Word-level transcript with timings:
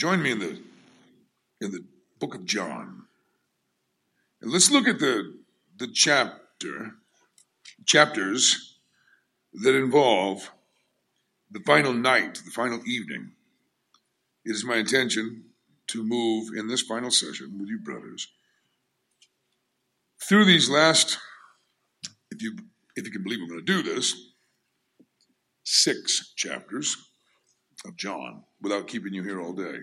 Join 0.00 0.22
me 0.22 0.30
in 0.30 0.38
the 0.38 0.58
in 1.60 1.72
the 1.72 1.84
book 2.20 2.34
of 2.34 2.46
John. 2.46 3.02
And 4.40 4.50
let's 4.50 4.70
look 4.70 4.88
at 4.88 4.98
the 4.98 5.34
the 5.76 5.88
chapter 5.88 6.92
chapters 7.84 8.78
that 9.52 9.74
involve 9.74 10.52
the 11.50 11.60
final 11.66 11.92
night, 11.92 12.40
the 12.42 12.50
final 12.50 12.80
evening. 12.86 13.32
It 14.46 14.52
is 14.52 14.64
my 14.64 14.76
intention 14.76 15.44
to 15.88 16.02
move 16.02 16.48
in 16.56 16.66
this 16.66 16.80
final 16.80 17.10
session 17.10 17.58
with 17.60 17.68
you 17.68 17.78
brothers 17.78 18.26
through 20.26 20.46
these 20.46 20.70
last 20.70 21.18
if 22.30 22.40
you 22.40 22.56
if 22.96 23.04
you 23.04 23.12
can 23.12 23.22
believe 23.22 23.40
I'm 23.42 23.48
going 23.48 23.66
to 23.66 23.66
do 23.66 23.82
this 23.82 24.14
six 25.64 26.32
chapters 26.36 27.09
of 27.84 27.96
John 27.96 28.44
without 28.60 28.88
keeping 28.88 29.14
you 29.14 29.22
here 29.22 29.40
all 29.40 29.52
day. 29.52 29.78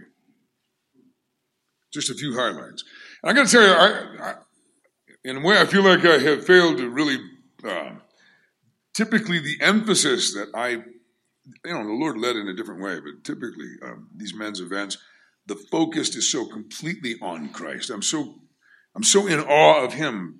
Just 1.93 2.09
a 2.09 2.15
few 2.15 2.35
highlights. 2.35 2.83
And 3.23 3.31
I 3.31 3.33
got 3.33 3.47
to 3.47 3.51
tell 3.51 3.63
you, 3.63 3.73
I, 3.73 4.29
I, 4.29 4.33
in 5.23 5.37
a 5.37 5.41
way, 5.41 5.59
I 5.59 5.65
feel 5.65 5.83
like 5.83 6.05
I 6.05 6.17
have 6.19 6.45
failed 6.45 6.77
to 6.77 6.89
really. 6.89 7.17
Uh, 7.67 7.95
typically, 8.93 9.39
the 9.39 9.57
emphasis 9.61 10.33
that 10.33 10.49
I, 10.53 10.69
you 10.69 10.83
know, 11.65 11.85
the 11.85 11.93
Lord 11.93 12.17
led 12.17 12.35
in 12.35 12.47
a 12.47 12.53
different 12.53 12.81
way, 12.81 12.99
but 12.99 13.23
typically 13.23 13.71
um, 13.83 14.09
these 14.15 14.33
men's 14.33 14.59
events, 14.59 14.97
the 15.47 15.55
focus 15.55 16.15
is 16.15 16.31
so 16.31 16.45
completely 16.45 17.15
on 17.21 17.49
Christ. 17.49 17.89
I'm 17.89 18.01
so, 18.01 18.35
I'm 18.95 19.03
so 19.03 19.27
in 19.27 19.39
awe 19.39 19.83
of 19.83 19.93
Him 19.93 20.39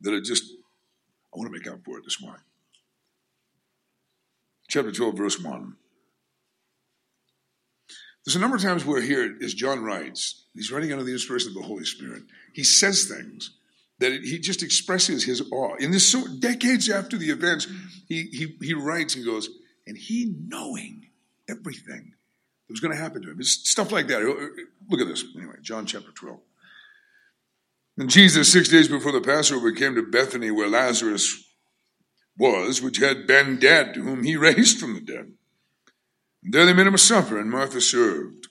that 0.00 0.12
it 0.12 0.24
just, 0.24 0.44
I 1.32 1.38
want 1.38 1.52
to 1.52 1.58
make 1.58 1.68
up 1.68 1.84
for 1.84 1.98
it 1.98 2.04
this 2.04 2.20
morning. 2.20 2.42
Chapter 4.68 4.90
12, 4.90 5.16
verse 5.16 5.40
1. 5.40 5.76
There's 8.26 8.36
a 8.36 8.40
number 8.40 8.56
of 8.56 8.62
times 8.62 8.84
where 8.84 9.00
here, 9.00 9.38
as 9.40 9.54
John 9.54 9.84
writes, 9.84 10.42
he's 10.52 10.72
writing 10.72 10.90
under 10.90 11.04
the 11.04 11.12
inspiration 11.12 11.50
of 11.50 11.54
the 11.54 11.62
Holy 11.62 11.84
Spirit. 11.84 12.24
He 12.52 12.64
says 12.64 13.04
things 13.04 13.52
that 14.00 14.10
it, 14.10 14.22
he 14.22 14.40
just 14.40 14.64
expresses 14.64 15.24
his 15.24 15.40
awe. 15.52 15.76
In 15.76 15.92
this 15.92 16.10
so, 16.10 16.26
decades 16.40 16.90
after 16.90 17.16
the 17.16 17.30
events, 17.30 17.68
he, 18.08 18.24
he, 18.24 18.56
he 18.60 18.74
writes 18.74 19.14
and 19.14 19.24
goes, 19.24 19.48
and 19.86 19.96
he 19.96 20.34
knowing 20.48 21.06
everything 21.48 22.14
that 22.66 22.72
was 22.72 22.80
going 22.80 22.94
to 22.94 23.00
happen 23.00 23.22
to 23.22 23.30
him. 23.30 23.38
It's 23.38 23.52
stuff 23.70 23.92
like 23.92 24.08
that. 24.08 24.22
Look 24.90 25.00
at 25.00 25.06
this. 25.06 25.24
Anyway, 25.36 25.54
John 25.62 25.86
chapter 25.86 26.10
12. 26.10 26.40
And 27.98 28.10
Jesus, 28.10 28.52
six 28.52 28.68
days 28.68 28.88
before 28.88 29.12
the 29.12 29.20
Passover, 29.20 29.70
came 29.70 29.94
to 29.94 30.02
Bethany 30.02 30.50
where 30.50 30.68
Lazarus 30.68 31.44
was, 32.36 32.82
which 32.82 32.98
had 32.98 33.28
been 33.28 33.58
dead, 33.60 33.94
whom 33.94 34.24
he 34.24 34.36
raised 34.36 34.80
from 34.80 34.94
the 34.94 35.00
dead. 35.00 35.32
There 36.48 36.64
they 36.64 36.72
made 36.72 36.86
him 36.86 36.94
a 36.94 36.98
supper, 36.98 37.38
and 37.38 37.50
Martha 37.50 37.80
served. 37.80 38.48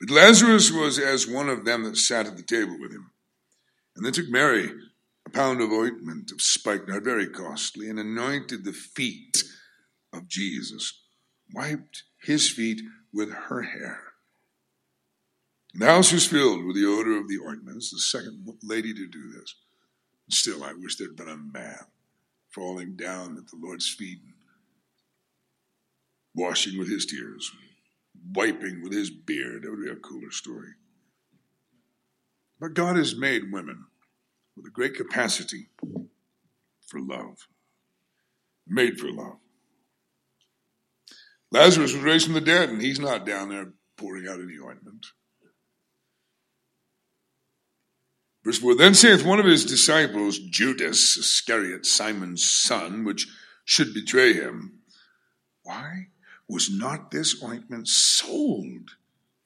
But 0.00 0.10
Lazarus 0.10 0.70
was 0.70 0.98
as 0.98 1.26
one 1.26 1.48
of 1.48 1.64
them 1.64 1.84
that 1.84 1.96
sat 1.96 2.26
at 2.26 2.36
the 2.36 2.42
table 2.42 2.76
with 2.80 2.92
him. 2.92 3.10
And 3.96 4.06
they 4.06 4.10
took 4.10 4.28
Mary 4.28 4.70
a 5.26 5.30
pound 5.30 5.60
of 5.60 5.70
ointment 5.70 6.32
of 6.32 6.40
spikenard, 6.40 7.04
very 7.04 7.28
costly, 7.28 7.90
and 7.90 7.98
anointed 7.98 8.64
the 8.64 8.72
feet 8.72 9.44
of 10.12 10.26
Jesus, 10.26 11.02
wiped 11.52 12.04
his 12.22 12.48
feet 12.48 12.80
with 13.12 13.30
her 13.30 13.62
hair. 13.62 14.00
And 15.74 15.82
the 15.82 15.86
house 15.86 16.12
was 16.12 16.26
filled 16.26 16.64
with 16.64 16.76
the 16.76 16.86
odor 16.86 17.18
of 17.18 17.28
the 17.28 17.40
ointments, 17.46 17.90
the 17.90 17.98
second 17.98 18.46
lady 18.62 18.94
to 18.94 19.06
do 19.06 19.32
this. 19.32 19.54
Still, 20.30 20.64
I 20.64 20.72
wish 20.72 20.96
there'd 20.96 21.16
been 21.16 21.28
a 21.28 21.36
man 21.36 21.86
falling 22.48 22.96
down 22.96 23.36
at 23.36 23.48
the 23.48 23.58
Lord's 23.60 23.88
feet 23.88 24.20
washing 26.38 26.78
with 26.78 26.90
his 26.90 27.04
tears, 27.04 27.50
wiping 28.32 28.82
with 28.82 28.92
his 28.92 29.10
beard. 29.10 29.62
That 29.62 29.70
would 29.70 29.84
be 29.84 29.90
a 29.90 29.96
cooler 29.96 30.30
story. 30.30 30.70
But 32.60 32.74
God 32.74 32.96
has 32.96 33.16
made 33.16 33.52
women 33.52 33.86
with 34.56 34.66
a 34.66 34.70
great 34.70 34.94
capacity 34.94 35.68
for 36.86 37.00
love, 37.00 37.46
made 38.66 38.98
for 38.98 39.10
love. 39.10 39.38
Lazarus 41.50 41.92
was 41.92 42.02
raised 42.02 42.24
from 42.26 42.34
the 42.34 42.40
dead, 42.40 42.68
and 42.68 42.82
he's 42.82 43.00
not 43.00 43.24
down 43.24 43.48
there 43.48 43.72
pouring 43.96 44.26
out 44.28 44.40
any 44.40 44.58
ointment. 44.58 45.06
Verse 48.44 48.58
4 48.58 48.76
Then 48.76 48.94
saith 48.94 49.24
one 49.24 49.40
of 49.40 49.46
his 49.46 49.64
disciples, 49.64 50.38
Judas 50.38 51.16
Iscariot, 51.16 51.86
Simon's 51.86 52.44
son, 52.44 53.04
which 53.04 53.26
should 53.64 53.94
betray 53.94 54.32
him, 54.32 54.80
Why 55.62 56.07
was 56.48 56.70
not 56.70 57.10
this 57.10 57.42
ointment 57.42 57.88
sold 57.88 58.90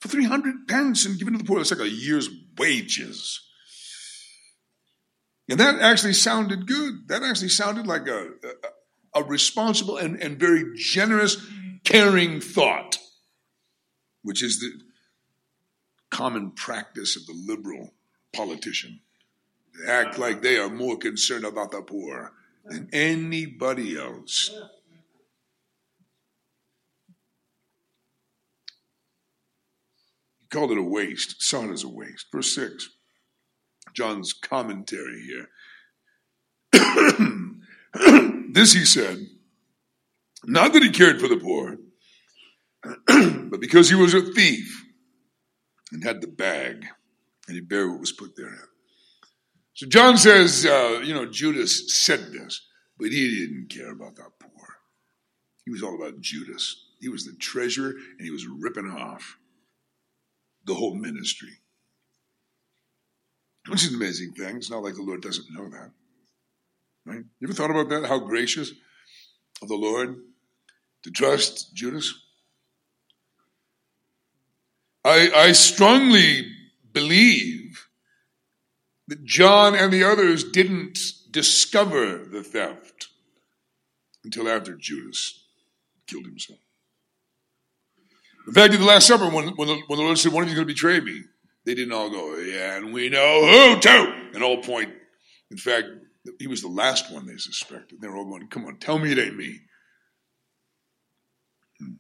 for 0.01 0.09
300 0.09 0.69
pence 0.69 1.05
and 1.05 1.19
given 1.19 1.35
to 1.35 1.39
the 1.39 1.45
poor? 1.45 1.59
That's 1.59 1.71
like 1.71 1.81
a 1.81 1.89
year's 1.89 2.29
wages. 2.57 3.41
And 5.49 5.59
that 5.59 5.81
actually 5.81 6.13
sounded 6.13 6.67
good. 6.67 7.09
That 7.09 7.23
actually 7.23 7.49
sounded 7.49 7.87
like 7.87 8.07
a, 8.07 8.29
a, 9.15 9.21
a 9.21 9.25
responsible 9.25 9.97
and, 9.97 10.21
and 10.23 10.39
very 10.39 10.65
generous, 10.77 11.37
caring 11.85 12.41
thought, 12.41 12.99
which 14.23 14.43
is 14.43 14.61
the 14.61 14.71
common 16.11 16.53
practice 16.53 17.17
of 17.17 17.27
the 17.27 17.35
liberal 17.35 17.93
politician. 18.33 19.01
They 19.79 19.91
act 19.91 20.19
like 20.19 20.43
they 20.43 20.59
are 20.59 20.69
more 20.69 20.97
concerned 20.97 21.45
about 21.45 21.73
the 21.73 21.83
poor 21.83 22.33
than 22.65 22.89
anybody 22.93 23.99
else. 23.99 24.55
Called 30.53 30.71
it 30.71 30.79
a 30.79 30.83
waste, 30.83 31.43
saw 31.43 31.65
it 31.65 31.73
as 31.73 31.83
a 31.83 31.89
waste. 31.89 32.27
Verse 32.31 32.55
6, 32.55 32.91
John's 33.95 34.33
commentary 34.33 35.23
here. 35.23 35.49
this 38.53 38.75
he 38.75 38.85
said, 38.85 39.27
not 40.45 40.73
that 40.73 40.83
he 40.83 40.91
cared 40.91 41.21
for 41.21 41.29
the 41.29 41.37
poor, 41.37 41.79
but 43.51 43.61
because 43.61 43.89
he 43.89 43.95
was 43.95 44.13
a 44.15 44.21
thief 44.33 44.85
and 45.91 46.05
had 46.05 46.21
the 46.21 46.29
bag, 46.29 46.85
and 47.49 47.55
he 47.55 47.61
bare 47.61 47.91
what 47.91 48.01
was 48.01 48.13
put 48.13 48.37
therein. 48.37 48.59
So 49.75 49.87
John 49.87 50.19
says, 50.19 50.67
uh, 50.67 51.01
you 51.03 51.15
know, 51.15 51.27
Judas 51.27 51.95
said 52.05 52.33
this, 52.33 52.61
but 52.99 53.09
he 53.09 53.47
didn't 53.47 53.69
care 53.71 53.93
about 53.93 54.17
the 54.17 54.25
poor. 54.41 54.69
He 55.65 55.71
was 55.71 55.83
all 55.83 55.95
about 55.95 56.21
Judas. 56.21 56.91
He 57.01 57.09
was 57.09 57.25
the 57.25 57.37
treasurer, 57.39 57.91
and 57.91 58.21
he 58.21 58.31
was 58.31 58.47
ripping 58.47 58.91
off 58.91 59.39
the 60.65 60.75
whole 60.75 60.95
ministry. 60.95 61.59
Which 63.69 63.85
is 63.85 63.91
an 63.91 63.97
amazing 63.97 64.33
thing. 64.33 64.57
It's 64.57 64.71
not 64.71 64.83
like 64.83 64.95
the 64.95 65.03
Lord 65.03 65.23
doesn't 65.23 65.53
know 65.53 65.69
that. 65.69 65.91
Right? 67.05 67.25
You 67.41 67.49
ever 67.49 67.53
thought 67.53 67.71
about 67.71 67.89
that? 67.89 68.09
How 68.09 68.19
gracious 68.19 68.73
of 69.61 69.69
the 69.69 69.77
Lord 69.77 70.17
to 71.03 71.11
trust 71.11 71.75
Judas? 71.75 72.13
I, 75.05 75.31
I 75.35 75.53
strongly 75.53 76.47
believe 76.93 77.89
that 79.09 79.25
John 79.25 79.75
and 79.75 79.93
the 79.93 80.05
others 80.05 80.45
didn't 80.45 80.99
discover 81.31 82.19
the 82.19 82.43
theft 82.43 83.09
until 84.25 84.49
after 84.49 84.75
Judas 84.75 85.45
killed 86.07 86.27
himself. 86.27 86.61
In 88.47 88.53
fact, 88.53 88.75
in 88.75 88.81
the 88.81 88.87
Last 88.87 89.07
Supper, 89.07 89.29
when, 89.29 89.49
when, 89.51 89.69
the, 89.69 89.81
when 89.87 89.99
the 89.99 90.05
Lord 90.05 90.19
said, 90.19 90.33
One 90.33 90.43
of 90.43 90.49
you 90.49 90.57
going 90.57 90.67
to 90.67 90.73
betray 90.73 91.01
me, 91.01 91.23
they 91.65 91.75
didn't 91.75 91.93
all 91.93 92.11
go, 92.11 92.37
Yeah, 92.37 92.77
and 92.77 92.93
we 92.93 93.09
know 93.09 93.47
who 93.47 93.81
too. 93.81 94.31
And 94.35 94.43
all 94.43 94.63
point. 94.63 94.93
In 95.51 95.57
fact, 95.57 95.87
he 96.39 96.47
was 96.47 96.63
the 96.63 96.69
last 96.69 97.13
one 97.13 97.27
they 97.27 97.37
suspected. 97.37 98.01
They 98.01 98.09
were 98.09 98.17
all 98.17 98.25
going, 98.25 98.49
Come 98.49 98.65
on, 98.67 98.77
tell 98.79 98.99
me 98.99 99.13
it 99.13 99.19
ain't 99.19 99.37
me. 99.37 99.61
Hmm. 101.79 101.93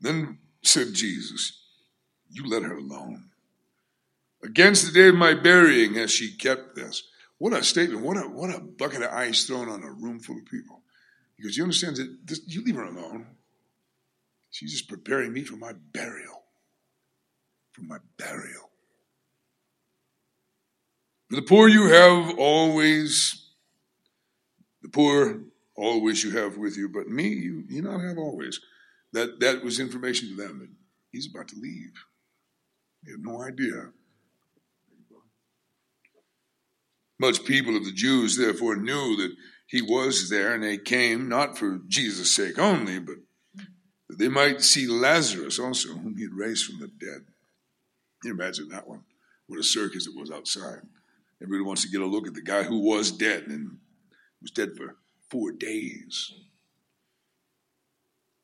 Then 0.00 0.38
said 0.62 0.94
Jesus, 0.94 1.60
You 2.30 2.46
let 2.48 2.62
her 2.62 2.76
alone. 2.76 3.30
Against 4.42 4.86
the 4.86 4.92
day 4.92 5.08
of 5.08 5.14
my 5.14 5.34
burying 5.34 5.94
has 5.94 6.10
she 6.10 6.36
kept 6.36 6.76
this. 6.76 7.02
What 7.38 7.52
a 7.52 7.62
statement. 7.62 8.02
What 8.02 8.16
a, 8.16 8.20
what 8.20 8.54
a 8.54 8.60
bucket 8.60 9.02
of 9.02 9.12
ice 9.12 9.44
thrown 9.44 9.68
on 9.68 9.82
a 9.82 9.92
room 9.92 10.20
full 10.20 10.38
of 10.38 10.46
people. 10.46 10.82
Because 11.36 11.56
you 11.56 11.64
understand 11.64 11.96
that 11.96 12.16
this, 12.24 12.40
you 12.46 12.62
leave 12.62 12.76
her 12.76 12.84
alone. 12.84 13.26
She's 14.50 14.72
just 14.72 14.88
preparing 14.88 15.32
me 15.32 15.44
for 15.44 15.56
my 15.56 15.72
burial. 15.92 16.42
For 17.72 17.82
my 17.82 17.98
burial. 18.16 18.70
For 21.28 21.36
the 21.36 21.42
poor 21.42 21.68
you 21.68 21.88
have 21.88 22.38
always, 22.38 23.50
the 24.82 24.88
poor 24.88 25.40
always 25.76 26.22
you 26.24 26.30
have 26.38 26.56
with 26.56 26.76
you, 26.76 26.88
but 26.88 27.08
me 27.08 27.28
you, 27.28 27.64
you 27.68 27.82
not 27.82 28.00
have 28.00 28.16
always. 28.18 28.60
That, 29.12 29.40
that 29.40 29.64
was 29.64 29.80
information 29.80 30.28
to 30.28 30.36
them 30.36 30.60
that 30.60 30.68
he's 31.10 31.28
about 31.28 31.48
to 31.48 31.56
leave. 31.60 31.92
They 33.04 33.12
had 33.12 33.20
no 33.20 33.42
idea. 33.42 33.90
Much 37.18 37.44
people 37.44 37.76
of 37.76 37.84
the 37.84 37.92
Jews 37.92 38.36
therefore 38.36 38.76
knew 38.76 39.16
that 39.16 39.34
he 39.66 39.82
was 39.82 40.28
there, 40.28 40.54
and 40.54 40.62
they 40.62 40.78
came 40.78 41.28
not 41.28 41.58
for 41.58 41.80
Jesus' 41.88 42.34
sake 42.34 42.58
only, 42.58 42.98
but 42.98 43.16
that 44.16 44.24
they 44.24 44.28
might 44.28 44.62
see 44.62 44.86
Lazarus 44.86 45.58
also, 45.58 45.90
whom 45.90 46.16
he 46.16 46.22
had 46.22 46.32
raised 46.32 46.66
from 46.66 46.80
the 46.80 46.88
dead. 46.88 47.24
Can 48.20 48.28
you 48.28 48.32
imagine 48.32 48.68
that 48.70 48.88
one? 48.88 49.02
What 49.46 49.60
a 49.60 49.62
circus 49.62 50.06
it 50.06 50.18
was 50.18 50.30
outside. 50.30 50.80
Everybody 51.42 51.64
wants 51.64 51.82
to 51.82 51.90
get 51.90 52.00
a 52.00 52.06
look 52.06 52.26
at 52.26 52.34
the 52.34 52.42
guy 52.42 52.62
who 52.62 52.78
was 52.78 53.10
dead 53.10 53.44
and 53.48 53.78
was 54.40 54.50
dead 54.50 54.70
for 54.76 54.96
four 55.30 55.52
days. 55.52 56.32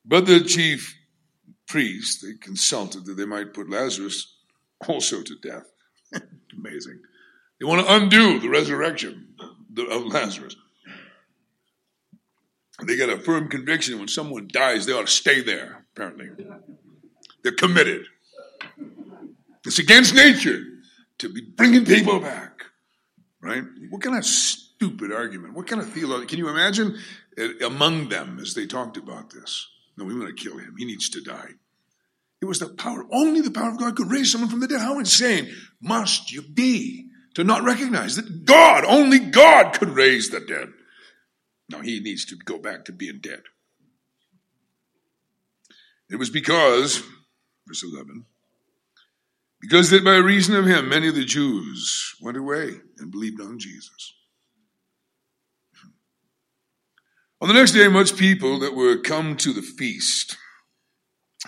But 0.05 0.25
the 0.25 0.41
chief 0.41 0.95
priests, 1.67 2.21
they 2.21 2.33
consulted 2.33 3.05
that 3.05 3.15
they 3.15 3.25
might 3.25 3.53
put 3.53 3.69
Lazarus 3.69 4.35
also 4.87 5.21
to 5.21 5.35
death. 5.41 5.65
Amazing. 6.57 6.99
They 7.59 7.65
want 7.65 7.85
to 7.85 7.93
undo 7.93 8.39
the 8.39 8.49
resurrection 8.49 9.35
of 9.89 10.05
Lazarus. 10.05 10.55
They 12.81 12.97
got 12.97 13.09
a 13.09 13.19
firm 13.19 13.49
conviction 13.49 13.99
when 13.99 14.07
someone 14.07 14.49
dies, 14.51 14.85
they 14.85 14.93
ought 14.93 15.07
to 15.07 15.11
stay 15.11 15.41
there, 15.41 15.85
apparently. 15.93 16.29
They're 17.43 17.51
committed. 17.51 18.05
It's 19.65 19.79
against 19.79 20.15
nature 20.15 20.61
to 21.19 21.29
be 21.29 21.41
bringing 21.41 21.85
people 21.85 22.19
back, 22.19 22.63
right? 23.41 23.63
What 23.89 24.01
kind 24.01 24.17
of 24.17 24.25
stupid 24.25 25.11
argument? 25.11 25.53
What 25.53 25.67
kind 25.67 25.81
of 25.81 25.89
theology? 25.89 26.25
Can 26.25 26.39
you 26.39 26.49
imagine 26.49 26.97
eh, 27.37 27.49
among 27.65 28.09
them 28.09 28.39
as 28.41 28.55
they 28.55 28.65
talked 28.65 28.97
about 28.97 29.29
this? 29.29 29.67
No, 29.95 30.05
we 30.05 30.17
want 30.17 30.35
to 30.35 30.43
kill 30.43 30.57
him. 30.57 30.75
He 30.77 30.85
needs 30.85 31.09
to 31.09 31.21
die. 31.21 31.51
It 32.41 32.45
was 32.45 32.59
the 32.59 32.67
power, 32.67 33.05
only 33.11 33.39
the 33.39 33.51
power 33.51 33.69
of 33.69 33.79
God 33.79 33.95
could 33.95 34.11
raise 34.11 34.31
someone 34.31 34.49
from 34.49 34.59
the 34.59 34.67
dead. 34.67 34.81
How 34.81 34.99
insane 34.99 35.53
must 35.79 36.31
you 36.31 36.41
be 36.41 37.07
to 37.35 37.43
not 37.43 37.63
recognize 37.63 38.17
that 38.17 38.45
God, 38.45 38.83
only 38.83 39.19
God 39.19 39.71
could 39.73 39.89
raise 39.89 40.29
the 40.29 40.41
dead? 40.41 40.73
No, 41.69 41.81
he 41.81 41.99
needs 41.99 42.25
to 42.25 42.35
go 42.35 42.57
back 42.57 42.85
to 42.85 42.91
being 42.91 43.19
dead. 43.19 43.43
It 46.09 46.17
was 46.17 46.29
because, 46.29 47.01
verse 47.67 47.83
11, 47.83 48.25
because 49.59 49.89
that 49.89 50.03
by 50.03 50.17
reason 50.17 50.55
of 50.55 50.65
him 50.65 50.89
many 50.89 51.07
of 51.07 51.15
the 51.15 51.25
Jews 51.25 52.15
went 52.21 52.37
away 52.37 52.81
and 52.97 53.11
believed 53.11 53.41
on 53.41 53.59
Jesus. 53.59 54.13
On 57.41 57.47
the 57.47 57.53
next 57.53 57.71
day, 57.71 57.87
much 57.87 58.15
people 58.15 58.59
that 58.59 58.75
were 58.75 58.97
come 58.97 59.35
to 59.37 59.51
the 59.51 59.61
feast 59.61 60.37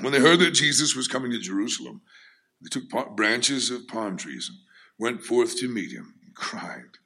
when 0.02 0.12
they 0.12 0.20
heard 0.20 0.40
that 0.40 0.52
Jesus 0.52 0.96
was 0.96 1.08
coming 1.08 1.32
to 1.32 1.40
Jerusalem, 1.40 2.02
they 2.62 2.70
took 2.70 2.90
branches 3.16 3.70
of 3.70 3.88
palm 3.88 4.18
trees 4.18 4.50
and 4.50 4.60
went 4.98 5.24
forth 5.24 5.58
to 5.60 5.70
meet 5.70 5.92
him 5.92 6.16
and 6.26 6.36
cried, 6.36 6.98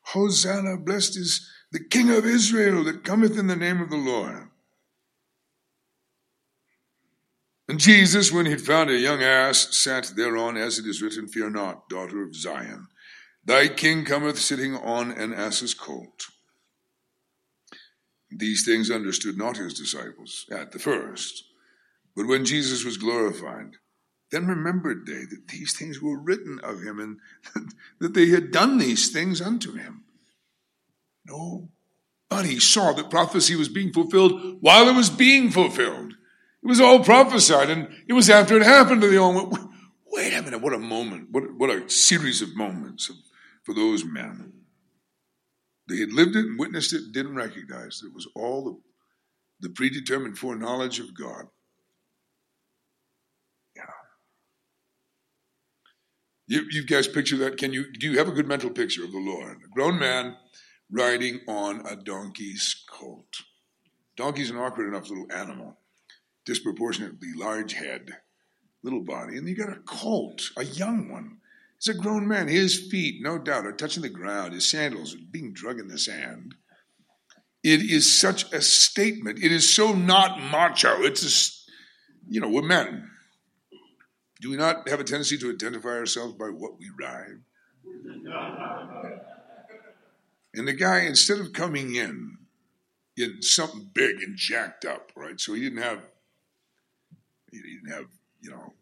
Hosanna, 0.00 0.76
blessed 0.76 1.16
is 1.16 1.48
the 1.72 1.84
King 1.84 2.10
of 2.10 2.24
Israel 2.24 2.84
that 2.84 3.04
cometh 3.04 3.38
in 3.38 3.46
the 3.46 3.56
name 3.56 3.80
of 3.80 3.90
the 3.90 3.96
Lord. 3.96 4.48
And 7.68 7.78
Jesus, 7.78 8.32
when 8.32 8.46
he 8.46 8.52
had 8.52 8.62
found 8.62 8.88
a 8.88 8.98
young 8.98 9.22
ass, 9.22 9.68
sat 9.78 10.12
thereon, 10.16 10.56
as 10.56 10.78
it 10.78 10.86
is 10.86 11.02
written, 11.02 11.28
Fear 11.28 11.50
not, 11.50 11.88
daughter 11.90 12.22
of 12.22 12.34
Zion. 12.34 12.88
Thy 13.44 13.68
king 13.68 14.06
cometh 14.06 14.38
sitting 14.38 14.74
on 14.74 15.10
an 15.12 15.34
ass's 15.34 15.74
colt. 15.74 16.26
These 18.30 18.64
things 18.64 18.90
understood 18.90 19.36
not 19.36 19.58
his 19.58 19.74
disciples 19.74 20.46
at 20.50 20.72
the 20.72 20.78
first. 20.78 21.44
But 22.16 22.26
when 22.26 22.44
Jesus 22.44 22.84
was 22.84 22.96
glorified, 22.96 23.76
then 24.30 24.46
remembered 24.46 25.06
they 25.06 25.24
that 25.24 25.48
these 25.48 25.76
things 25.76 26.00
were 26.00 26.18
written 26.18 26.60
of 26.62 26.82
him 26.82 26.98
and 26.98 27.72
that 28.00 28.14
they 28.14 28.28
had 28.28 28.50
done 28.50 28.78
these 28.78 29.10
things 29.10 29.40
unto 29.40 29.74
him. 29.74 30.04
No, 31.28 31.68
but 32.28 32.46
he 32.46 32.58
saw 32.58 32.92
that 32.92 33.10
prophecy 33.10 33.54
was 33.54 33.68
being 33.68 33.92
fulfilled 33.92 34.58
while 34.60 34.88
it 34.88 34.96
was 34.96 35.10
being 35.10 35.50
fulfilled. 35.50 36.12
It 36.62 36.66
was 36.66 36.80
all 36.80 37.04
prophesied, 37.04 37.70
and 37.70 37.88
it 38.08 38.14
was 38.14 38.30
after 38.30 38.56
it 38.56 38.62
happened 38.62 39.02
to 39.02 39.08
the 39.08 39.18
old. 39.18 39.56
Wait 40.06 40.34
a 40.34 40.42
minute! 40.42 40.60
What 40.60 40.72
a 40.72 40.78
moment! 40.78 41.28
What 41.30 41.44
what 41.56 41.70
a 41.70 41.88
series 41.88 42.42
of 42.42 42.56
moments 42.56 43.10
for 43.62 43.74
those 43.74 44.04
men. 44.04 44.52
They 45.88 45.98
had 45.98 46.12
lived 46.12 46.36
it 46.36 46.46
and 46.46 46.58
witnessed 46.58 46.92
it, 46.92 47.02
and 47.02 47.12
didn't 47.12 47.34
recognize 47.34 48.00
that 48.00 48.08
it 48.08 48.14
was 48.14 48.28
all 48.34 48.64
the, 48.64 49.68
the 49.68 49.72
predetermined 49.74 50.38
foreknowledge 50.38 50.98
of 50.98 51.14
God. 51.14 51.46
You, 56.48 56.64
you 56.70 56.84
guys 56.84 57.06
picture 57.06 57.36
that? 57.38 57.58
Can 57.58 57.74
you 57.74 57.92
do 57.92 58.10
you 58.10 58.18
have 58.18 58.26
a 58.28 58.32
good 58.32 58.48
mental 58.48 58.70
picture 58.70 59.04
of 59.04 59.12
the 59.12 59.18
Lord? 59.18 59.58
A 59.64 59.68
grown 59.68 59.98
man 59.98 60.34
riding 60.90 61.40
on 61.46 61.86
a 61.86 61.96
donkey's 61.96 62.84
colt. 62.90 63.42
Donkey's 64.16 64.50
an 64.50 64.56
awkward 64.56 64.88
enough 64.88 65.08
little 65.08 65.30
animal, 65.32 65.78
disproportionately 66.44 67.28
large 67.36 67.74
head, 67.74 68.10
little 68.82 69.02
body, 69.02 69.36
and 69.36 69.48
you 69.48 69.54
got 69.54 69.68
a 69.68 69.80
colt, 69.80 70.50
a 70.56 70.64
young 70.64 71.10
one. 71.10 71.38
He's 71.78 71.94
a 71.94 71.98
grown 71.98 72.26
man. 72.26 72.48
His 72.48 72.88
feet, 72.90 73.22
no 73.22 73.38
doubt, 73.38 73.66
are 73.66 73.72
touching 73.72 74.02
the 74.02 74.08
ground. 74.08 74.52
His 74.52 74.66
sandals 74.66 75.14
are 75.14 75.18
being 75.30 75.52
drug 75.52 75.78
in 75.78 75.88
the 75.88 75.98
sand. 75.98 76.56
It 77.62 77.80
is 77.82 78.18
such 78.18 78.52
a 78.52 78.60
statement. 78.60 79.42
It 79.42 79.52
is 79.52 79.72
so 79.72 79.92
not 79.92 80.40
macho. 80.40 81.02
It's 81.02 81.22
a, 81.22 82.32
you 82.32 82.40
know, 82.40 82.48
we're 82.48 82.62
men. 82.62 83.10
Do 84.40 84.50
we 84.50 84.56
not 84.56 84.88
have 84.88 85.00
a 85.00 85.04
tendency 85.04 85.38
to 85.38 85.50
identify 85.50 85.90
ourselves 85.90 86.34
by 86.34 86.46
what 86.46 86.78
we 86.78 86.90
ride? 86.98 87.42
And 90.58 90.68
the 90.68 90.72
guy, 90.72 91.00
instead 91.00 91.38
of 91.38 91.52
coming 91.52 91.94
in 91.94 92.38
in 93.16 93.42
something 93.42 93.90
big 93.92 94.22
and 94.22 94.36
jacked 94.36 94.84
up, 94.84 95.12
right? 95.16 95.40
So 95.40 95.54
he 95.54 95.62
didn't 95.62 95.82
have, 95.82 96.00
he 97.50 97.58
didn't 97.58 97.92
have, 97.92 98.06
you 98.40 98.50
know, 98.50 98.74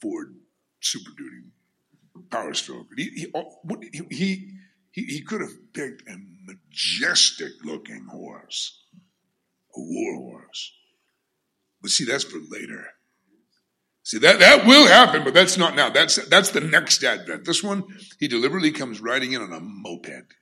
Ford 0.00 0.34
Super 0.80 1.10
Duty 1.16 2.28
Power 2.30 2.54
Stroke. 2.54 2.86
He 2.96 3.04
he, 3.10 3.26
oh, 3.34 3.58
he 4.10 4.52
he 4.90 5.02
he 5.02 5.22
could 5.22 5.40
have 5.40 5.72
picked 5.72 6.08
a 6.08 6.16
majestic 6.44 7.52
looking 7.64 8.06
horse, 8.10 8.84
a 9.74 9.80
war 9.80 10.16
horse. 10.16 10.72
But 11.80 11.90
see, 11.90 12.04
that's 12.04 12.24
for 12.24 12.38
later. 12.50 12.86
See, 14.04 14.18
that, 14.18 14.38
that 14.38 14.66
will 14.66 14.86
happen, 14.86 15.24
but 15.24 15.32
that's 15.32 15.56
not 15.56 15.74
now. 15.74 15.88
That's, 15.88 16.16
that's 16.28 16.50
the 16.50 16.60
next 16.60 17.02
advent. 17.02 17.46
This 17.46 17.62
one, 17.62 17.84
he 18.20 18.28
deliberately 18.28 18.70
comes 18.70 19.00
riding 19.00 19.32
in 19.32 19.40
on 19.40 19.50
a 19.50 19.60
moped. 19.60 20.34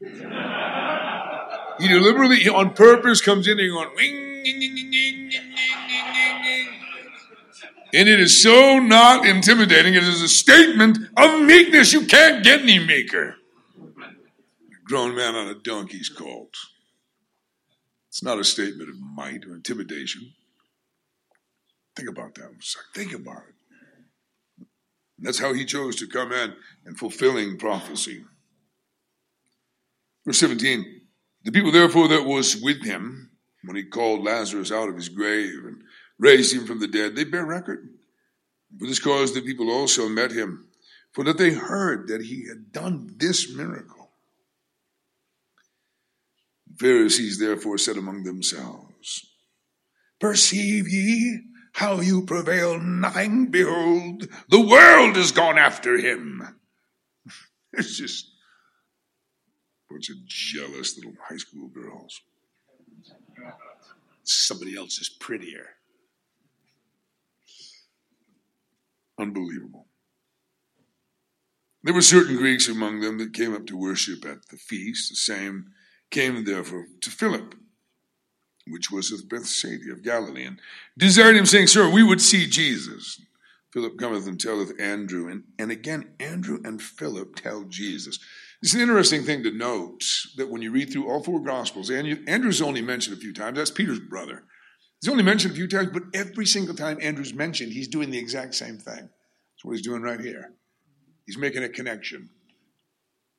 He 0.00 1.88
deliberately, 1.88 2.48
on 2.48 2.74
purpose, 2.74 3.20
comes 3.20 3.48
in 3.48 3.58
and 3.58 3.70
going, 3.70 3.90
wing, 3.96 4.42
ding, 4.44 4.60
ding, 4.60 4.74
ding, 4.74 4.90
ding, 4.90 5.30
ding, 5.30 5.30
ding, 5.30 6.68
and 7.94 8.08
it 8.08 8.20
is 8.20 8.42
so 8.42 8.78
not 8.78 9.26
intimidating. 9.26 9.94
It 9.94 10.02
is 10.02 10.20
a 10.20 10.28
statement 10.28 10.98
of 11.16 11.40
meekness. 11.40 11.92
You 11.92 12.04
can't 12.04 12.44
get 12.44 12.60
any 12.60 12.78
meeker. 12.78 13.36
A 13.88 14.84
grown 14.84 15.14
man 15.14 15.34
on 15.34 15.48
a 15.48 15.54
donkey's 15.54 16.08
colt. 16.10 16.54
It's 18.08 18.22
not 18.22 18.38
a 18.38 18.44
statement 18.44 18.90
of 18.90 18.96
might 19.00 19.44
or 19.46 19.54
intimidation. 19.54 20.34
Think 21.94 22.10
about 22.10 22.34
that. 22.34 22.50
Think 22.94 23.14
about 23.14 23.42
it. 23.48 24.66
That's 25.18 25.38
how 25.38 25.54
he 25.54 25.64
chose 25.64 25.96
to 25.96 26.06
come 26.06 26.32
in 26.32 26.54
and 26.84 26.98
fulfilling 26.98 27.56
prophecy. 27.56 28.24
Verse 30.26 30.38
17 30.40 31.02
The 31.44 31.52
people, 31.52 31.70
therefore, 31.72 32.08
that 32.08 32.24
was 32.24 32.60
with 32.60 32.82
him 32.82 33.30
when 33.64 33.76
he 33.76 33.84
called 33.84 34.24
Lazarus 34.24 34.72
out 34.72 34.88
of 34.88 34.96
his 34.96 35.08
grave 35.08 35.64
and 35.64 35.82
raised 36.18 36.54
him 36.54 36.66
from 36.66 36.80
the 36.80 36.88
dead, 36.88 37.16
they 37.16 37.24
bear 37.24 37.46
record. 37.46 37.88
For 38.78 38.86
this 38.86 38.98
cause, 38.98 39.32
the 39.32 39.40
people 39.40 39.70
also 39.70 40.08
met 40.08 40.32
him, 40.32 40.68
for 41.12 41.24
that 41.24 41.38
they 41.38 41.52
heard 41.52 42.08
that 42.08 42.22
he 42.22 42.46
had 42.48 42.72
done 42.72 43.14
this 43.16 43.54
miracle. 43.54 44.10
The 46.68 46.76
Pharisees 46.76 47.38
therefore 47.38 47.78
said 47.78 47.96
among 47.96 48.24
themselves, 48.24 49.26
Perceive 50.20 50.88
ye 50.88 51.40
how 51.72 52.00
you 52.00 52.24
prevail 52.24 52.80
nothing. 52.80 53.50
Behold, 53.50 54.28
the 54.48 54.60
world 54.60 55.16
is 55.16 55.32
gone 55.32 55.58
after 55.58 55.96
him. 55.96 56.42
It's 57.78 57.98
just 57.98 58.35
bunch 59.90 60.10
of 60.10 60.24
jealous 60.26 60.96
little 60.96 61.14
high 61.28 61.36
school 61.36 61.68
girls. 61.68 62.20
Somebody 64.24 64.76
else 64.76 64.98
is 64.98 65.08
prettier. 65.08 65.76
Unbelievable. 69.18 69.86
There 71.82 71.94
were 71.94 72.02
certain 72.02 72.36
Greeks 72.36 72.68
among 72.68 73.00
them 73.00 73.18
that 73.18 73.32
came 73.32 73.54
up 73.54 73.66
to 73.66 73.76
worship 73.76 74.24
at 74.24 74.48
the 74.48 74.56
feast. 74.56 75.10
The 75.10 75.16
same 75.16 75.72
came 76.10 76.44
therefore 76.44 76.86
to 77.00 77.10
Philip 77.10 77.54
which 78.68 78.90
was 78.90 79.12
of 79.12 79.28
Bethsaida 79.28 79.92
of 79.92 80.02
Galilee, 80.02 80.44
and 80.44 80.60
desired 80.98 81.36
him, 81.36 81.46
saying, 81.46 81.68
Sir, 81.68 81.88
we 81.88 82.02
would 82.02 82.20
see 82.20 82.46
Jesus. 82.46 83.20
Philip 83.72 83.98
cometh 83.98 84.26
and 84.26 84.40
telleth 84.40 84.78
Andrew, 84.80 85.28
and, 85.28 85.44
and 85.58 85.70
again 85.70 86.14
Andrew 86.18 86.58
and 86.64 86.82
Philip 86.82 87.36
tell 87.36 87.64
Jesus. 87.64 88.18
It's 88.62 88.74
an 88.74 88.80
interesting 88.80 89.22
thing 89.22 89.42
to 89.42 89.50
note 89.50 90.02
that 90.36 90.50
when 90.50 90.62
you 90.62 90.72
read 90.72 90.90
through 90.90 91.08
all 91.08 91.22
four 91.22 91.40
Gospels, 91.40 91.90
Andrew's 91.90 92.62
only 92.62 92.82
mentioned 92.82 93.16
a 93.16 93.20
few 93.20 93.32
times. 93.32 93.58
That's 93.58 93.70
Peter's 93.70 94.00
brother. 94.00 94.44
He's 95.00 95.10
only 95.10 95.22
mentioned 95.22 95.52
a 95.52 95.56
few 95.56 95.68
times, 95.68 95.90
but 95.92 96.04
every 96.14 96.46
single 96.46 96.74
time 96.74 96.98
Andrew's 97.02 97.34
mentioned, 97.34 97.72
he's 97.72 97.88
doing 97.88 98.10
the 98.10 98.18
exact 98.18 98.54
same 98.54 98.78
thing. 98.78 98.94
That's 98.96 99.64
what 99.64 99.76
he's 99.76 99.86
doing 99.86 100.02
right 100.02 100.20
here. 100.20 100.54
He's 101.26 101.36
making 101.36 101.64
a 101.64 101.68
connection. 101.68 102.30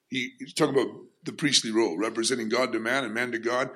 He, 0.09 0.31
he's 0.39 0.53
talking 0.53 0.75
about 0.75 0.93
the 1.23 1.33
priestly 1.33 1.71
role, 1.71 1.97
representing 1.97 2.47
God 2.47 2.71
to 2.71 2.79
man 2.79 3.03
and 3.03 3.13
man 3.13 3.31
to 3.31 3.39
God. 3.39 3.71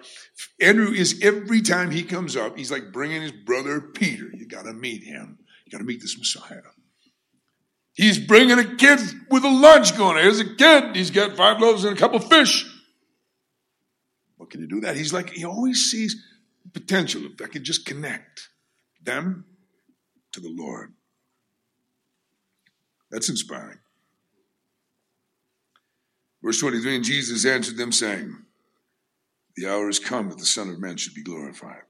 Andrew 0.62 0.92
is 0.92 1.20
every 1.22 1.62
time 1.62 1.92
he 1.92 2.04
comes 2.04 2.38
up, 2.38 2.58
he's 2.58 2.72
like 2.72 2.94
bringing 2.94 3.22
his 3.22 3.32
brother 3.32 3.82
Peter. 3.82 4.30
You 4.34 4.48
got 4.48 4.66
to 4.66 4.74
meet 4.74 5.04
him. 5.04 5.40
You 5.66 5.72
got 5.72 5.80
to 5.80 5.84
meet 5.84 6.02
this 6.02 6.18
Messiah. 6.18 6.62
He's 7.94 8.18
bringing 8.18 8.58
a 8.58 8.76
kid 8.76 9.00
with 9.30 9.44
a 9.44 9.50
lunch 9.50 9.98
going. 9.98 10.18
Here's 10.18 10.40
a 10.40 10.56
kid. 10.56 10.96
He's 10.96 11.12
got 11.12 11.36
five 11.36 11.60
loaves 11.60 11.84
and 11.84 11.96
a 11.96 12.00
couple 12.00 12.20
fish. 12.20 12.66
What 14.38 14.50
can 14.50 14.62
you 14.62 14.68
do 14.68 14.82
that? 14.82 14.96
He's 14.96 15.14
like, 15.14 15.30
he 15.32 15.46
always 15.46 15.92
sees 15.92 16.16
potential 16.74 17.24
if 17.26 17.42
I 17.42 17.48
can 17.48 17.64
just 17.64 17.86
connect 17.86 18.50
them 19.04 19.46
to 20.32 20.40
the 20.40 20.50
Lord. 20.50 20.94
That's 23.10 23.30
inspiring. 23.30 23.80
Verse 26.42 26.60
23 26.60 26.96
And 26.96 27.04
Jesus 27.04 27.46
answered 27.46 27.78
them, 27.78 27.92
saying, 27.92 28.36
The 29.58 29.68
hour 29.68 29.90
is 29.90 30.00
come 30.00 30.30
that 30.30 30.38
the 30.38 30.46
Son 30.46 30.70
of 30.70 30.80
Man 30.80 30.98
should 30.98 31.14
be 31.14 31.24
glorified. 31.24 31.84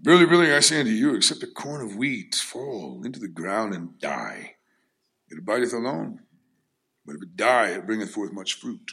Verily, 0.00 0.26
verily, 0.26 0.54
I 0.54 0.60
say 0.60 0.80
unto 0.80 0.92
you, 0.92 1.14
except 1.14 1.42
a 1.42 1.48
corn 1.48 1.80
of 1.80 1.96
wheat 1.96 2.34
fall 2.36 3.02
into 3.04 3.18
the 3.18 3.28
ground 3.28 3.74
and 3.74 3.98
die, 3.98 4.54
it 5.28 5.38
abideth 5.38 5.72
alone. 5.72 6.20
But 7.04 7.16
if 7.16 7.22
it 7.22 7.36
die, 7.36 7.70
it 7.70 7.86
bringeth 7.86 8.10
forth 8.10 8.32
much 8.32 8.54
fruit. 8.54 8.92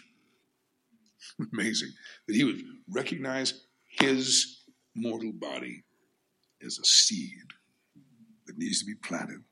Amazing 1.54 1.90
that 2.28 2.36
he 2.36 2.44
would 2.44 2.62
recognize 2.90 3.66
his 4.00 4.64
mortal 4.96 5.32
body 5.34 5.84
as 6.66 6.80
a 6.80 6.86
seed 6.86 7.52
that 8.48 8.58
needs 8.58 8.80
to 8.80 8.86
be 8.86 8.96
planted. 8.96 9.44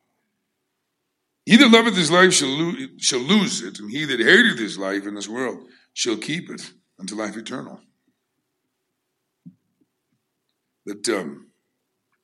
He 1.46 1.58
that 1.58 1.72
loveth 1.72 1.96
his 1.96 2.10
life 2.10 2.34
shall, 2.34 2.50
lo- 2.50 2.88
shall 2.98 3.20
lose 3.20 3.62
it, 3.62 3.80
and 3.80 3.92
he 3.92 4.06
that 4.06 4.20
hateth 4.20 4.58
his 4.58 4.78
life 4.78 5.06
in 5.06 5.14
this 5.14 5.28
world 5.28 5.68
shall 5.94 6.18
keep 6.18 6.50
it 6.50 6.72
unto 7.00 7.16
life 7.16 7.36
eternal. 7.36 7.82
That 10.86 11.08
um, 11.10 11.48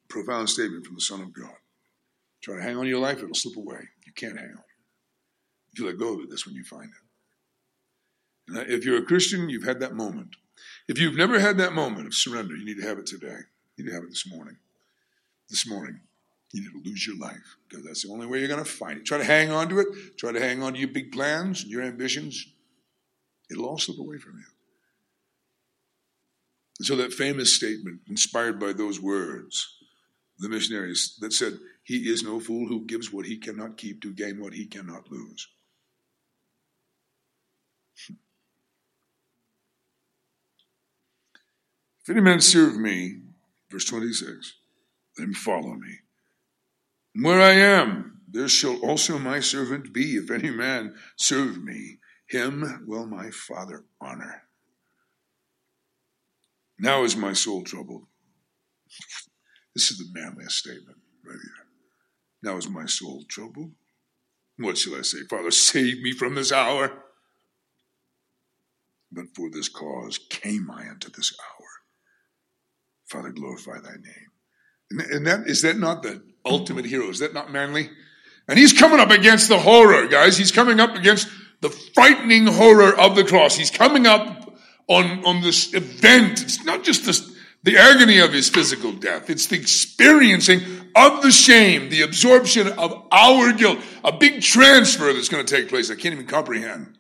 profound 0.10 0.50
statement 0.50 0.86
from 0.86 0.96
the 0.96 1.02
Son 1.02 1.22
of 1.22 1.34
God. 1.34 1.56
Try 2.42 2.56
to 2.56 2.62
hang 2.62 2.78
on 2.78 2.84
to 2.84 2.90
your 2.90 3.00
life, 3.00 3.20
it'll 3.20 3.34
slip 3.34 3.58
away. 3.58 3.80
You 4.06 4.14
can't 4.14 4.38
hang 4.38 4.50
on. 4.50 4.64
If 5.72 5.80
you 5.80 5.86
let 5.86 5.98
go 5.98 6.14
of 6.14 6.22
it, 6.22 6.30
that's 6.30 6.46
when 6.46 6.56
you 6.56 6.64
find 6.64 6.90
it. 6.90 8.52
And 8.58 8.72
if 8.72 8.86
you're 8.86 8.98
a 8.98 9.06
Christian, 9.06 9.50
you've 9.50 9.66
had 9.66 9.80
that 9.82 9.94
moment. 9.94 10.36
If 10.88 10.98
you've 10.98 11.16
never 11.16 11.40
had 11.40 11.58
that 11.58 11.74
moment 11.74 12.08
of 12.08 12.14
surrender, 12.14 12.56
you 12.56 12.66
need 12.66 12.82
to 12.82 12.88
have 12.88 12.98
it 12.98 13.06
today. 13.06 13.38
You 13.76 13.84
need 13.84 13.90
to 13.90 13.96
have 13.96 14.04
it 14.04 14.10
this 14.10 14.30
morning. 14.30 14.58
This 15.50 15.68
morning, 15.68 16.00
you 16.52 16.62
need 16.62 16.72
to 16.72 16.90
lose 16.90 17.06
your 17.06 17.18
life 17.18 17.58
because 17.68 17.86
that's 17.86 18.04
the 18.04 18.12
only 18.12 18.26
way 18.26 18.40
you're 18.40 18.48
going 18.48 18.64
to 18.64 18.70
find 18.70 18.98
it. 18.98 19.06
Try 19.06 19.20
to 19.20 19.24
hang 19.24 19.52
on 19.52 19.70
to 19.70 19.80
it. 19.80 19.88
Try 20.18 20.32
to 20.32 20.40
hang 20.40 20.64
on 20.64 20.74
to 20.74 20.80
your 20.80 20.90
big 20.90 21.12
plans 21.12 21.62
and 21.62 21.72
your 21.72 21.84
ambitions. 21.84 22.48
It'll 23.52 23.66
all 23.66 23.78
slip 23.78 24.00
away 24.00 24.18
from 24.18 24.38
you. 24.38 24.46
So 26.82 26.96
that 26.96 27.14
famous 27.14 27.56
statement, 27.56 28.02
inspired 28.08 28.60
by 28.60 28.72
those 28.74 29.02
words, 29.02 29.76
the 30.38 30.48
missionaries 30.48 31.18
that 31.20 31.34
said, 31.34 31.60
He 31.84 32.10
is 32.10 32.24
no 32.24 32.40
fool 32.40 32.68
who 32.68 32.86
gives 32.86 33.12
what 33.12 33.26
he 33.26 33.38
cannot 33.38 33.78
keep 33.78 34.02
to 34.02 34.14
gain 34.14 34.40
what 34.40 34.54
he 34.54 34.66
cannot 34.66 35.12
lose. 35.12 35.48
If 42.02 42.10
any 42.10 42.22
man 42.22 42.40
serve 42.42 42.78
me, 42.78 43.20
verse 43.70 43.86
26, 43.86 44.54
let 45.18 45.28
him 45.28 45.34
follow 45.34 45.74
me. 45.74 46.00
And 47.14 47.26
where 47.26 47.42
I 47.42 47.52
am, 47.52 48.22
there 48.28 48.48
shall 48.48 48.78
also 48.78 49.20
my 49.20 49.42
servant 49.42 49.94
be. 49.94 50.16
If 50.16 50.32
any 50.32 50.50
man 50.50 50.96
serve 51.18 51.62
me, 51.62 51.98
him 52.26 52.86
will 52.88 53.06
my 53.06 53.30
Father 53.32 53.84
honor. 54.00 54.49
Now 56.80 57.04
is 57.04 57.16
my 57.16 57.34
soul 57.34 57.64
troubled. 57.64 58.04
This 59.76 59.92
is 59.92 59.98
the 59.98 60.08
manliest 60.14 60.58
statement 60.58 60.98
right 61.26 61.34
here. 61.34 61.66
Now 62.42 62.58
is 62.58 62.70
my 62.70 62.86
soul 62.86 63.24
troubled. 63.28 63.72
What 64.58 64.78
shall 64.78 64.96
I 64.96 65.02
say? 65.02 65.20
Father, 65.30 65.52
save 65.52 66.02
me 66.02 66.12
from 66.12 66.36
this 66.36 66.52
hour. 66.52 67.04
But 69.12 69.26
for 69.36 69.50
this 69.50 69.70
cause 69.70 70.20
came 70.30 70.70
I 70.72 70.90
unto 70.90 71.10
this 71.10 71.34
hour. 71.40 71.68
Father, 73.08 73.32
glorify 73.32 73.80
thy 73.80 73.94
name. 73.94 74.30
And, 74.92 75.02
and 75.02 75.28
that 75.28 75.48
is 75.48 75.62
that 75.64 75.78
not 75.78 76.04
the 76.04 76.22
ultimate 76.46 76.86
hero? 76.86 77.10
Is 77.10 77.20
that 77.20 77.34
not 77.34 77.52
manly? 77.52 77.90
And 78.48 78.58
he's 78.58 78.74
coming 78.74 79.00
up 79.00 79.12
against 79.12 79.50
the 79.50 79.60
horror, 79.60 80.08
guys. 80.08 80.38
He's 80.38 80.52
coming 80.52 80.80
up 80.80 80.96
against 80.96 81.28
the 81.62 81.70
frightening 81.70 82.48
horror 82.48 82.98
of 82.98 83.16
the 83.16 83.24
cross. 83.24 83.56
He's 83.56 83.72
coming 83.72 84.08
up 84.08 84.39
on, 84.90 85.24
on 85.26 85.42
this 85.42 85.74
event. 85.74 86.42
It's 86.42 86.66
not 86.66 86.84
just 86.84 87.06
this, 87.06 87.32
the 87.64 87.78
agony 87.78 88.20
of 88.20 88.34
his 88.34 88.50
physical 88.50 88.92
death. 88.92 89.30
It's 89.30 89.48
the 89.48 89.56
experiencing 89.56 90.62
of 90.96 91.22
the 91.22 91.32
shame, 91.32 91.90
the 91.90 92.02
absorption 92.02 92.68
of 92.68 93.08
our 93.12 93.54
guilt, 93.54 93.80
a 94.04 94.12
big 94.12 94.42
transfer 94.42 95.14
that's 95.14 95.30
going 95.30 95.46
to 95.46 95.56
take 95.56 95.70
place. 95.70 95.90
I 95.90 95.96
can't 95.96 96.14
even 96.14 96.28
comprehend. 96.28 96.98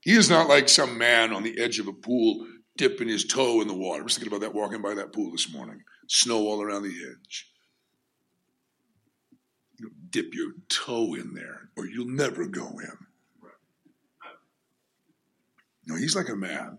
He 0.00 0.12
is 0.12 0.30
not 0.30 0.48
like 0.48 0.68
some 0.68 0.96
man 0.96 1.32
on 1.32 1.42
the 1.42 1.60
edge 1.60 1.80
of 1.80 1.88
a 1.88 1.92
pool 1.92 2.46
dipping 2.76 3.08
his 3.08 3.24
toe 3.24 3.60
in 3.60 3.68
the 3.68 3.74
water. 3.74 4.02
I 4.02 4.04
was 4.04 4.14
thinking 4.14 4.32
about 4.32 4.42
that 4.42 4.54
walking 4.54 4.82
by 4.82 4.94
that 4.94 5.12
pool 5.12 5.32
this 5.32 5.52
morning. 5.52 5.82
Snow 6.08 6.46
all 6.46 6.62
around 6.62 6.84
the 6.84 6.94
edge. 7.10 7.50
You 9.78 9.90
dip 10.10 10.32
your 10.32 10.52
toe 10.68 11.14
in 11.14 11.34
there, 11.34 11.70
or 11.76 11.86
you'll 11.86 12.06
never 12.06 12.46
go 12.46 12.66
in. 12.66 13.05
No, 15.86 15.94
he's 15.94 16.16
like 16.16 16.28
a 16.28 16.36
man. 16.36 16.78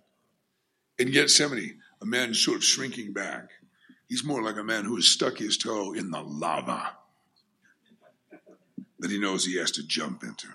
In 0.99 1.11
Gethsemane, 1.11 1.79
a 2.01 2.05
man 2.05 2.33
sort 2.33 2.57
of 2.57 2.63
shrinking 2.63 3.13
back. 3.13 3.49
He's 4.07 4.23
more 4.23 4.43
like 4.43 4.57
a 4.57 4.63
man 4.63 4.85
who 4.85 4.95
has 4.95 5.07
stuck 5.07 5.37
his 5.37 5.57
toe 5.57 5.93
in 5.93 6.11
the 6.11 6.21
lava 6.21 6.97
that 8.99 9.11
he 9.11 9.19
knows 9.19 9.45
he 9.45 9.57
has 9.57 9.71
to 9.71 9.85
jump 9.85 10.23
into. 10.23 10.47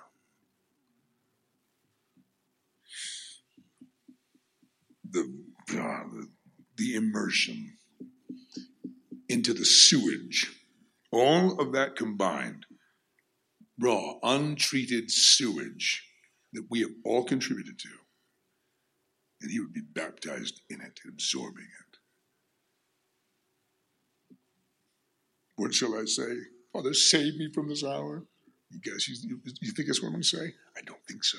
The, 5.11 5.21
uh, 5.71 6.05
the, 6.11 6.29
the 6.77 6.95
immersion 6.95 7.77
into 9.29 9.53
the 9.53 9.65
sewage, 9.65 10.51
all 11.11 11.61
of 11.61 11.73
that 11.73 11.97
combined, 11.97 12.67
raw, 13.79 14.15
untreated 14.23 15.11
sewage 15.11 16.07
that 16.53 16.67
we 16.71 16.81
have 16.81 16.91
all 17.05 17.25
contributed 17.25 17.79
to 17.79 17.89
and 19.43 19.51
he 19.51 19.61
would 19.61 19.73
be 19.73 19.81
baptized 19.81 20.61
in 20.71 20.81
it, 20.81 21.01
absorbing 21.07 21.65
it. 21.65 21.99
What 25.57 25.75
shall 25.75 25.95
I 25.95 26.05
say? 26.05 26.33
Father, 26.73 26.95
save 26.95 27.37
me 27.37 27.51
from 27.53 27.69
this 27.69 27.85
hour. 27.85 28.25
You 28.71 28.81
guys, 28.81 29.07
you, 29.09 29.41
you 29.61 29.73
think 29.73 29.89
that's 29.89 30.01
what 30.01 30.09
I'm 30.09 30.15
going 30.15 30.23
to 30.23 30.29
say? 30.29 30.55
I 30.77 30.81
don't 30.87 31.05
think 31.07 31.25
so. 31.25 31.39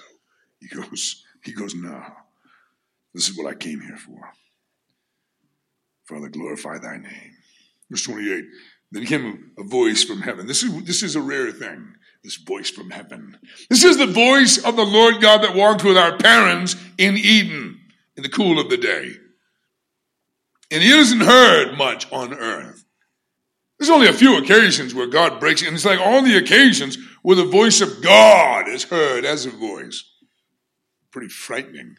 He 0.60 0.68
goes, 0.68 1.24
he 1.44 1.52
goes, 1.52 1.74
no. 1.74 2.04
This 3.14 3.30
is 3.30 3.38
what 3.38 3.48
I 3.48 3.56
came 3.56 3.82
here 3.82 3.98
for. 3.98 4.32
Father, 6.08 6.30
glorify 6.30 6.78
thy 6.78 6.98
name. 6.98 7.34
Verse 7.90 8.04
28. 8.04 8.44
Then 8.92 9.06
came 9.06 9.52
a 9.58 9.64
voice 9.64 10.04
from 10.04 10.22
heaven. 10.22 10.46
This 10.46 10.62
is, 10.62 10.84
this 10.84 11.02
is 11.02 11.16
a 11.16 11.22
rare 11.22 11.52
thing, 11.52 11.96
this 12.24 12.36
voice 12.36 12.70
from 12.70 12.92
heaven. 12.92 13.38
This 13.70 13.84
is 13.84 13.98
the 13.98 14.06
voice 14.06 14.64
of 14.64 14.76
the 14.76 14.86
Lord 14.86 15.20
God 15.20 15.42
that 15.44 15.56
walked 15.56 15.84
with 15.84 15.98
our 15.98 16.16
parents 16.18 16.76
in 17.00 17.18
Eden 17.18 17.80
in 18.16 18.24
the 18.24 18.30
cool 18.30 18.60
of 18.60 18.70
the 18.70 18.78
day. 18.78 19.12
And 20.72 20.82
he 20.82 20.92
isn't 20.92 21.22
heard 21.22 21.78
much 21.78 22.12
on 22.12 22.34
earth. 22.34 22.84
There's 23.78 23.90
only 23.90 24.08
a 24.08 24.14
few 24.14 24.38
occasions 24.38 24.94
where 24.94 25.08
God 25.08 25.40
breaks 25.40 25.62
and 25.62 25.76
it's 25.76 25.86
like 25.86 26.00
all 26.00 26.22
the 26.22 26.38
occasions 26.38 26.98
where 27.22 27.36
the 27.36 27.46
voice 27.46 27.82
of 27.82 28.02
God 28.02 28.68
is 28.68 28.84
heard 28.84 29.26
as 29.26 29.46
a 29.46 29.52
voice. 29.52 30.04
Pretty 31.12 31.28
frightening. 31.28 31.96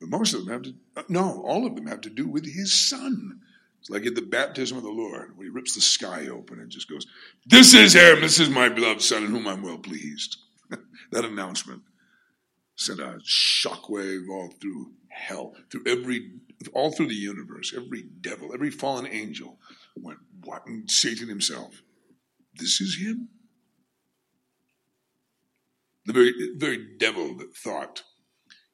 But 0.00 0.10
most 0.10 0.34
of 0.34 0.44
them 0.44 0.52
have 0.52 0.62
to, 0.62 0.74
no, 1.08 1.42
all 1.46 1.66
of 1.66 1.76
them 1.76 1.86
have 1.86 2.02
to 2.02 2.10
do 2.10 2.26
with 2.28 2.44
his 2.44 2.72
son. 2.72 3.40
It's 3.80 3.90
like 3.90 4.06
at 4.06 4.14
the 4.14 4.22
baptism 4.22 4.76
of 4.76 4.84
the 4.84 4.90
Lord, 4.90 5.36
when 5.36 5.46
he 5.46 5.50
rips 5.50 5.74
the 5.74 5.80
sky 5.80 6.28
open 6.28 6.60
and 6.60 6.70
just 6.70 6.88
goes, 6.88 7.06
This 7.46 7.74
is 7.74 7.94
him, 7.94 8.20
this 8.20 8.38
is 8.38 8.48
my 8.48 8.68
beloved 8.68 9.02
son 9.02 9.24
in 9.24 9.30
whom 9.30 9.48
I'm 9.48 9.62
well 9.62 9.78
pleased. 9.78 10.36
that 11.10 11.24
announcement 11.24 11.82
sent 12.86 13.00
a 13.00 13.20
shockwave 13.24 14.28
all 14.30 14.52
through 14.60 14.92
hell, 15.08 15.54
through 15.70 15.84
every, 15.86 16.32
all 16.72 16.92
through 16.92 17.08
the 17.08 17.14
universe. 17.14 17.72
Every 17.76 18.04
devil, 18.20 18.52
every 18.52 18.70
fallen 18.70 19.06
angel 19.06 19.58
went, 19.96 20.18
what? 20.44 20.66
And 20.66 20.90
Satan 20.90 21.28
himself. 21.28 21.82
This 22.54 22.80
is 22.80 22.98
him? 22.98 23.28
The 26.04 26.12
very, 26.12 26.32
very 26.56 26.96
devil 26.98 27.36
that 27.38 27.56
thought 27.56 28.02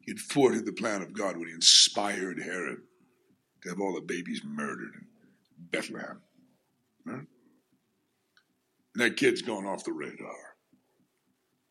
he 0.00 0.12
had 0.12 0.18
thwarted 0.18 0.64
the 0.64 0.72
plan 0.72 1.02
of 1.02 1.12
God 1.12 1.36
when 1.36 1.48
he 1.48 1.54
inspired 1.54 2.42
Herod 2.42 2.78
to 3.62 3.68
have 3.68 3.80
all 3.80 3.94
the 3.94 4.00
babies 4.00 4.42
murdered 4.44 4.94
in 4.94 5.06
Bethlehem. 5.70 6.22
Huh? 7.06 7.18
And 8.94 9.04
that 9.04 9.16
kid's 9.16 9.42
gone 9.42 9.66
off 9.66 9.84
the 9.84 9.92
radar. 9.92 10.56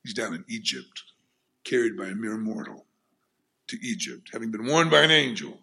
He's 0.03 0.13
down 0.13 0.33
in 0.33 0.45
Egypt, 0.47 1.03
carried 1.67 1.97
by 1.97 2.05
a 2.05 2.15
mere 2.15 2.37
mortal 2.37 2.85
to 3.67 3.77
Egypt, 3.81 4.29
having 4.31 4.51
been 4.51 4.65
warned 4.65 4.91
by 4.91 5.01
an 5.01 5.11
angel. 5.11 5.59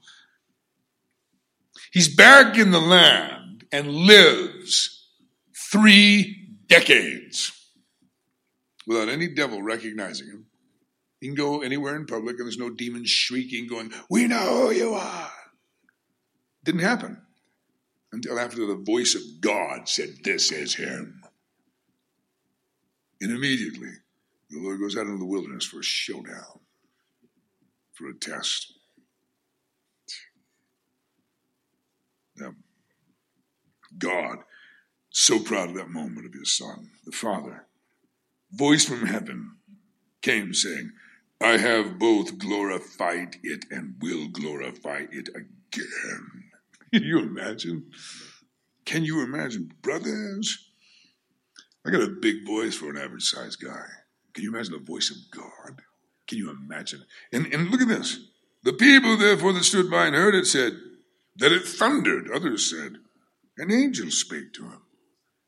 He's 1.92 2.14
back 2.14 2.58
in 2.58 2.70
the 2.70 2.80
land 2.80 3.64
and 3.72 3.90
lives 3.90 5.08
three 5.56 6.48
decades 6.66 7.52
without 8.86 9.08
any 9.08 9.28
devil 9.28 9.62
recognizing 9.62 10.28
him. 10.28 10.46
He 11.20 11.28
can 11.28 11.34
go 11.34 11.62
anywhere 11.62 11.96
in 11.96 12.06
public 12.06 12.36
and 12.36 12.46
there's 12.46 12.58
no 12.58 12.70
demon 12.70 13.04
shrieking, 13.06 13.66
going, 13.66 13.92
We 14.10 14.26
know 14.26 14.68
who 14.68 14.72
you 14.72 14.94
are. 14.94 15.30
Didn't 16.64 16.82
happen 16.82 17.22
until 18.12 18.38
after 18.38 18.66
the 18.66 18.76
voice 18.76 19.14
of 19.14 19.22
God 19.40 19.88
said, 19.88 20.08
This 20.22 20.52
is 20.52 20.74
him. 20.74 21.22
And 23.20 23.30
immediately, 23.30 23.92
the 24.54 24.62
Lord 24.62 24.80
goes 24.80 24.96
out 24.96 25.06
into 25.06 25.18
the 25.18 25.26
wilderness 25.26 25.64
for 25.64 25.80
a 25.80 25.84
showdown, 25.84 26.60
for 27.92 28.08
a 28.08 28.14
test. 28.14 28.72
Now, 32.36 32.54
God, 33.98 34.38
so 35.10 35.38
proud 35.38 35.70
of 35.70 35.76
that 35.76 35.90
moment 35.90 36.26
of 36.26 36.34
his 36.34 36.56
son, 36.56 36.90
the 37.04 37.12
Father, 37.12 37.66
voice 38.50 38.84
from 38.84 39.06
heaven 39.06 39.56
came 40.22 40.54
saying, 40.54 40.90
I 41.40 41.58
have 41.58 41.98
both 41.98 42.38
glorified 42.38 43.36
it 43.42 43.66
and 43.70 43.96
will 44.00 44.28
glorify 44.28 45.06
it 45.10 45.28
again. 45.28 46.44
Can 46.92 47.02
you 47.02 47.18
imagine? 47.18 47.90
Can 48.84 49.04
you 49.04 49.22
imagine, 49.22 49.72
brothers? 49.82 50.70
I 51.84 51.90
got 51.90 52.02
a 52.02 52.08
big 52.08 52.46
voice 52.46 52.74
for 52.74 52.90
an 52.90 52.96
average 52.96 53.24
sized 53.24 53.60
guy. 53.60 53.86
Can 54.34 54.44
you 54.44 54.50
imagine 54.50 54.72
the 54.72 54.78
voice 54.84 55.10
of 55.10 55.16
God? 55.30 55.80
Can 56.28 56.38
you 56.38 56.50
imagine? 56.50 57.04
And, 57.32 57.46
and 57.52 57.70
look 57.70 57.80
at 57.80 57.88
this. 57.88 58.18
The 58.64 58.72
people, 58.72 59.16
therefore, 59.16 59.52
that 59.52 59.64
stood 59.64 59.90
by 59.90 60.06
and 60.06 60.16
heard 60.16 60.34
it 60.34 60.46
said 60.46 60.72
that 61.36 61.52
it 61.52 61.64
thundered. 61.64 62.30
Others 62.30 62.70
said, 62.70 62.94
an 63.58 63.70
angel 63.70 64.10
spake 64.10 64.52
to 64.54 64.64
him. 64.64 64.82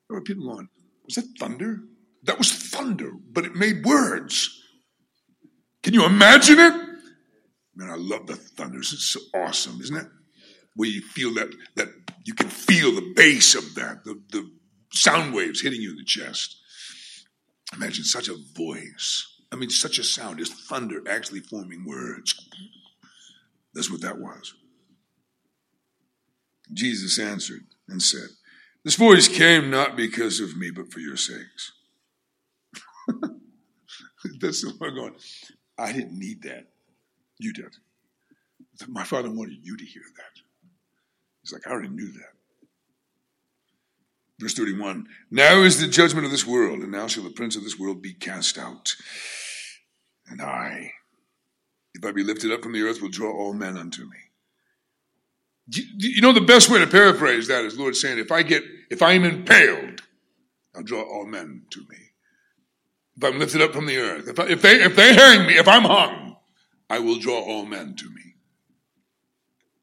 There 0.09 0.19
were 0.19 0.23
people 0.23 0.53
going, 0.53 0.69
was 1.05 1.17
that 1.17 1.27
thunder? 1.39 1.81
That 2.25 2.39
was 2.39 2.53
thunder, 2.53 3.13
but 3.33 3.45
it 3.45 3.55
made 3.55 3.85
words. 3.85 4.63
Can 5.83 5.95
you 5.95 6.05
imagine 6.05 6.59
it? 6.59 6.73
Man, 7.75 7.91
I 7.91 7.97
love 7.97 8.27
the 8.27 8.37
thunders. 8.37 8.93
It's 8.93 9.07
so 9.07 9.21
awesome, 9.35 9.81
isn't 9.81 9.97
it? 9.97 10.07
Where 10.75 10.89
you 10.89 11.03
feel 11.03 11.35
that 11.35 11.55
that 11.77 11.89
you 12.25 12.35
can 12.35 12.49
feel 12.49 12.95
the 12.95 13.13
bass 13.15 13.55
of 13.55 13.75
that, 13.77 14.05
the, 14.05 14.21
the 14.31 14.51
sound 14.93 15.35
waves 15.35 15.63
hitting 15.63 15.81
you 15.81 15.91
in 15.91 15.97
the 15.97 16.05
chest. 16.05 16.57
Imagine 17.75 18.05
such 18.05 18.29
a 18.29 18.37
voice. 18.55 19.27
I 19.53 19.57
mean, 19.57 19.71
such 19.71 19.99
a 19.99 20.05
sound 20.05 20.41
is 20.41 20.51
thunder 20.51 21.03
actually 21.09 21.41
forming 21.41 21.85
words. 21.85 22.49
That's 23.75 23.91
what 23.91 24.01
that 24.03 24.19
was. 24.19 24.55
Jesus 26.73 27.19
answered 27.19 27.65
and 27.89 28.03
said, 28.03 28.29
This 28.85 28.97
voice 28.97 29.29
came 29.29 29.71
not 29.71 29.97
because 29.97 30.41
of 30.41 30.57
me, 30.57 30.71
but 30.71 30.93
for 30.93 31.01
your 31.01 31.17
sakes. 31.17 31.73
That's 34.41 34.63
the 34.63 34.75
one 34.79 34.95
going, 34.95 35.15
I 35.79 35.93
didn't 35.93 36.19
need 36.19 36.43
that. 36.43 36.67
You 37.39 37.53
did. 37.53 37.77
My 38.89 39.05
father 39.05 39.31
wanted 39.31 39.59
you 39.63 39.77
to 39.77 39.85
hear 39.85 40.03
that. 40.17 40.43
He's 41.43 41.53
like, 41.53 41.67
I 41.67 41.71
already 41.71 41.89
knew 41.89 42.11
that. 42.13 42.36
Verse 44.39 44.55
31 44.55 45.07
Now 45.31 45.63
is 45.63 45.81
the 45.81 45.87
judgment 45.87 46.27
of 46.27 46.31
this 46.31 46.47
world, 46.47 46.81
and 46.81 46.93
now 46.93 47.07
shall 47.07 47.25
the 47.25 47.31
prince 47.31 47.57
of 47.57 47.65
this 47.65 47.79
world 47.79 48.03
be 48.03 48.13
cast 48.13 48.59
out. 48.59 48.95
And 50.29 50.43
I, 50.43 50.93
if 51.95 52.05
I 52.05 52.13
be 52.13 52.25
lifted 52.25 52.53
up 52.53 52.63
from 52.63 52.73
the 52.73 52.83
earth, 52.83 53.01
will 53.01 53.09
draw 53.09 53.33
all 53.33 53.53
men 53.53 53.77
unto 53.77 54.03
me. 54.03 54.19
You 55.69 56.21
know, 56.21 56.33
the 56.33 56.41
best 56.41 56.71
way 56.71 56.79
to 56.79 56.87
paraphrase 56.87 57.49
that 57.49 57.65
is 57.65 57.79
Lord 57.79 57.97
saying, 57.97 58.19
if 58.19 58.31
I 58.31 58.43
get, 58.43 58.63
if 58.91 59.03
I 59.03 59.13
am 59.13 59.25
impaled, 59.25 60.03
I'll 60.75 60.83
draw 60.83 61.03
all 61.03 61.27
men 61.27 61.63
to 61.71 61.81
me. 61.81 61.97
If 63.17 63.25
I'm 63.25 63.39
lifted 63.39 63.63
up 63.63 63.73
from 63.73 63.87
the 63.87 63.97
earth, 63.97 64.29
if, 64.29 64.39
I, 64.39 64.47
if 64.49 64.63
they, 64.63 64.83
if 64.83 64.95
they 64.95 65.15
hang 65.15 65.47
me, 65.47 65.55
if 65.55 65.67
I'm 65.67 65.85
hung, 65.85 66.37
I 66.91 66.99
will 66.99 67.19
draw 67.19 67.41
all 67.41 67.65
men 67.65 67.97
to 67.97 68.05
me. 68.05 68.35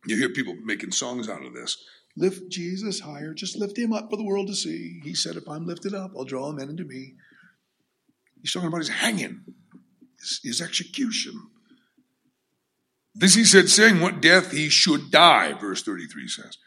You 0.06 0.18
hear 0.18 0.30
people 0.30 0.56
making 0.64 0.92
songs 0.92 1.28
out 1.28 1.44
of 1.44 1.54
this. 1.54 1.84
Lift 2.16 2.50
Jesus 2.50 3.00
higher, 3.00 3.34
just 3.34 3.58
lift 3.58 3.78
him 3.78 3.92
up 3.92 4.10
for 4.10 4.18
the 4.18 4.24
world 4.24 4.48
to 4.48 4.56
see. 4.56 5.00
He 5.04 5.16
said, 5.16 5.36
if 5.36 5.48
I'm 5.48 5.66
lifted 5.66 5.96
up, 5.96 6.12
I'll 6.16 6.26
draw 6.26 6.52
men 6.52 6.70
into 6.70 6.84
me. 6.84 7.14
He's 8.42 8.54
talking 8.54 8.68
about 8.68 8.80
his 8.80 8.90
hanging, 8.90 9.42
his, 10.20 10.40
his 10.44 10.62
execution. 10.62 11.34
This 13.16 13.34
he 13.34 13.46
said, 13.46 13.70
saying 13.70 14.00
what 14.00 14.22
death 14.22 14.52
he 14.52 14.70
should 14.70 15.12
die, 15.12 15.54
verse 15.54 15.82
33 15.84 16.28
says. 16.28 16.58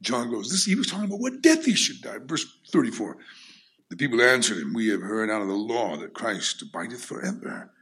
John 0.00 0.30
goes, 0.30 0.50
this 0.50 0.64
he 0.64 0.74
was 0.74 0.86
talking 0.86 1.06
about 1.06 1.20
what 1.20 1.42
death 1.42 1.64
he 1.64 1.74
should 1.74 2.00
die. 2.00 2.18
Verse 2.24 2.46
34. 2.70 3.16
The 3.90 3.96
people 3.96 4.20
answered 4.20 4.58
him, 4.58 4.74
We 4.74 4.88
have 4.88 5.00
heard 5.00 5.30
out 5.30 5.42
of 5.42 5.48
the 5.48 5.54
law 5.54 5.96
that 5.96 6.14
Christ 6.14 6.62
abideth 6.62 7.04
forever. 7.04 7.72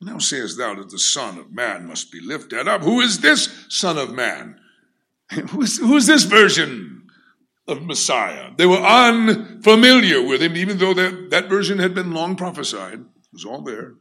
Now 0.00 0.18
sayest 0.18 0.58
thou 0.58 0.74
that 0.74 0.90
the 0.90 0.98
Son 0.98 1.38
of 1.38 1.52
Man 1.52 1.86
must 1.86 2.12
be 2.12 2.20
lifted 2.20 2.68
up. 2.68 2.82
Who 2.82 3.00
is 3.00 3.20
this 3.20 3.66
Son 3.68 3.98
of 3.98 4.12
Man? 4.12 4.60
who, 5.50 5.62
is, 5.62 5.78
who 5.78 5.96
is 5.96 6.06
this 6.06 6.24
version 6.24 7.08
of 7.66 7.82
Messiah? 7.82 8.50
They 8.56 8.66
were 8.66 8.76
unfamiliar 8.76 10.22
with 10.22 10.40
him, 10.42 10.56
even 10.56 10.78
though 10.78 10.94
that, 10.94 11.30
that 11.30 11.48
version 11.48 11.78
had 11.78 11.94
been 11.94 12.12
long 12.12 12.36
prophesied. 12.36 13.00
It 13.00 13.32
was 13.32 13.44
all 13.44 13.62
there. 13.62 13.94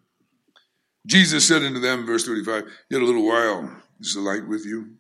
Jesus 1.06 1.48
said 1.48 1.64
unto 1.64 1.80
them, 1.80 2.06
verse 2.06 2.26
35, 2.26 2.64
Yet 2.90 3.02
a 3.02 3.06
little 3.06 3.28
while 3.28 3.82
is 4.00 4.16
the 4.16 4.22
light 4.22 4.48
with 4.48 4.66
you. 4.66 4.96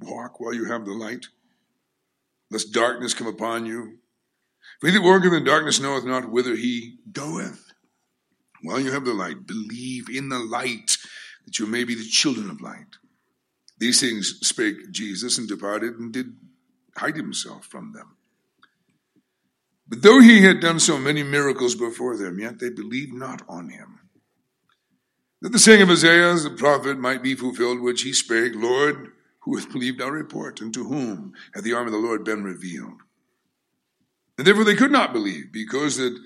Walk 0.00 0.40
while 0.40 0.54
you 0.54 0.64
have 0.66 0.84
the 0.84 0.92
light, 0.92 1.26
lest 2.50 2.72
darkness 2.72 3.14
come 3.14 3.26
upon 3.26 3.66
you. 3.66 3.98
For 4.80 4.88
he 4.88 4.92
that 4.94 5.02
worketh 5.02 5.32
in 5.32 5.44
darkness 5.44 5.80
knoweth 5.80 6.04
not 6.04 6.30
whither 6.30 6.56
he 6.56 6.98
goeth. 7.12 7.72
While 8.62 8.80
you 8.80 8.92
have 8.92 9.04
the 9.04 9.12
light, 9.12 9.46
believe 9.46 10.08
in 10.08 10.28
the 10.28 10.38
light, 10.38 10.96
that 11.44 11.58
you 11.58 11.66
may 11.66 11.84
be 11.84 11.94
the 11.94 12.04
children 12.04 12.48
of 12.48 12.60
light. 12.60 12.96
These 13.82 14.00
things 14.00 14.38
spake 14.42 14.92
Jesus 14.92 15.38
and 15.38 15.48
departed 15.48 15.98
and 15.98 16.12
did 16.12 16.36
hide 16.96 17.16
himself 17.16 17.66
from 17.66 17.92
them. 17.92 18.16
But 19.88 20.02
though 20.02 20.20
he 20.20 20.42
had 20.42 20.60
done 20.60 20.78
so 20.78 20.98
many 20.98 21.24
miracles 21.24 21.74
before 21.74 22.16
them, 22.16 22.38
yet 22.38 22.60
they 22.60 22.70
believed 22.70 23.12
not 23.12 23.42
on 23.48 23.70
him 23.70 23.98
that 25.40 25.50
the 25.50 25.58
saying 25.58 25.82
of 25.82 25.90
Isaiah 25.90 26.32
the 26.36 26.50
prophet 26.50 26.96
might 26.96 27.24
be 27.24 27.34
fulfilled, 27.34 27.80
which 27.80 28.02
he 28.02 28.12
spake, 28.12 28.52
Lord, 28.54 29.08
who 29.40 29.56
hath 29.56 29.72
believed 29.72 30.00
our 30.00 30.12
report, 30.12 30.60
and 30.60 30.72
to 30.72 30.84
whom 30.84 31.34
hath 31.52 31.64
the 31.64 31.74
arm 31.74 31.86
of 31.86 31.92
the 31.92 31.98
Lord 31.98 32.24
been 32.24 32.44
revealed? 32.44 33.00
And 34.38 34.46
therefore 34.46 34.62
they 34.62 34.76
could 34.76 34.92
not 34.92 35.12
believe, 35.12 35.52
because 35.52 35.96
that 35.96 36.16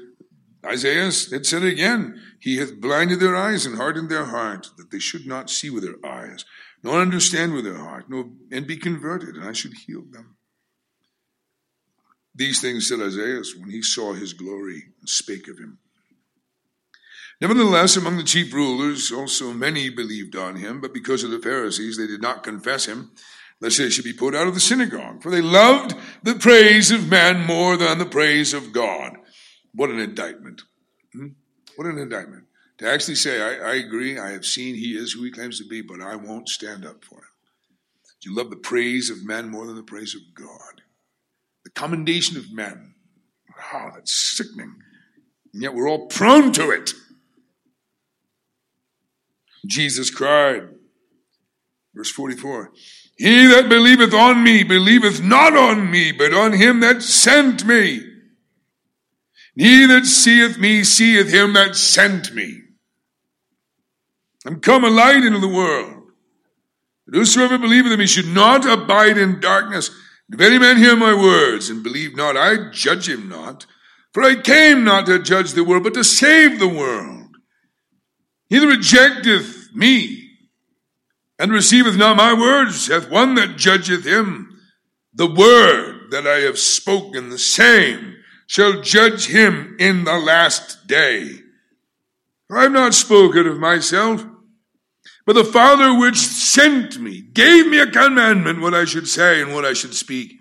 Isaiah 0.67 1.05
had 1.05 1.47
said 1.47 1.63
again, 1.63 2.21
He 2.39 2.59
hath 2.59 2.79
blinded 2.79 3.21
their 3.21 3.35
eyes 3.35 3.65
and 3.65 3.77
hardened 3.77 4.11
their 4.11 4.27
heart, 4.27 4.69
that 4.77 4.91
they 4.91 4.99
should 4.99 5.27
not 5.27 5.49
see 5.49 5.71
with 5.71 5.85
their 5.85 6.05
eyes, 6.05 6.45
nor 6.87 7.01
understand 7.01 7.53
with 7.53 7.65
their 7.65 7.79
heart, 7.79 8.05
nor 8.09 8.31
and 8.53 8.65
be 8.65 8.77
converted, 8.77 9.35
and 9.35 9.45
I 9.45 9.53
should 9.53 9.75
heal 9.75 10.05
them. 10.09 10.37
These 12.33 12.61
things 12.61 12.89
said 12.89 13.01
Isaiah 13.01 13.43
when 13.59 13.71
he 13.71 13.83
saw 13.83 14.13
his 14.13 14.35
glory 14.35 14.85
and 15.01 15.09
spake 15.09 15.49
of 15.49 15.59
him. 15.59 15.79
Nevertheless, 17.41 17.97
among 17.97 18.19
the 18.19 18.23
chief 18.23 18.55
rulers 18.55 19.11
also 19.11 19.53
many 19.53 19.91
believed 19.91 20.37
on 20.37 20.55
him, 20.55 20.81
but 20.81 20.95
because 20.95 21.25
of 21.25 21.33
the 21.33 21.41
Pharisees 21.41 21.97
they 21.97 22.07
did 22.07 22.23
not 22.23 22.45
confess 22.45 22.87
him, 22.87 23.11
lest 23.61 23.79
they 23.79 23.91
should 23.91 24.05
be 24.05 24.13
put 24.13 24.37
out 24.37 24.47
of 24.47 24.55
the 24.55 24.61
synagogue. 24.61 25.25
For 25.25 25.31
they 25.33 25.43
loved 25.43 25.97
the 26.23 26.37
praise 26.37 26.93
of 26.93 27.11
man 27.11 27.45
more 27.45 27.77
than 27.77 27.99
the 27.99 28.07
praise 28.07 28.55
of 28.55 28.73
God. 28.73 29.17
What 29.75 29.91
an 29.91 29.99
indictment. 29.99 30.63
Hmm? 31.13 31.31
What 31.75 31.89
an 31.89 31.99
indictment. 31.99 32.45
To 32.79 32.91
actually 32.91 33.15
say, 33.15 33.41
I, 33.41 33.71
I, 33.71 33.75
agree, 33.77 34.19
I 34.19 34.33
have 34.33 34.45
seen 34.45 34.75
he 34.75 34.97
is 34.97 35.13
who 35.13 35.25
he 35.25 35.31
claims 35.31 35.59
to 35.59 35.67
be, 35.67 35.81
but 35.81 36.03
I 36.03 36.17
won't 36.17 36.49
stand 36.49 36.85
up 36.85 37.05
for 37.05 37.17
him. 37.17 37.25
You 38.27 38.35
love 38.35 38.51
the 38.51 38.57
praise 38.57 39.09
of 39.09 39.25
men 39.25 39.49
more 39.51 39.67
than 39.67 39.77
the 39.77 39.85
praise 39.85 40.15
of 40.17 40.35
God. 40.35 40.83
The 41.65 41.71
commendation 41.71 42.37
of 42.37 42.53
men. 42.53 42.95
Wow, 43.73 43.93
that's 43.95 44.13
sickening. 44.13 44.75
And 45.53 45.63
yet 45.63 45.75
we're 45.75 45.89
all 45.89 46.07
prone 46.07 46.53
to 46.55 46.71
it. 46.71 46.93
Jesus 49.65 50.11
cried. 50.11 50.69
Verse 51.95 52.11
44 52.11 52.73
He 53.17 53.47
that 53.47 53.69
believeth 53.69 54.13
on 54.13 54.43
me 54.43 54.65
believeth 54.65 55.23
not 55.23 55.57
on 55.57 55.89
me, 55.89 56.11
but 56.11 56.35
on 56.35 56.53
him 56.53 56.81
that 56.81 57.03
sent 57.03 57.65
me. 57.65 58.03
He 59.55 59.87
that 59.87 60.05
seeth 60.05 60.59
me 60.59 60.83
seeth 60.83 61.33
him 61.33 61.53
that 61.53 61.77
sent 61.77 62.35
me. 62.35 62.63
I'm 64.47 64.61
come 64.61 64.85
a 64.85 64.91
light 64.91 65.25
into 65.25 65.41
the 65.41 65.49
world, 65.49 66.05
whosoever 67.07 67.59
believeth 67.59 67.93
in 67.93 67.99
me 67.99 68.07
should 68.07 68.29
not 68.29 68.65
abide 68.65 69.19
in 69.19 69.41
darkness. 69.41 69.91
If 70.31 70.41
any 70.41 70.59
man 70.59 70.77
hear 70.77 70.95
my 70.95 71.15
words 71.15 71.69
and 71.69 71.83
believe 71.83 72.17
not, 72.17 72.37
I 72.37 72.71
judge 72.71 73.09
him 73.09 73.29
not. 73.29 73.67
For 74.13 74.23
I 74.23 74.37
came 74.37 74.85
not 74.85 75.07
to 75.07 75.19
judge 75.23 75.53
the 75.53 75.65
world, 75.65 75.83
but 75.83 75.95
to 75.95 76.05
save 76.05 76.59
the 76.59 76.69
world. 76.69 77.37
He 78.49 78.59
that 78.61 78.67
rejecteth 78.67 79.75
me 79.75 80.31
and 81.39 81.53
receiveth 81.53 81.97
not 81.97 82.17
my 82.17 82.33
words 82.33 82.87
hath 82.87 83.11
one 83.11 83.35
that 83.35 83.57
judgeth 83.57 84.07
him. 84.07 84.61
The 85.13 85.27
word 85.27 86.11
that 86.13 86.27
I 86.27 86.39
have 86.41 86.59
spoken, 86.59 87.31
the 87.31 87.39
same 87.39 88.15
shall 88.47 88.81
judge 88.81 89.27
him 89.27 89.77
in 89.81 90.05
the 90.05 90.19
last 90.19 90.87
day. 90.87 91.41
I 92.51 92.63
have 92.63 92.73
not 92.73 92.95
spoken 92.95 93.47
of 93.47 93.59
myself, 93.59 94.25
but 95.27 95.35
the 95.35 95.45
Father 95.45 95.99
which 95.99 96.17
sent 96.17 96.99
me 96.99 97.21
gave 97.21 97.67
me 97.67 97.81
a 97.81 97.91
commandment 97.91 98.61
what 98.61 98.75
I 98.75 98.85
should 98.85 99.09
say 99.09 99.43
and 99.43 99.53
what 99.53 99.65
I 99.65 99.73
should 99.73 99.95
speak. 99.95 100.33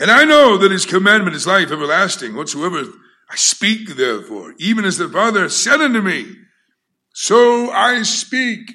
And 0.00 0.10
I 0.10 0.24
know 0.24 0.58
that 0.58 0.72
his 0.72 0.84
commandment 0.84 1.36
is 1.36 1.46
life 1.46 1.70
everlasting. 1.70 2.34
Whatsoever 2.34 2.82
I 3.30 3.36
speak, 3.36 3.96
therefore, 3.96 4.54
even 4.58 4.84
as 4.84 4.98
the 4.98 5.08
Father 5.08 5.48
said 5.48 5.80
unto 5.80 6.02
me, 6.02 6.26
so 7.14 7.70
I 7.70 8.02
speak. 8.02 8.72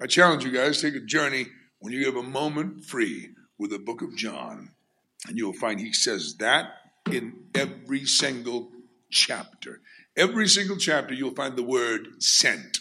I 0.00 0.06
challenge 0.06 0.44
you 0.44 0.50
guys, 0.50 0.80
take 0.80 0.94
a 0.94 1.00
journey 1.00 1.46
when 1.78 1.92
you 1.92 2.06
have 2.06 2.16
a 2.16 2.22
moment 2.22 2.84
free 2.84 3.34
with 3.58 3.70
the 3.70 3.78
book 3.78 4.00
of 4.00 4.16
John, 4.16 4.70
and 5.28 5.36
you'll 5.36 5.52
find 5.52 5.78
he 5.78 5.92
says 5.92 6.36
that 6.38 6.70
in 7.12 7.34
every 7.54 8.06
single 8.06 8.70
chapter. 9.10 9.80
Every 10.16 10.48
single 10.48 10.78
chapter, 10.78 11.12
you'll 11.12 11.34
find 11.34 11.56
the 11.56 11.62
word 11.62 12.22
sent 12.22 12.73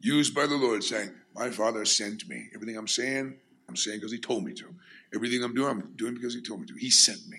used 0.00 0.34
by 0.34 0.46
the 0.46 0.56
Lord 0.56 0.82
saying, 0.82 1.10
My 1.34 1.50
Father 1.50 1.84
sent 1.84 2.28
me. 2.28 2.48
Everything 2.54 2.76
I'm 2.76 2.88
saying, 2.88 3.36
I'm 3.68 3.76
saying 3.76 3.98
because 3.98 4.12
He 4.12 4.18
told 4.18 4.44
me 4.44 4.52
to. 4.54 4.74
Everything 5.14 5.42
I'm 5.44 5.54
doing, 5.54 5.70
I'm 5.70 5.92
doing 5.96 6.14
because 6.14 6.34
He 6.34 6.42
told 6.42 6.60
me 6.60 6.66
to. 6.66 6.74
He 6.74 6.90
sent 6.90 7.26
me. 7.28 7.38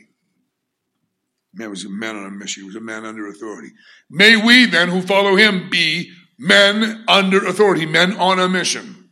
Man 1.53 1.69
was 1.69 1.83
a 1.83 1.89
man 1.89 2.15
on 2.15 2.25
a 2.25 2.31
mission. 2.31 2.63
He 2.63 2.67
was 2.67 2.77
a 2.77 2.81
man 2.81 3.05
under 3.05 3.27
authority. 3.27 3.71
May 4.09 4.37
we 4.37 4.65
then, 4.65 4.89
who 4.89 5.01
follow 5.01 5.35
Him, 5.35 5.69
be 5.69 6.11
men 6.41 7.03
under 7.07 7.45
authority, 7.45 7.85
men 7.85 8.17
on 8.17 8.39
a 8.39 8.49
mission, 8.49 9.11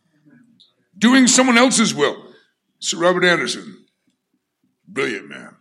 doing 0.97 1.27
someone 1.27 1.57
else's 1.57 1.93
will. 1.93 2.25
Sir 2.79 2.97
Robert 2.97 3.23
Anderson, 3.23 3.85
brilliant 4.87 5.29
man. 5.29 5.55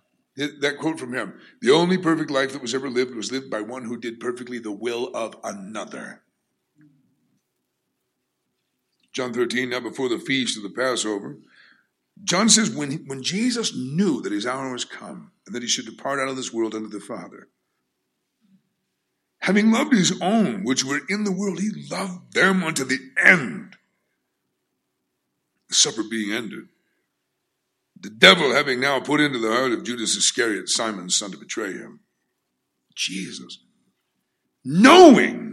That 0.61 0.79
quote 0.79 1.01
from 1.01 1.13
him 1.13 1.35
The 1.63 1.73
only 1.73 1.99
perfect 1.99 2.31
life 2.31 2.53
that 2.53 2.63
was 2.63 2.73
ever 2.73 2.89
lived 2.89 3.15
was 3.15 3.33
lived 3.33 3.51
by 3.51 3.61
one 3.61 3.85
who 3.85 3.97
did 3.97 4.21
perfectly 4.21 4.61
the 4.61 4.71
will 4.71 5.11
of 5.13 5.35
another. 5.43 6.23
John 9.19 9.35
13, 9.35 9.71
now 9.71 9.81
before 9.81 10.09
the 10.09 10.21
feast 10.21 10.57
of 10.57 10.63
the 10.63 10.71
Passover, 10.71 11.39
John 12.23 12.49
says 12.49 12.71
when, 12.71 13.05
when 13.09 13.21
Jesus 13.21 13.75
knew 13.75 14.23
that 14.23 14.31
his 14.31 14.47
hour 14.47 14.73
was 14.73 14.85
come 14.85 15.33
and 15.45 15.57
that 15.57 15.63
he 15.65 15.69
should 15.69 15.87
depart 15.87 16.21
out 16.21 16.29
of 16.29 16.37
this 16.37 16.53
world 16.53 16.73
unto 16.73 16.89
the 16.89 17.01
Father, 17.01 17.49
having 19.41 19.73
loved 19.73 19.93
his 19.93 20.17
own 20.23 20.63
which 20.63 20.85
were 20.85 21.01
in 21.09 21.25
the 21.25 21.33
world, 21.33 21.59
he 21.59 21.89
loved 21.91 22.33
them 22.33 22.63
unto 22.63 22.85
the 22.85 23.01
end. 23.21 23.75
The 25.69 25.75
supper 25.75 26.05
being 26.09 26.33
ended, 26.33 26.69
the 28.01 28.11
devil 28.11 28.55
having 28.55 28.79
now 28.79 29.01
put 29.01 29.21
into 29.21 29.41
the 29.41 29.51
heart 29.51 29.73
of 29.73 29.83
Judas 29.83 30.15
Iscariot, 30.15 30.69
Simon's 30.69 31.17
son, 31.17 31.33
to 31.33 31.37
betray 31.37 31.73
him, 31.73 31.99
Jesus, 32.95 33.59
knowing 34.65 35.48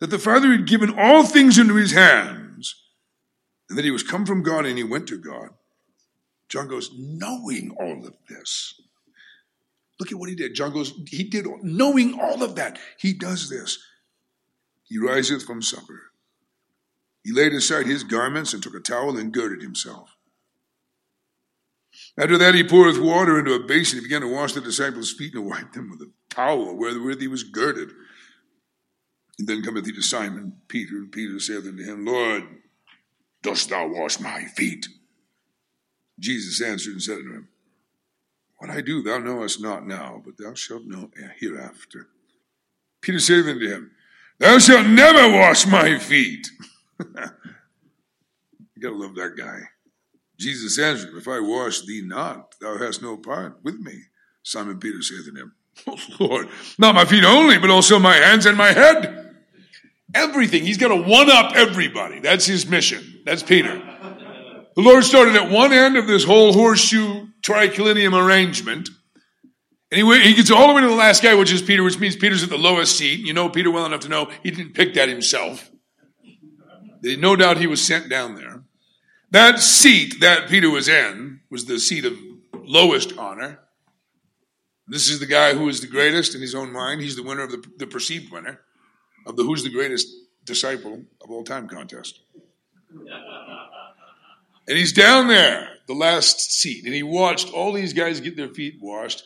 that 0.00 0.10
the 0.10 0.18
Father 0.18 0.50
had 0.52 0.66
given 0.66 0.98
all 0.98 1.24
things 1.24 1.58
into 1.58 1.74
his 1.74 1.92
hands, 1.92 2.74
and 3.68 3.76
that 3.76 3.84
he 3.84 3.90
was 3.90 4.02
come 4.02 4.24
from 4.24 4.42
God 4.42 4.64
and 4.64 4.78
he 4.78 4.84
went 4.84 5.06
to 5.08 5.18
God. 5.18 5.50
John 6.48 6.68
goes, 6.68 6.90
knowing 6.96 7.76
all 7.78 8.06
of 8.06 8.14
this. 8.28 8.80
Look 10.00 10.12
at 10.12 10.18
what 10.18 10.28
he 10.28 10.34
did. 10.34 10.54
John 10.54 10.72
goes, 10.72 10.92
he 11.08 11.24
did, 11.24 11.46
knowing 11.62 12.18
all 12.18 12.42
of 12.42 12.54
that, 12.54 12.78
he 12.98 13.12
does 13.12 13.50
this. 13.50 13.78
He 14.84 14.98
riseth 14.98 15.44
from 15.44 15.60
supper. 15.60 16.12
He 17.24 17.32
laid 17.32 17.52
aside 17.52 17.86
his 17.86 18.04
garments 18.04 18.54
and 18.54 18.62
took 18.62 18.74
a 18.74 18.80
towel 18.80 19.18
and 19.18 19.32
girded 19.32 19.60
himself. 19.60 20.16
After 22.16 22.38
that, 22.38 22.54
he 22.54 22.64
poureth 22.64 22.98
water 22.98 23.38
into 23.38 23.52
a 23.52 23.66
basin. 23.66 23.98
He 23.98 24.04
began 24.04 24.22
to 24.22 24.32
wash 24.32 24.52
the 24.52 24.60
disciples' 24.60 25.12
feet 25.12 25.34
and 25.34 25.46
wipe 25.50 25.72
them 25.72 25.90
with 25.90 26.00
a 26.00 26.10
towel 26.30 26.74
wherewith 26.76 27.20
he 27.20 27.28
was 27.28 27.42
girded. 27.42 27.90
And 29.38 29.46
then 29.46 29.62
cometh 29.62 29.86
he 29.86 29.92
to 29.92 30.02
Simon 30.02 30.54
Peter, 30.66 30.96
and 30.96 31.12
Peter 31.12 31.38
saith 31.38 31.66
unto 31.66 31.84
him, 31.84 32.04
Lord, 32.04 32.44
dost 33.42 33.70
thou 33.70 33.88
wash 33.88 34.18
my 34.18 34.44
feet? 34.44 34.88
Jesus 36.18 36.60
answered 36.60 36.94
and 36.94 37.02
said 37.02 37.18
unto 37.18 37.34
him, 37.34 37.48
What 38.58 38.70
I 38.70 38.80
do 38.80 39.02
thou 39.02 39.18
knowest 39.18 39.62
not 39.62 39.86
now, 39.86 40.20
but 40.24 40.34
thou 40.38 40.54
shalt 40.54 40.84
know 40.84 41.10
hereafter. 41.38 42.08
Peter 43.00 43.20
saith 43.20 43.46
unto 43.46 43.68
him, 43.68 43.92
Thou 44.38 44.58
shalt 44.58 44.86
never 44.86 45.36
wash 45.36 45.66
my 45.66 45.98
feet. 45.98 46.48
you 46.98 47.06
gotta 48.80 48.96
love 48.96 49.14
that 49.14 49.36
guy. 49.36 49.60
Jesus 50.36 50.78
answered, 50.80 51.16
If 51.16 51.28
I 51.28 51.38
wash 51.38 51.82
thee 51.82 52.02
not, 52.04 52.54
thou 52.60 52.76
hast 52.78 53.02
no 53.02 53.16
part 53.16 53.60
with 53.62 53.78
me. 53.78 54.02
Simon 54.42 54.80
Peter 54.80 55.02
saith 55.02 55.28
unto 55.28 55.42
him, 55.42 55.52
Oh 55.86 55.96
Lord, 56.24 56.48
not 56.76 56.96
my 56.96 57.04
feet 57.04 57.24
only, 57.24 57.58
but 57.58 57.70
also 57.70 58.00
my 58.00 58.16
hands 58.16 58.46
and 58.46 58.58
my 58.58 58.72
head. 58.72 59.27
Everything. 60.14 60.64
He's 60.64 60.78
got 60.78 60.88
to 60.88 60.96
one 60.96 61.30
up 61.30 61.54
everybody. 61.54 62.20
That's 62.20 62.46
his 62.46 62.66
mission. 62.66 63.20
That's 63.24 63.42
Peter. 63.42 63.76
The 64.74 64.82
Lord 64.82 65.04
started 65.04 65.36
at 65.36 65.50
one 65.50 65.72
end 65.72 65.96
of 65.96 66.06
this 66.06 66.24
whole 66.24 66.52
horseshoe 66.52 67.26
triclinium 67.42 68.14
arrangement. 68.14 68.88
And 69.90 70.00
he, 70.00 70.22
he 70.22 70.34
gets 70.34 70.50
all 70.50 70.68
the 70.68 70.74
way 70.74 70.80
to 70.82 70.88
the 70.88 70.94
last 70.94 71.22
guy, 71.22 71.34
which 71.34 71.52
is 71.52 71.62
Peter, 71.62 71.82
which 71.82 71.98
means 71.98 72.16
Peter's 72.16 72.42
at 72.42 72.48
the 72.48 72.58
lowest 72.58 72.96
seat. 72.96 73.20
You 73.20 73.32
know 73.32 73.48
Peter 73.48 73.70
well 73.70 73.86
enough 73.86 74.00
to 74.00 74.08
know 74.08 74.30
he 74.42 74.50
didn't 74.50 74.74
pick 74.74 74.94
that 74.94 75.08
himself. 75.08 75.70
No 77.02 77.36
doubt 77.36 77.58
he 77.58 77.66
was 77.66 77.84
sent 77.84 78.08
down 78.08 78.34
there. 78.34 78.62
That 79.30 79.58
seat 79.58 80.20
that 80.20 80.48
Peter 80.48 80.70
was 80.70 80.88
in 80.88 81.40
was 81.50 81.66
the 81.66 81.78
seat 81.78 82.04
of 82.04 82.18
lowest 82.54 83.16
honor. 83.18 83.60
This 84.86 85.10
is 85.10 85.20
the 85.20 85.26
guy 85.26 85.52
who 85.52 85.68
is 85.68 85.82
the 85.82 85.86
greatest 85.86 86.34
in 86.34 86.40
his 86.40 86.54
own 86.54 86.72
mind. 86.72 87.02
He's 87.02 87.16
the 87.16 87.22
winner 87.22 87.42
of 87.42 87.50
the, 87.50 87.62
the 87.76 87.86
perceived 87.86 88.32
winner 88.32 88.60
of 89.28 89.36
the 89.36 89.44
Who's 89.44 89.62
the 89.62 89.70
Greatest 89.70 90.08
Disciple 90.44 91.02
of 91.22 91.30
All 91.30 91.44
Time 91.44 91.68
contest. 91.68 92.20
And 94.66 94.76
he's 94.76 94.92
down 94.92 95.28
there, 95.28 95.68
the 95.86 95.94
last 95.94 96.52
seat, 96.52 96.84
and 96.84 96.94
he 96.94 97.02
watched 97.02 97.52
all 97.52 97.72
these 97.72 97.92
guys 97.92 98.20
get 98.20 98.36
their 98.36 98.48
feet 98.48 98.78
washed, 98.80 99.22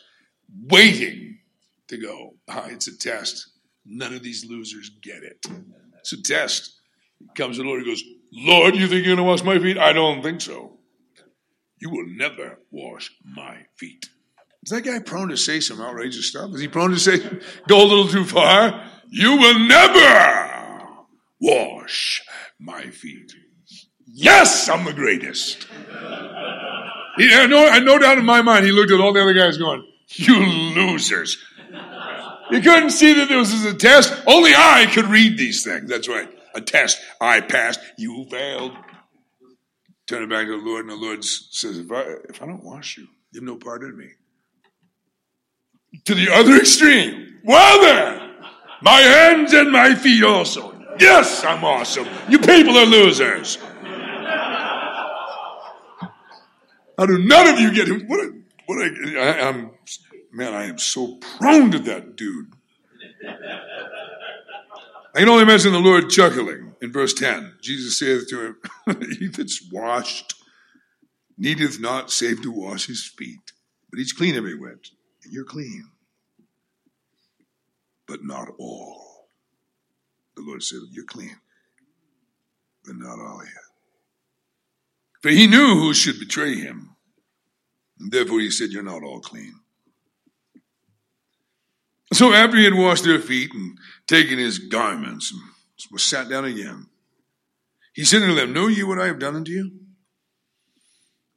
waiting 0.69 1.39
to 1.87 1.97
go. 1.97 2.35
Ah, 2.47 2.67
it's 2.67 2.87
a 2.87 2.97
test. 2.97 3.47
None 3.85 4.13
of 4.13 4.23
these 4.23 4.45
losers 4.45 4.89
get 5.01 5.23
it. 5.23 5.45
It's 5.99 6.13
a 6.13 6.21
test. 6.21 6.79
He 7.19 7.27
comes 7.35 7.57
to 7.57 7.63
the 7.63 7.67
Lord, 7.69 7.81
he 7.81 7.89
goes, 7.89 8.03
Lord, 8.31 8.75
you 8.75 8.87
think 8.87 9.05
you're 9.05 9.15
going 9.15 9.17
to 9.17 9.23
wash 9.23 9.43
my 9.43 9.59
feet? 9.59 9.77
I 9.77 9.93
don't 9.93 10.21
think 10.21 10.41
so. 10.41 10.79
You 11.79 11.89
will 11.89 12.07
never 12.07 12.59
wash 12.71 13.11
my 13.23 13.65
feet. 13.75 14.09
Is 14.63 14.71
that 14.71 14.81
guy 14.81 14.99
prone 14.99 15.29
to 15.29 15.37
say 15.37 15.59
some 15.59 15.81
outrageous 15.81 16.27
stuff? 16.27 16.51
Is 16.53 16.61
he 16.61 16.69
prone 16.69 16.91
to 16.91 16.99
say, 16.99 17.19
go 17.67 17.83
a 17.83 17.87
little 17.87 18.07
too 18.07 18.23
far? 18.23 18.89
You 19.09 19.37
will 19.37 19.59
never 19.59 20.87
wash 21.39 22.21
my 22.59 22.83
feet. 22.83 23.33
Yes, 24.05 24.69
I'm 24.69 24.85
the 24.85 24.93
greatest. 24.93 25.67
I, 27.17 27.47
I 27.71 27.79
no 27.79 27.99
doubt 27.99 28.17
in 28.17 28.25
my 28.25 28.41
mind, 28.41 28.65
he 28.65 28.71
looked 28.71 28.91
at 28.91 28.99
all 28.99 29.13
the 29.13 29.21
other 29.21 29.33
guys 29.33 29.57
going, 29.57 29.85
You 30.07 30.37
losers. 30.45 31.37
He 32.49 32.61
couldn't 32.61 32.91
see 32.91 33.13
that 33.13 33.29
this 33.29 33.51
was 33.51 33.65
a 33.65 33.73
test. 33.73 34.13
Only 34.27 34.51
I 34.55 34.87
could 34.93 35.05
read 35.05 35.37
these 35.37 35.63
things. 35.63 35.89
That's 35.89 36.07
right. 36.07 36.29
A 36.53 36.61
test. 36.61 36.99
I 37.19 37.41
passed. 37.41 37.79
You 37.97 38.25
failed. 38.29 38.73
Turn 40.05 40.23
it 40.23 40.29
back 40.29 40.45
to 40.45 40.59
the 40.59 40.65
Lord, 40.65 40.81
and 40.81 40.89
the 40.89 40.95
Lord 40.95 41.23
says, 41.23 41.77
If 41.77 41.91
I, 41.91 42.01
if 42.29 42.41
I 42.41 42.45
don't 42.45 42.63
wash 42.63 42.97
you, 42.97 43.07
you 43.31 43.39
have 43.39 43.43
no 43.43 43.55
part 43.55 43.83
in 43.83 43.97
me. 43.97 44.09
To 46.05 46.13
the 46.13 46.29
other 46.31 46.57
extreme. 46.57 47.39
Well 47.43 47.81
then, 47.81 48.32
my 48.83 48.99
hands 48.99 49.53
and 49.53 49.71
my 49.71 49.95
feet 49.95 50.23
also. 50.23 50.75
Yes, 50.99 51.43
I'm 51.43 51.63
awesome. 51.63 52.07
You 52.29 52.37
people 52.37 52.77
are 52.77 52.85
losers. 52.85 53.57
How 56.97 57.07
do 57.07 57.17
none 57.17 57.47
of 57.47 57.59
you 57.59 57.73
get 57.73 57.87
him? 57.87 58.05
What? 58.07 58.19
A, 58.19 58.33
what? 58.67 58.77
A, 58.77 59.19
I, 59.19 59.47
I'm 59.47 59.71
man. 60.31 60.53
I 60.53 60.65
am 60.65 60.77
so 60.77 61.15
prone 61.15 61.71
to 61.71 61.79
that 61.79 62.15
dude. 62.15 62.53
I 65.15 65.19
can 65.19 65.29
only 65.29 65.43
imagine 65.43 65.71
the 65.71 65.79
Lord 65.79 66.09
chuckling 66.09 66.75
in 66.81 66.91
verse 66.91 67.13
10. 67.13 67.53
Jesus 67.61 67.97
saith 67.97 68.27
to 68.29 68.47
him, 68.47 68.57
He 69.19 69.27
that's 69.27 69.61
washed 69.71 70.35
needeth 71.37 71.79
not 71.79 72.11
save 72.11 72.41
to 72.41 72.51
wash 72.51 72.87
his 72.87 73.05
feet, 73.05 73.53
but 73.89 73.97
he's 73.97 74.11
clean 74.11 74.35
everywhere, 74.35 74.79
and 75.23 75.33
you're 75.33 75.45
clean 75.45 75.92
but 78.13 78.23
not 78.23 78.47
all. 78.59 79.25
The 80.35 80.43
Lord 80.43 80.61
said, 80.61 80.81
You're 80.91 81.03
clean, 81.03 81.35
but 82.85 82.95
not 82.95 83.17
all 83.19 83.41
yet. 83.43 83.63
For 85.23 85.29
he 85.29 85.47
knew 85.47 85.79
who 85.79 85.95
should 85.95 86.19
betray 86.19 86.53
him. 86.53 86.95
And 87.99 88.11
therefore 88.11 88.39
he 88.39 88.51
said, 88.51 88.69
You're 88.69 88.83
not 88.83 89.01
all 89.01 89.19
clean. 89.19 89.55
So 92.13 92.33
after 92.33 92.55
he 92.55 92.65
had 92.65 92.75
washed 92.75 93.03
their 93.03 93.19
feet 93.19 93.51
and 93.51 93.79
taken 94.05 94.37
his 94.37 94.59
garments 94.59 95.31
and 95.31 95.41
was 95.91 96.03
sat 96.03 96.29
down 96.29 96.45
again, 96.45 96.85
he 97.93 98.05
said 98.05 98.21
unto 98.21 98.35
them, 98.35 98.53
Know 98.53 98.67
you 98.67 98.85
what 98.85 98.99
I 98.99 99.07
have 99.07 99.17
done 99.17 99.37
unto 99.37 99.51
you? 99.51 99.71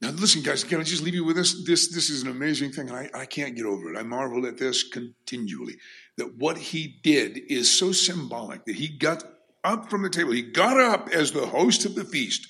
Now 0.03 0.11
listen, 0.11 0.43
guys, 0.43 0.63
can 0.63 0.79
I 0.79 0.83
just 0.83 1.03
leave 1.03 1.15
you 1.15 1.25
with 1.25 1.37
this? 1.37 1.65
This, 1.65 1.95
this 1.95 2.11
is 2.11 2.23
an 2.23 2.29
amazing 2.29 2.73
thing. 2.73 2.91
I, 2.91 3.09
I 3.15 3.25
can't 3.25 3.57
get 3.57 3.65
over 3.65 3.95
it. 3.95 3.97
I 3.97 4.03
marvel 4.03 4.45
at 4.45 4.59
this 4.59 4.83
continually. 4.83 5.77
That 6.17 6.37
what 6.37 6.57
he 6.57 6.99
did 7.03 7.39
is 7.49 7.71
so 7.71 7.93
symbolic 7.93 8.65
that 8.65 8.77
he 8.77 8.89
got 8.89 9.23
up 9.63 9.91
from 9.91 10.03
the 10.03 10.11
table. 10.11 10.33
He 10.33 10.43
got 10.43 10.81
up 10.81 11.09
as 11.11 11.33
the 11.33 11.47
host 11.47 11.85
of 11.85 11.95
the 11.95 12.05
feast 12.05 12.49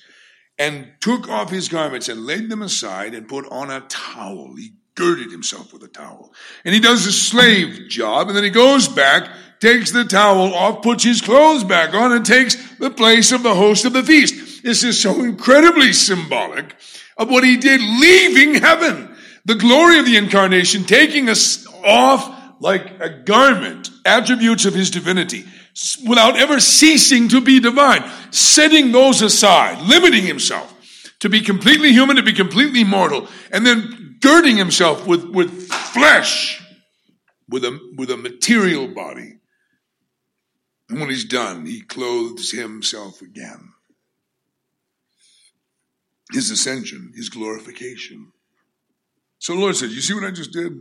and 0.57 0.87
took 0.99 1.27
off 1.29 1.49
his 1.49 1.67
garments 1.67 2.09
and 2.09 2.25
laid 2.25 2.49
them 2.49 2.61
aside 2.61 3.13
and 3.13 3.27
put 3.27 3.45
on 3.51 3.69
a 3.69 3.81
towel. 3.81 4.55
He 4.55 4.73
girded 4.95 5.31
himself 5.31 5.71
with 5.73 5.83
a 5.83 5.87
towel. 5.87 6.33
And 6.65 6.73
he 6.73 6.79
does 6.79 7.05
a 7.05 7.11
slave 7.11 7.87
job 7.89 8.27
and 8.27 8.35
then 8.35 8.43
he 8.43 8.49
goes 8.49 8.87
back, 8.87 9.29
takes 9.59 9.91
the 9.91 10.03
towel 10.03 10.53
off, 10.53 10.81
puts 10.81 11.03
his 11.03 11.21
clothes 11.21 11.63
back 11.63 11.93
on 11.93 12.11
and 12.11 12.25
takes 12.25 12.55
the 12.77 12.89
place 12.89 13.31
of 13.31 13.43
the 13.43 13.53
host 13.53 13.85
of 13.85 13.93
the 13.93 14.03
feast. 14.03 14.63
This 14.63 14.83
is 14.83 14.99
so 14.99 15.23
incredibly 15.23 15.93
symbolic 15.93 16.75
of 17.17 17.29
what 17.29 17.43
he 17.43 17.57
did 17.57 17.79
leaving 17.79 18.55
heaven. 18.55 19.15
The 19.45 19.55
glory 19.55 19.99
of 19.99 20.05
the 20.05 20.17
incarnation 20.17 20.83
taking 20.83 21.29
us 21.29 21.67
off 21.85 22.36
like 22.59 22.99
a 22.99 23.09
garment, 23.09 23.89
attributes 24.05 24.65
of 24.65 24.73
his 24.73 24.89
divinity 24.89 25.45
without 26.07 26.37
ever 26.37 26.59
ceasing 26.59 27.29
to 27.29 27.39
be 27.39 27.59
divine, 27.59 28.03
setting 28.31 28.91
those 28.91 29.21
aside, 29.21 29.79
limiting 29.87 30.23
himself 30.23 30.73
to 31.19 31.29
be 31.29 31.41
completely 31.41 31.91
human, 31.91 32.15
to 32.15 32.23
be 32.23 32.33
completely 32.33 32.83
mortal, 32.83 33.27
and 33.51 33.65
then 33.65 34.17
girding 34.21 34.57
himself 34.57 35.07
with, 35.07 35.23
with 35.25 35.71
flesh, 35.71 36.63
with 37.49 37.63
a, 37.63 37.79
with 37.95 38.09
a 38.11 38.17
material 38.17 38.87
body. 38.87 39.39
And 40.89 40.99
when 40.99 41.09
he's 41.09 41.25
done, 41.25 41.65
he 41.65 41.81
clothes 41.81 42.51
himself 42.51 43.21
again. 43.21 43.73
His 46.31 46.51
ascension, 46.51 47.13
his 47.15 47.29
glorification. 47.29 48.31
So 49.39 49.53
the 49.53 49.59
Lord 49.59 49.75
said, 49.75 49.91
You 49.91 50.01
see 50.01 50.13
what 50.13 50.23
I 50.23 50.31
just 50.31 50.51
did? 50.51 50.73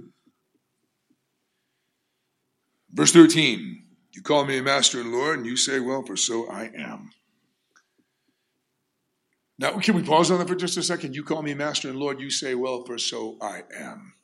Verse 2.96 3.12
13 3.12 3.82
you 4.16 4.22
call 4.22 4.46
me 4.46 4.56
a 4.56 4.62
master 4.62 4.98
and 4.98 5.12
Lord, 5.12 5.37
and 5.37 5.46
you 5.46 5.59
say, 5.59 5.78
Well, 5.78 6.02
for 6.02 6.16
so 6.16 6.48
I 6.50 6.70
am. 6.74 7.11
Now, 9.59 9.78
can 9.78 9.94
we 9.94 10.02
pause 10.02 10.30
on 10.30 10.38
that 10.38 10.48
for 10.48 10.54
just 10.54 10.78
a 10.78 10.82
second? 10.82 11.14
You 11.14 11.22
call 11.22 11.42
me 11.42 11.52
master 11.52 11.90
and 11.90 11.98
Lord, 11.98 12.18
you 12.18 12.30
say, 12.30 12.54
Well, 12.54 12.82
for 12.87 12.96
so 12.96 13.37
I 13.42 13.64
am. 13.78 14.14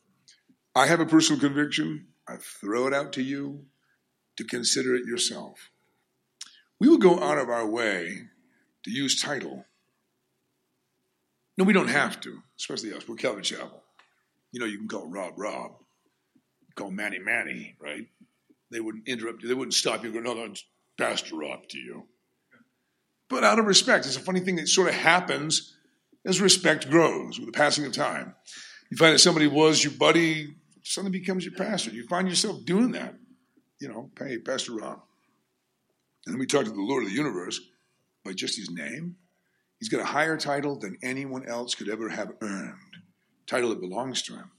I 0.74 0.86
have 0.86 1.00
a 1.00 1.06
personal 1.06 1.38
conviction. 1.38 2.06
I 2.26 2.36
throw 2.36 2.86
it 2.86 2.94
out 2.94 3.12
to 3.14 3.22
you 3.22 3.66
to 4.38 4.44
consider 4.44 4.94
it 4.94 5.04
yourself. 5.04 5.70
We 6.80 6.88
will 6.88 6.96
go 6.96 7.20
out 7.22 7.36
of 7.36 7.50
our 7.50 7.66
way 7.66 8.28
to 8.84 8.90
use 8.90 9.20
title. 9.20 9.66
No, 11.58 11.64
we 11.64 11.74
don't 11.74 11.88
have 11.88 12.18
to, 12.22 12.42
especially 12.58 12.94
us. 12.94 13.06
We're 13.06 13.16
Calvary 13.16 13.42
Chapel. 13.42 13.82
You 14.52 14.60
know, 14.60 14.66
you 14.66 14.78
can 14.78 14.88
call 14.88 15.06
Rob 15.06 15.34
Rob, 15.36 15.72
call 16.76 16.90
Manny 16.90 17.18
Manny, 17.18 17.76
right? 17.78 18.06
They 18.72 18.80
wouldn't 18.80 19.06
interrupt 19.06 19.42
you. 19.42 19.48
They 19.48 19.54
wouldn't 19.54 19.74
stop 19.74 20.02
you 20.04 20.12
go, 20.12 20.20
no, 20.20 20.34
no, 20.34 20.52
Pastor 20.98 21.44
up 21.44 21.68
to 21.70 21.78
you. 21.78 22.04
But 23.28 23.44
out 23.44 23.58
of 23.58 23.66
respect, 23.66 24.06
it's 24.06 24.16
a 24.16 24.20
funny 24.20 24.40
thing 24.40 24.56
that 24.56 24.68
sort 24.68 24.88
of 24.88 24.94
happens 24.94 25.76
as 26.26 26.40
respect 26.40 26.90
grows 26.90 27.38
with 27.38 27.46
the 27.46 27.58
passing 27.58 27.84
of 27.86 27.92
time. 27.92 28.34
You 28.90 28.96
find 28.96 29.14
that 29.14 29.20
somebody 29.20 29.46
was 29.46 29.82
your 29.82 29.92
buddy, 29.92 30.54
suddenly 30.82 31.18
becomes 31.18 31.44
your 31.44 31.54
pastor. 31.54 31.90
You 31.90 32.06
find 32.06 32.28
yourself 32.28 32.64
doing 32.64 32.92
that. 32.92 33.14
You 33.80 33.88
know, 33.88 34.10
hey, 34.18 34.38
Pastor 34.38 34.72
Rob. 34.72 35.00
And 36.26 36.34
then 36.34 36.38
we 36.38 36.46
talk 36.46 36.64
to 36.64 36.70
the 36.70 36.80
Lord 36.80 37.04
of 37.04 37.08
the 37.08 37.14
universe 37.14 37.60
by 38.24 38.32
just 38.32 38.56
his 38.56 38.70
name. 38.70 39.16
He's 39.80 39.88
got 39.88 40.00
a 40.00 40.04
higher 40.04 40.36
title 40.36 40.78
than 40.78 40.98
anyone 41.02 41.48
else 41.48 41.74
could 41.74 41.88
ever 41.88 42.08
have 42.08 42.32
earned, 42.40 42.96
title 43.46 43.70
that 43.70 43.80
belongs 43.80 44.22
to 44.22 44.34
him. 44.34 44.50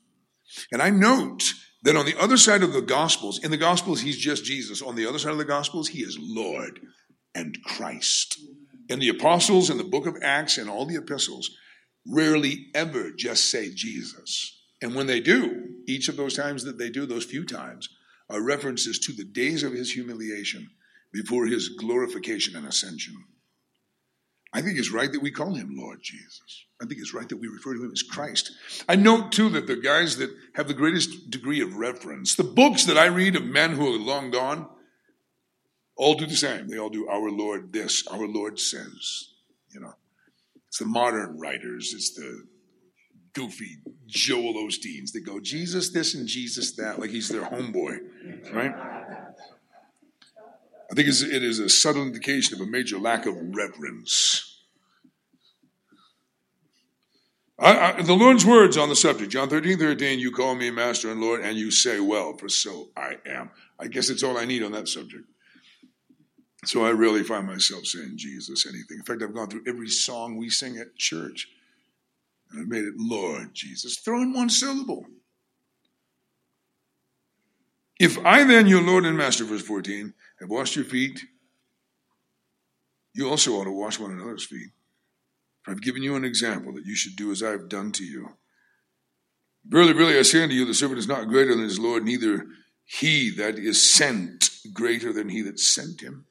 And 0.71 0.81
I 0.81 0.89
note 0.89 1.53
that 1.83 1.95
on 1.95 2.05
the 2.05 2.19
other 2.19 2.37
side 2.37 2.63
of 2.63 2.73
the 2.73 2.81
Gospels, 2.81 3.43
in 3.43 3.51
the 3.51 3.57
Gospels, 3.57 4.01
he's 4.01 4.17
just 4.17 4.45
Jesus. 4.45 4.81
On 4.81 4.95
the 4.95 5.05
other 5.05 5.19
side 5.19 5.31
of 5.33 5.37
the 5.37 5.45
Gospels, 5.45 5.89
he 5.89 5.99
is 5.99 6.17
Lord 6.19 6.79
and 7.35 7.57
Christ. 7.63 8.39
In 8.89 8.99
the 8.99 9.09
Apostles, 9.09 9.69
in 9.69 9.77
the 9.77 9.83
book 9.83 10.05
of 10.05 10.17
Acts, 10.21 10.57
and 10.57 10.69
all 10.69 10.85
the 10.85 10.95
epistles, 10.95 11.49
rarely 12.07 12.67
ever 12.73 13.11
just 13.11 13.49
say 13.49 13.69
Jesus. 13.73 14.61
And 14.81 14.95
when 14.95 15.07
they 15.07 15.19
do, 15.19 15.69
each 15.87 16.09
of 16.09 16.17
those 16.17 16.35
times 16.35 16.63
that 16.65 16.77
they 16.77 16.89
do, 16.89 17.05
those 17.05 17.25
few 17.25 17.45
times, 17.45 17.89
are 18.29 18.41
references 18.41 18.99
to 18.99 19.13
the 19.13 19.23
days 19.23 19.63
of 19.63 19.73
his 19.73 19.91
humiliation 19.91 20.69
before 21.13 21.45
his 21.45 21.69
glorification 21.69 22.55
and 22.55 22.67
ascension. 22.67 23.13
I 24.53 24.61
think 24.61 24.77
it's 24.77 24.91
right 24.91 25.11
that 25.11 25.21
we 25.21 25.31
call 25.31 25.55
him 25.55 25.75
Lord 25.75 25.99
Jesus. 26.01 26.65
I 26.81 26.85
think 26.85 26.99
it's 27.01 27.13
right 27.13 27.27
that 27.27 27.37
we 27.37 27.47
refer 27.47 27.73
to 27.73 27.83
him 27.83 27.91
as 27.91 28.03
Christ. 28.03 28.51
I 28.87 28.95
note 28.95 29.31
too 29.31 29.49
that 29.49 29.65
the 29.65 29.75
guys 29.75 30.17
that 30.17 30.29
have 30.53 30.67
the 30.67 30.75
greatest 30.75 31.31
degree 31.31 31.61
of 31.61 31.75
reverence, 31.75 32.35
the 32.35 32.43
books 32.43 32.85
that 32.85 32.97
I 32.97 33.05
read 33.05 33.35
of 33.35 33.45
men 33.45 33.71
who 33.71 33.95
are 33.95 33.97
long 33.97 34.29
gone, 34.29 34.67
all 35.95 36.15
do 36.15 36.25
the 36.25 36.35
same. 36.35 36.67
They 36.67 36.77
all 36.77 36.89
do 36.89 37.07
our 37.07 37.31
Lord 37.31 37.73
this, 37.73 38.05
our 38.07 38.27
Lord 38.27 38.59
says. 38.59 39.29
You 39.71 39.79
know, 39.79 39.93
it's 40.67 40.79
the 40.79 40.85
modern 40.85 41.39
writers, 41.39 41.93
it's 41.95 42.13
the 42.13 42.45
goofy 43.33 43.79
Joel 44.05 44.53
Osteens 44.53 45.11
that 45.13 45.25
go 45.25 45.39
Jesus 45.39 45.89
this 45.89 46.13
and 46.13 46.27
Jesus 46.27 46.75
that, 46.75 46.99
like 46.99 47.09
he's 47.09 47.29
their 47.29 47.43
homeboy, 47.43 47.99
right? 48.53 48.73
I 50.91 50.95
think 50.95 51.07
it 51.07 51.43
is 51.43 51.59
a 51.59 51.69
subtle 51.69 52.03
indication 52.03 52.55
of 52.55 52.67
a 52.67 52.69
major 52.69 52.99
lack 52.99 53.25
of 53.25 53.35
reverence. 53.37 54.53
I, 57.59 57.93
I, 57.93 58.01
the 58.01 58.13
Lord's 58.13 58.45
words 58.45 58.77
on 58.77 58.89
the 58.89 58.95
subject, 58.95 59.31
John 59.31 59.47
13, 59.47 59.77
13, 59.77 60.19
you 60.19 60.31
call 60.31 60.55
me 60.55 60.71
master 60.71 61.11
and 61.11 61.21
Lord, 61.21 61.41
and 61.41 61.57
you 61.57 61.71
say, 61.71 61.99
well, 61.99 62.35
for 62.35 62.49
so 62.49 62.89
I 62.97 63.17
am. 63.25 63.51
I 63.79 63.87
guess 63.87 64.09
it's 64.09 64.23
all 64.23 64.37
I 64.37 64.45
need 64.45 64.63
on 64.63 64.71
that 64.73 64.87
subject. 64.87 65.23
So 66.65 66.85
I 66.85 66.89
really 66.89 67.23
find 67.23 67.45
myself 67.45 67.85
saying 67.85 68.13
Jesus, 68.15 68.65
anything. 68.65 68.97
In 68.97 69.03
fact, 69.03 69.21
I've 69.21 69.33
gone 69.33 69.49
through 69.49 69.63
every 69.67 69.89
song 69.89 70.37
we 70.37 70.49
sing 70.49 70.77
at 70.77 70.95
church, 70.95 71.47
and 72.51 72.61
I've 72.61 72.67
made 72.67 72.85
it 72.85 72.93
Lord 72.97 73.53
Jesus. 73.53 73.97
Throw 73.97 74.21
in 74.21 74.33
one 74.33 74.49
syllable. 74.49 75.05
If 77.99 78.17
I 78.25 78.43
then, 78.43 78.67
your 78.67 78.81
Lord 78.81 79.05
and 79.05 79.17
Master, 79.17 79.43
verse 79.43 79.61
14, 79.61 80.13
have 80.39 80.49
washed 80.49 80.75
your 80.75 80.85
feet, 80.85 81.19
you 83.13 83.29
also 83.29 83.53
ought 83.53 83.65
to 83.65 83.71
wash 83.71 83.99
one 83.99 84.11
another's 84.11 84.45
feet. 84.45 84.69
For 85.63 85.71
I've 85.71 85.81
given 85.81 86.03
you 86.03 86.15
an 86.15 86.25
example 86.25 86.73
that 86.73 86.85
you 86.85 86.95
should 86.95 87.15
do 87.15 87.31
as 87.31 87.41
I 87.41 87.51
have 87.51 87.69
done 87.69 87.91
to 87.93 88.03
you. 88.03 88.29
Verily, 89.65 89.93
verily, 89.93 90.19
I 90.19 90.23
say 90.23 90.43
unto 90.43 90.55
you, 90.55 90.65
the 90.65 90.73
servant 90.73 90.99
is 90.99 91.07
not 91.07 91.29
greater 91.29 91.55
than 91.55 91.63
his 91.63 91.79
Lord, 91.79 92.03
neither 92.03 92.45
he 92.85 93.33
that 93.37 93.57
is 93.57 93.93
sent 93.93 94.49
greater 94.73 95.13
than 95.13 95.29
he 95.29 95.41
that 95.43 95.59
sent 95.59 96.01
him. 96.01 96.25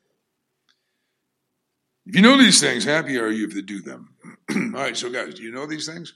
If 2.05 2.17
you 2.17 2.23
know 2.23 2.37
these 2.37 2.61
things, 2.61 2.85
happy 2.85 3.17
are 3.19 3.31
you 3.31 3.47
if 3.47 3.55
you 3.55 3.63
do 3.63 3.81
them. 3.81 4.15
All 4.51 4.83
right, 4.83 4.97
so 4.97 5.09
guys, 5.09 5.35
do 5.35 5.43
you 5.43 5.53
know 5.53 5.67
these 5.67 5.87
things? 5.87 6.15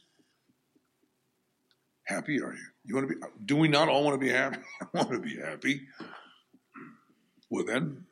Happy 2.06 2.40
are 2.40 2.52
you? 2.52 2.66
You 2.84 2.94
want 2.94 3.08
to 3.08 3.14
be? 3.14 3.20
Do 3.44 3.56
we 3.56 3.66
not 3.66 3.88
all 3.88 4.04
want 4.04 4.14
to 4.14 4.24
be 4.24 4.32
happy? 4.32 4.58
I 4.80 4.86
want 4.94 5.10
to 5.10 5.18
be 5.18 5.36
happy. 5.40 5.80
Well, 7.56 7.64
then, 7.64 8.04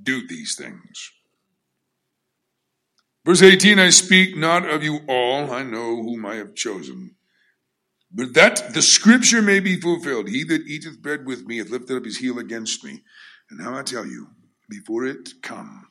do 0.00 0.24
these 0.24 0.54
things. 0.54 1.10
Verse 3.26 3.42
18 3.42 3.80
I 3.80 3.90
speak 3.90 4.36
not 4.36 4.70
of 4.70 4.84
you 4.84 5.00
all, 5.08 5.50
I 5.50 5.64
know 5.64 5.96
whom 5.96 6.24
I 6.24 6.36
have 6.36 6.54
chosen. 6.54 7.16
But 8.12 8.34
that 8.34 8.74
the 8.74 8.82
scripture 8.82 9.42
may 9.42 9.58
be 9.58 9.80
fulfilled 9.80 10.28
He 10.28 10.44
that 10.44 10.62
eateth 10.68 11.02
bread 11.02 11.26
with 11.26 11.44
me 11.44 11.58
hath 11.58 11.70
lifted 11.70 11.96
up 11.96 12.04
his 12.04 12.18
heel 12.18 12.38
against 12.38 12.84
me. 12.84 13.02
And 13.50 13.58
now 13.58 13.76
I 13.76 13.82
tell 13.82 14.06
you, 14.06 14.28
before 14.70 15.06
it 15.06 15.28
come, 15.42 15.88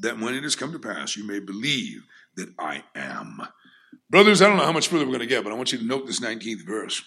that 0.00 0.18
when 0.18 0.34
it 0.34 0.44
has 0.44 0.56
come 0.56 0.72
to 0.72 0.78
pass, 0.78 1.18
you 1.18 1.26
may 1.26 1.40
believe 1.40 2.06
that 2.36 2.54
I 2.58 2.84
am. 2.94 3.42
Brothers, 4.08 4.40
I 4.40 4.48
don't 4.48 4.56
know 4.56 4.64
how 4.64 4.72
much 4.72 4.88
further 4.88 5.04
we're 5.04 5.10
going 5.10 5.20
to 5.20 5.26
get, 5.26 5.44
but 5.44 5.52
I 5.52 5.56
want 5.56 5.72
you 5.72 5.78
to 5.78 5.84
note 5.84 6.06
this 6.06 6.20
19th 6.20 6.66
verse. 6.66 7.02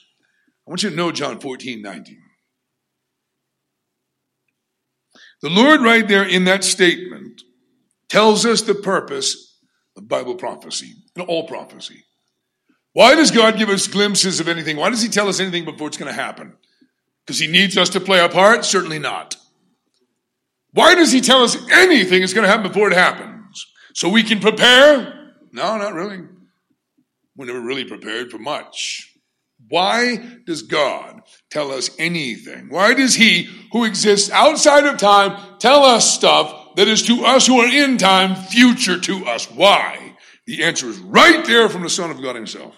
I 0.67 0.69
want 0.69 0.84
you 0.84 0.91
to 0.91 0.95
know 0.95 1.12
John 1.12 1.39
14, 1.39 1.82
19. 1.82 2.21
The 5.41 5.50
Lord, 5.50 5.82
right 5.82 6.08
there 6.08 6.28
in 6.28 6.45
that 6.45 6.63
statement, 6.63 7.43
tells 8.10 8.45
us 8.45 8.62
the 8.62 8.76
purpose 8.76 9.60
of 9.95 10.08
Bible 10.08 10.36
prophecy 10.36 10.93
and 11.15 11.26
all 11.26 11.47
prophecy. 11.47 12.04
Why 12.93 13.13
does 13.15 13.30
God 13.30 13.58
give 13.58 13.69
us 13.69 13.88
glimpses 13.88 14.39
of 14.39 14.47
anything? 14.47 14.78
Why 14.78 14.89
does 14.89 15.02
He 15.02 15.10
tell 15.10 15.28
us 15.28 15.39
anything 15.39 15.65
before 15.65 15.88
it's 15.88 15.97
going 15.97 16.13
to 16.13 16.19
happen? 16.19 16.54
Because 17.26 17.39
He 17.39 17.47
needs 17.47 17.78
us 17.78 17.89
to 17.89 18.00
play 18.00 18.19
a 18.19 18.30
part? 18.30 18.65
Certainly 18.65 19.00
not. 19.00 19.36
Why 20.71 20.95
does 20.95 21.12
He 21.12 21.21
tell 21.21 21.43
us 21.43 21.58
anything 21.71 22.23
is 22.23 22.34
going 22.34 22.45
to 22.45 22.50
happen 22.50 22.67
before 22.67 22.89
it 22.89 22.95
happens? 22.95 23.67
So 23.93 24.10
we 24.10 24.23
can 24.23 24.39
prepare? 24.39 25.34
No, 25.52 25.78
not 25.78 25.93
really. 25.93 26.21
We're 27.36 27.45
never 27.45 27.62
really 27.62 27.86
prepared 27.86 28.32
for 28.32 28.39
much. 28.39 29.16
Why 29.69 30.17
does 30.45 30.62
God 30.63 31.21
tell 31.49 31.71
us 31.71 31.89
anything? 31.99 32.69
Why 32.69 32.93
does 32.93 33.15
He, 33.15 33.49
who 33.71 33.84
exists 33.84 34.30
outside 34.32 34.86
of 34.86 34.97
time, 34.97 35.58
tell 35.60 35.84
us 35.84 36.13
stuff 36.13 36.75
that 36.75 36.88
is 36.88 37.03
to 37.03 37.25
us 37.25 37.47
who 37.47 37.60
are 37.60 37.67
in 37.67 37.97
time 37.97 38.36
future 38.36 38.99
to 38.99 39.25
us? 39.25 39.49
Why? 39.51 40.15
The 40.45 40.63
answer 40.63 40.88
is 40.88 40.99
right 40.99 41.45
there 41.45 41.67
from 41.67 41.84
the 41.84 41.89
Son 41.89 42.12
of 42.12 42.21
God 42.21 42.36
Himself 42.36 42.75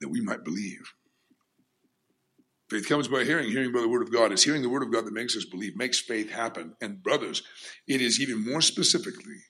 that 0.00 0.08
we 0.08 0.20
might 0.20 0.44
believe. 0.44 0.82
Faith 2.70 2.88
comes 2.88 3.08
by 3.08 3.24
hearing, 3.24 3.50
hearing 3.50 3.72
by 3.72 3.80
the 3.80 3.88
Word 3.88 4.02
of 4.02 4.12
God. 4.12 4.32
It's 4.32 4.44
hearing 4.44 4.62
the 4.62 4.68
Word 4.68 4.82
of 4.82 4.92
God 4.92 5.04
that 5.04 5.12
makes 5.12 5.36
us 5.36 5.44
believe, 5.44 5.76
makes 5.76 5.98
faith 5.98 6.30
happen. 6.30 6.74
And, 6.80 7.02
brothers, 7.02 7.42
it 7.86 8.00
is 8.00 8.20
even 8.20 8.44
more 8.44 8.62
specifically 8.62 9.42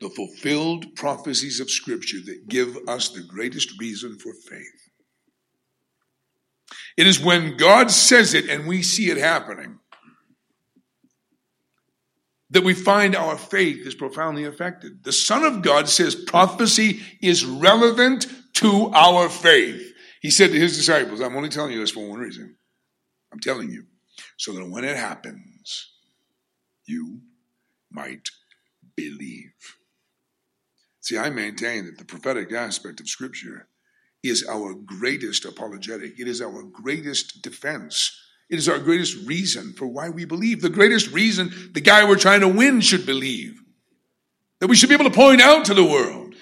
the 0.00 0.10
fulfilled 0.10 0.94
prophecies 0.96 1.60
of 1.60 1.70
Scripture 1.70 2.18
that 2.26 2.48
give 2.48 2.76
us 2.88 3.10
the 3.10 3.22
greatest 3.22 3.78
reason 3.78 4.18
for 4.18 4.32
faith. 4.34 4.85
It 6.96 7.06
is 7.06 7.20
when 7.20 7.56
God 7.56 7.90
says 7.90 8.34
it 8.34 8.48
and 8.48 8.66
we 8.66 8.82
see 8.82 9.10
it 9.10 9.18
happening 9.18 9.78
that 12.50 12.64
we 12.64 12.74
find 12.74 13.14
our 13.14 13.36
faith 13.36 13.86
is 13.86 13.94
profoundly 13.94 14.44
affected. 14.44 15.02
The 15.02 15.12
Son 15.12 15.44
of 15.44 15.62
God 15.62 15.88
says 15.88 16.14
prophecy 16.14 17.00
is 17.20 17.44
relevant 17.44 18.26
to 18.54 18.90
our 18.94 19.28
faith. 19.28 19.92
He 20.20 20.30
said 20.30 20.50
to 20.50 20.58
his 20.58 20.76
disciples, 20.76 21.20
I'm 21.20 21.36
only 21.36 21.48
telling 21.48 21.72
you 21.72 21.80
this 21.80 21.90
for 21.90 22.08
one 22.08 22.20
reason. 22.20 22.56
I'm 23.32 23.40
telling 23.40 23.70
you 23.70 23.84
so 24.36 24.52
that 24.52 24.70
when 24.70 24.84
it 24.84 24.96
happens, 24.96 25.92
you 26.86 27.20
might 27.90 28.28
believe. 28.94 29.52
See, 31.00 31.18
I 31.18 31.30
maintain 31.30 31.86
that 31.86 31.98
the 31.98 32.04
prophetic 32.04 32.52
aspect 32.52 33.00
of 33.00 33.08
Scripture 33.08 33.68
is 34.28 34.46
our 34.48 34.74
greatest 34.74 35.44
apologetic, 35.44 36.18
it 36.18 36.28
is 36.28 36.40
our 36.40 36.62
greatest 36.62 37.42
defense. 37.42 38.22
It 38.48 38.58
is 38.58 38.68
our 38.68 38.78
greatest 38.78 39.26
reason 39.26 39.72
for 39.72 39.88
why 39.88 40.08
we 40.08 40.24
believe. 40.24 40.62
The 40.62 40.68
greatest 40.68 41.10
reason 41.10 41.50
the 41.72 41.80
guy 41.80 42.04
we're 42.04 42.16
trying 42.16 42.42
to 42.42 42.48
win 42.48 42.80
should 42.80 43.04
believe. 43.04 43.60
That 44.60 44.68
we 44.68 44.76
should 44.76 44.88
be 44.88 44.94
able 44.94 45.10
to 45.10 45.10
point 45.10 45.40
out 45.40 45.64
to 45.64 45.74
the 45.74 45.84
world 45.84 46.34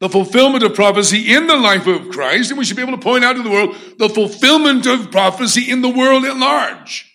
the 0.00 0.08
fulfillment 0.08 0.62
of 0.62 0.74
prophecy 0.74 1.32
in 1.32 1.46
the 1.46 1.56
life 1.56 1.86
of 1.86 2.10
Christ, 2.10 2.50
and 2.50 2.58
we 2.58 2.64
should 2.64 2.76
be 2.76 2.82
able 2.82 2.96
to 2.96 3.02
point 3.02 3.24
out 3.24 3.36
to 3.36 3.42
the 3.42 3.50
world 3.50 3.74
the 3.98 4.08
fulfillment 4.08 4.86
of 4.86 5.10
prophecy 5.10 5.70
in 5.70 5.82
the 5.82 5.88
world 5.88 6.24
at 6.24 6.36
large. 6.36 7.10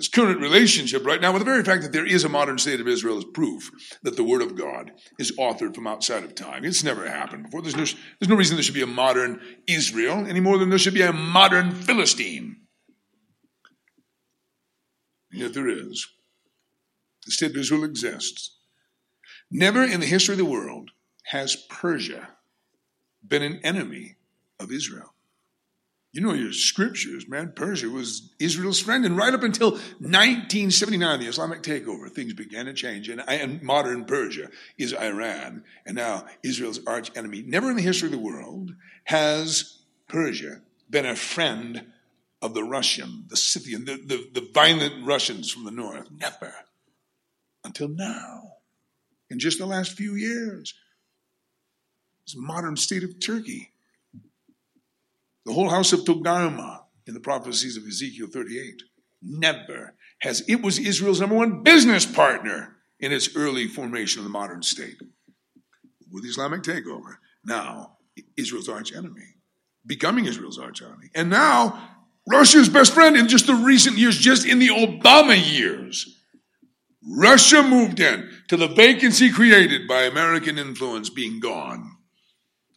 This 0.00 0.08
current 0.08 0.40
relationship 0.40 1.04
right 1.04 1.20
now, 1.20 1.30
with 1.30 1.40
the 1.40 1.44
very 1.44 1.62
fact 1.62 1.82
that 1.82 1.92
there 1.92 2.06
is 2.06 2.24
a 2.24 2.28
modern 2.30 2.56
state 2.56 2.80
of 2.80 2.88
Israel, 2.88 3.18
is 3.18 3.24
proof 3.34 3.70
that 4.02 4.16
the 4.16 4.24
Word 4.24 4.40
of 4.40 4.56
God 4.56 4.92
is 5.18 5.36
authored 5.36 5.74
from 5.74 5.86
outside 5.86 6.24
of 6.24 6.34
time. 6.34 6.64
It's 6.64 6.82
never 6.82 7.06
happened 7.06 7.44
before. 7.44 7.60
There's 7.60 7.76
no, 7.76 7.84
there's 8.18 8.30
no 8.30 8.34
reason 8.34 8.56
there 8.56 8.62
should 8.62 8.72
be 8.72 8.80
a 8.80 8.86
modern 8.86 9.42
Israel 9.66 10.24
any 10.26 10.40
more 10.40 10.56
than 10.56 10.70
there 10.70 10.78
should 10.78 10.94
be 10.94 11.02
a 11.02 11.12
modern 11.12 11.72
Philistine. 11.72 12.62
And 15.32 15.42
yet 15.42 15.52
there 15.52 15.68
is. 15.68 16.08
The 17.26 17.32
state 17.32 17.50
of 17.50 17.58
Israel 17.58 17.84
exists. 17.84 18.56
Never 19.50 19.84
in 19.84 20.00
the 20.00 20.06
history 20.06 20.32
of 20.32 20.38
the 20.38 20.46
world 20.46 20.92
has 21.24 21.56
Persia 21.68 22.30
been 23.22 23.42
an 23.42 23.60
enemy 23.62 24.16
of 24.58 24.72
Israel. 24.72 25.12
You 26.12 26.20
know 26.20 26.32
your 26.32 26.52
scriptures, 26.52 27.28
man. 27.28 27.52
Persia 27.54 27.88
was 27.88 28.30
Israel's 28.40 28.80
friend. 28.80 29.04
And 29.04 29.16
right 29.16 29.32
up 29.32 29.44
until 29.44 29.72
1979, 29.72 31.20
the 31.20 31.26
Islamic 31.26 31.62
takeover, 31.62 32.10
things 32.10 32.32
began 32.32 32.66
to 32.66 32.72
change. 32.72 33.08
And, 33.08 33.62
modern 33.62 34.04
Persia 34.04 34.48
is 34.76 34.92
Iran. 34.92 35.62
And 35.86 35.96
now 35.96 36.26
Israel's 36.42 36.80
arch 36.84 37.16
enemy. 37.16 37.42
Never 37.42 37.70
in 37.70 37.76
the 37.76 37.82
history 37.82 38.06
of 38.06 38.12
the 38.12 38.18
world 38.18 38.72
has 39.04 39.78
Persia 40.08 40.62
been 40.88 41.06
a 41.06 41.14
friend 41.14 41.86
of 42.42 42.54
the 42.54 42.64
Russian, 42.64 43.26
the 43.28 43.36
Scythian, 43.36 43.84
the, 43.84 43.94
the, 43.94 44.40
the 44.40 44.48
violent 44.52 45.06
Russians 45.06 45.52
from 45.52 45.64
the 45.64 45.70
north. 45.70 46.10
Never. 46.10 46.52
Until 47.62 47.88
now. 47.88 48.54
In 49.28 49.38
just 49.38 49.58
the 49.58 49.66
last 49.66 49.92
few 49.92 50.16
years. 50.16 50.74
This 52.26 52.34
modern 52.36 52.76
state 52.76 53.04
of 53.04 53.20
Turkey 53.20 53.70
the 55.44 55.52
whole 55.52 55.70
house 55.70 55.92
of 55.92 56.00
Togarmah 56.00 56.80
in 57.06 57.14
the 57.14 57.20
prophecies 57.20 57.76
of 57.76 57.84
Ezekiel 57.84 58.28
38 58.32 58.82
never 59.22 59.94
has, 60.20 60.42
it 60.48 60.62
was 60.62 60.78
Israel's 60.78 61.20
number 61.20 61.36
one 61.36 61.62
business 61.62 62.06
partner 62.06 62.76
in 62.98 63.12
its 63.12 63.34
early 63.36 63.66
formation 63.66 64.20
of 64.20 64.24
the 64.24 64.30
modern 64.30 64.62
state. 64.62 65.00
With 66.10 66.24
Islamic 66.24 66.62
takeover, 66.62 67.16
now 67.44 67.96
Israel's 68.36 68.68
arch 68.68 68.92
enemy, 68.94 69.36
becoming 69.86 70.26
Israel's 70.26 70.58
arch 70.58 70.82
enemy. 70.82 71.08
And 71.14 71.30
now 71.30 71.90
Russia's 72.28 72.68
best 72.68 72.92
friend 72.92 73.16
in 73.16 73.28
just 73.28 73.46
the 73.46 73.54
recent 73.54 73.96
years, 73.96 74.18
just 74.18 74.46
in 74.46 74.58
the 74.58 74.68
Obama 74.68 75.36
years. 75.36 76.16
Russia 77.02 77.62
moved 77.62 77.98
in 77.98 78.28
to 78.48 78.56
the 78.56 78.68
vacancy 78.68 79.30
created 79.30 79.88
by 79.88 80.02
American 80.02 80.58
influence 80.58 81.08
being 81.08 81.40
gone. 81.40 81.96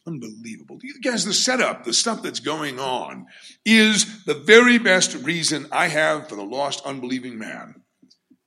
Unbelievable. 0.06 0.80
You 0.82 1.00
guys, 1.00 1.24
the 1.24 1.34
setup, 1.34 1.86
the 1.86 1.94
stuff 1.94 2.22
that's 2.22 2.42
going 2.42 2.78
on 2.78 3.28
is 3.66 4.26
the 4.26 4.34
very 4.34 4.78
best 4.78 5.16
reason 5.16 5.68
I 5.72 5.88
have 5.88 6.28
for 6.28 6.36
the 6.36 6.44
lost, 6.44 6.86
unbelieving 6.86 7.38
man. 7.38 7.84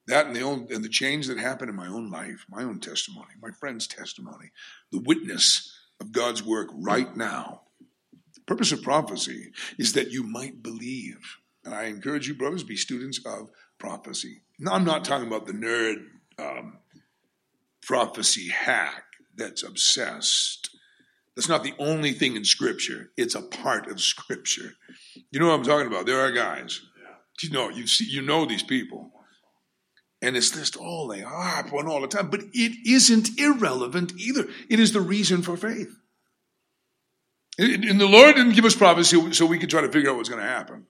That 0.07 0.27
and 0.27 0.37
the, 0.37 0.42
old, 0.42 0.71
and 0.71 0.85
the 0.85 0.88
change 0.88 1.27
that 1.27 1.38
happened 1.38 1.71
in 1.71 1.77
my 1.77 1.88
own 1.88 2.11
life, 2.11 2.45
my 2.51 2.62
own 2.62 2.79
testimony, 2.79 3.31
my 3.40 3.51
friend's 3.51 3.87
testimony, 3.87 4.51
the 4.92 5.01
witness 5.01 5.73
of 5.99 6.12
God's 6.12 6.45
work 6.45 6.69
right 6.75 7.16
now. 7.16 7.62
The 8.35 8.40
purpose 8.42 8.71
of 8.73 8.83
prophecy 8.83 9.53
is 9.79 9.95
that 9.95 10.11
you 10.11 10.23
might 10.23 10.62
believe. 10.62 11.38
And 11.64 11.75
I 11.75 11.85
encourage 11.85 12.29
you, 12.29 12.35
brothers, 12.35 12.62
be 12.64 12.77
students 12.77 13.19
of 13.25 13.51
prophecy. 13.79 14.42
Now, 14.59 14.73
I'm 14.73 14.85
not 14.85 15.05
talking 15.05 15.27
about 15.27 15.47
the 15.47 15.53
nerd 15.55 16.05
um, 16.38 16.79
prophecy 17.83 18.49
hack 18.49 19.05
that's 19.35 19.62
obsessed 19.62 20.71
that's 21.37 21.49
not 21.49 21.62
the 21.62 21.75
only 21.79 22.12
thing 22.12 22.35
in 22.35 22.44
Scripture. 22.44 23.11
It's 23.16 23.35
a 23.35 23.42
part 23.42 23.90
of 23.90 24.01
Scripture. 24.01 24.72
You 25.31 25.38
know 25.38 25.49
what 25.49 25.55
I'm 25.55 25.64
talking 25.64 25.87
about? 25.87 26.07
There 26.07 26.20
are 26.20 26.33
guys. 26.33 26.81
You 27.42 27.51
know, 27.51 27.68
you 27.68 27.87
see, 27.87 28.07
you 28.07 28.22
know 28.22 28.46
these 28.46 28.62
people, 28.62 29.12
and 30.22 30.35
it's 30.35 30.51
just 30.51 30.77
all 30.77 31.07
they 31.07 31.20
harp 31.20 31.70
on 31.75 31.87
all 31.87 32.01
the 32.01 32.09
time. 32.09 32.31
But 32.31 32.40
it 32.55 32.88
isn't 32.88 33.38
irrelevant 33.38 34.14
either. 34.16 34.46
It 34.70 34.81
is 34.81 34.92
the 34.92 35.03
reason 35.03 35.42
for 35.42 35.59
faith. 35.59 35.94
And 37.59 38.01
the 38.01 38.09
Lord 38.09 38.35
didn't 38.35 38.55
give 38.55 38.64
us 38.64 38.75
prophecy 38.75 39.33
so 39.33 39.44
we 39.44 39.59
could 39.59 39.70
try 39.70 39.83
to 39.83 39.92
figure 39.92 40.11
out 40.11 40.16
what's 40.16 40.29
going 40.31 40.42
to 40.42 40.49
happen. 40.49 40.87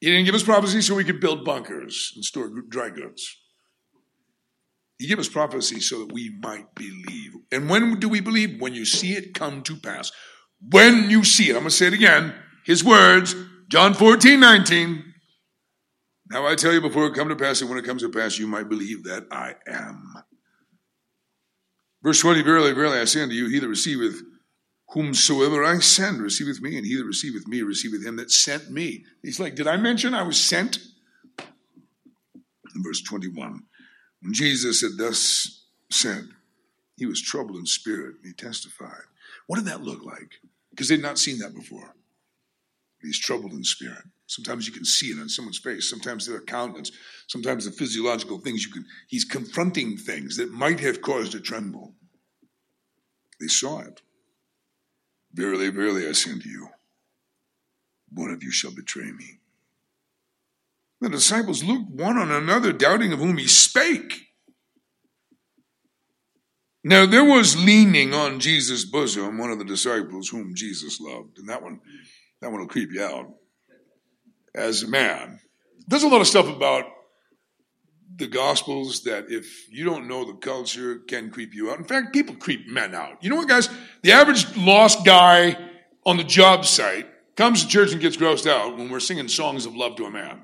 He 0.00 0.06
didn't 0.06 0.26
give 0.26 0.34
us 0.34 0.42
prophecy 0.42 0.80
so 0.80 0.94
we 0.94 1.04
could 1.04 1.20
build 1.20 1.44
bunkers 1.44 2.12
and 2.14 2.24
store 2.24 2.48
dry 2.68 2.88
goods. 2.88 3.36
He 4.98 5.06
gave 5.06 5.18
us 5.18 5.28
prophecy 5.28 5.80
so 5.80 6.00
that 6.00 6.12
we 6.12 6.36
might 6.42 6.74
believe. 6.74 7.34
And 7.52 7.70
when 7.70 8.00
do 8.00 8.08
we 8.08 8.20
believe? 8.20 8.60
When 8.60 8.74
you 8.74 8.84
see 8.84 9.12
it 9.12 9.34
come 9.34 9.62
to 9.62 9.76
pass. 9.76 10.10
When 10.60 11.08
you 11.08 11.24
see 11.24 11.50
it. 11.50 11.54
I'm 11.54 11.60
going 11.60 11.70
to 11.70 11.76
say 11.76 11.86
it 11.86 11.92
again. 11.92 12.34
His 12.64 12.82
words, 12.82 13.34
John 13.68 13.94
14, 13.94 14.40
19. 14.40 15.04
Now 16.30 16.46
I 16.46 16.56
tell 16.56 16.72
you 16.72 16.80
before 16.80 17.06
it 17.06 17.14
come 17.14 17.28
to 17.28 17.36
pass, 17.36 17.60
and 17.60 17.70
when 17.70 17.78
it 17.78 17.84
comes 17.84 18.02
to 18.02 18.10
pass, 18.10 18.38
you 18.38 18.46
might 18.46 18.68
believe 18.68 19.04
that 19.04 19.26
I 19.30 19.54
am. 19.66 20.14
Verse 22.02 22.20
20, 22.20 22.42
Verily, 22.42 22.72
verily, 22.72 22.98
I 22.98 23.04
say 23.04 23.22
unto 23.22 23.34
you, 23.34 23.48
he 23.48 23.58
that 23.60 23.68
receiveth 23.68 24.20
whomsoever 24.90 25.64
I 25.64 25.78
send 25.78 26.20
receiveth 26.20 26.60
me, 26.60 26.76
and 26.76 26.86
he 26.86 26.96
that 26.96 27.04
receiveth 27.04 27.46
me 27.46 27.62
receiveth 27.62 28.04
him 28.04 28.16
that 28.16 28.30
sent 28.30 28.70
me. 28.70 29.04
He's 29.22 29.40
like, 29.40 29.54
Did 29.54 29.66
I 29.66 29.76
mention 29.76 30.12
I 30.12 30.22
was 30.22 30.38
sent? 30.38 30.78
verse 32.84 33.02
21. 33.02 33.62
When 34.20 34.34
Jesus 34.34 34.80
had 34.80 34.98
thus 34.98 35.64
said, 35.90 36.28
he 36.96 37.06
was 37.06 37.22
troubled 37.22 37.56
in 37.56 37.66
spirit. 37.66 38.16
And 38.16 38.26
he 38.26 38.32
testified. 38.32 39.04
What 39.46 39.56
did 39.56 39.66
that 39.66 39.82
look 39.82 40.04
like? 40.04 40.40
Because 40.70 40.88
they'd 40.88 41.00
not 41.00 41.18
seen 41.18 41.38
that 41.38 41.54
before. 41.54 41.94
He's 43.00 43.18
troubled 43.18 43.52
in 43.52 43.62
spirit. 43.62 44.02
Sometimes 44.26 44.66
you 44.66 44.72
can 44.72 44.84
see 44.84 45.06
it 45.06 45.20
on 45.20 45.28
someone's 45.28 45.58
face. 45.58 45.88
Sometimes 45.88 46.26
their 46.26 46.40
countenance. 46.40 46.90
Sometimes 47.28 47.64
the 47.64 47.70
physiological 47.70 48.38
things 48.38 48.66
you 48.66 48.72
can. 48.72 48.84
He's 49.06 49.24
confronting 49.24 49.96
things 49.96 50.36
that 50.36 50.52
might 50.52 50.80
have 50.80 51.00
caused 51.00 51.34
a 51.34 51.40
tremble. 51.40 51.94
They 53.40 53.46
saw 53.46 53.80
it. 53.80 54.02
Verily, 55.32 55.70
verily, 55.70 56.08
I 56.08 56.12
say 56.12 56.32
unto 56.32 56.48
you, 56.48 56.68
one 58.12 58.30
of 58.30 58.42
you 58.42 58.50
shall 58.50 58.74
betray 58.74 59.12
me. 59.12 59.37
The 61.00 61.08
disciples 61.08 61.62
looked 61.62 61.90
one 61.90 62.18
on 62.18 62.30
another, 62.30 62.72
doubting 62.72 63.12
of 63.12 63.20
whom 63.20 63.38
he 63.38 63.46
spake. 63.46 64.28
Now 66.84 67.06
there 67.06 67.24
was 67.24 67.62
leaning 67.62 68.14
on 68.14 68.40
Jesus' 68.40 68.84
bosom 68.84 69.38
one 69.38 69.50
of 69.50 69.58
the 69.58 69.64
disciples 69.64 70.28
whom 70.28 70.54
Jesus 70.54 71.00
loved, 71.00 71.38
and 71.38 71.48
that 71.48 71.62
one, 71.62 71.80
that 72.40 72.50
one 72.50 72.60
will 72.60 72.68
creep 72.68 72.90
you 72.92 73.02
out. 73.02 73.26
As 74.54 74.82
a 74.82 74.88
man, 74.88 75.40
there's 75.86 76.02
a 76.02 76.08
lot 76.08 76.20
of 76.20 76.26
stuff 76.26 76.48
about 76.48 76.84
the 78.16 78.26
Gospels 78.26 79.04
that 79.04 79.26
if 79.28 79.70
you 79.70 79.84
don't 79.84 80.08
know 80.08 80.24
the 80.24 80.34
culture, 80.34 80.98
can 80.98 81.30
creep 81.30 81.54
you 81.54 81.70
out. 81.70 81.78
In 81.78 81.84
fact, 81.84 82.12
people 82.12 82.34
creep 82.34 82.66
men 82.66 82.94
out. 82.94 83.22
You 83.22 83.30
know 83.30 83.36
what, 83.36 83.48
guys? 83.48 83.68
The 84.02 84.12
average 84.12 84.56
lost 84.56 85.04
guy 85.04 85.56
on 86.04 86.16
the 86.16 86.24
job 86.24 86.64
site 86.64 87.06
comes 87.36 87.62
to 87.62 87.68
church 87.68 87.92
and 87.92 88.00
gets 88.00 88.16
grossed 88.16 88.50
out 88.50 88.76
when 88.76 88.88
we're 88.88 88.98
singing 88.98 89.28
songs 89.28 89.66
of 89.66 89.76
love 89.76 89.96
to 89.96 90.04
a 90.04 90.10
man. 90.10 90.42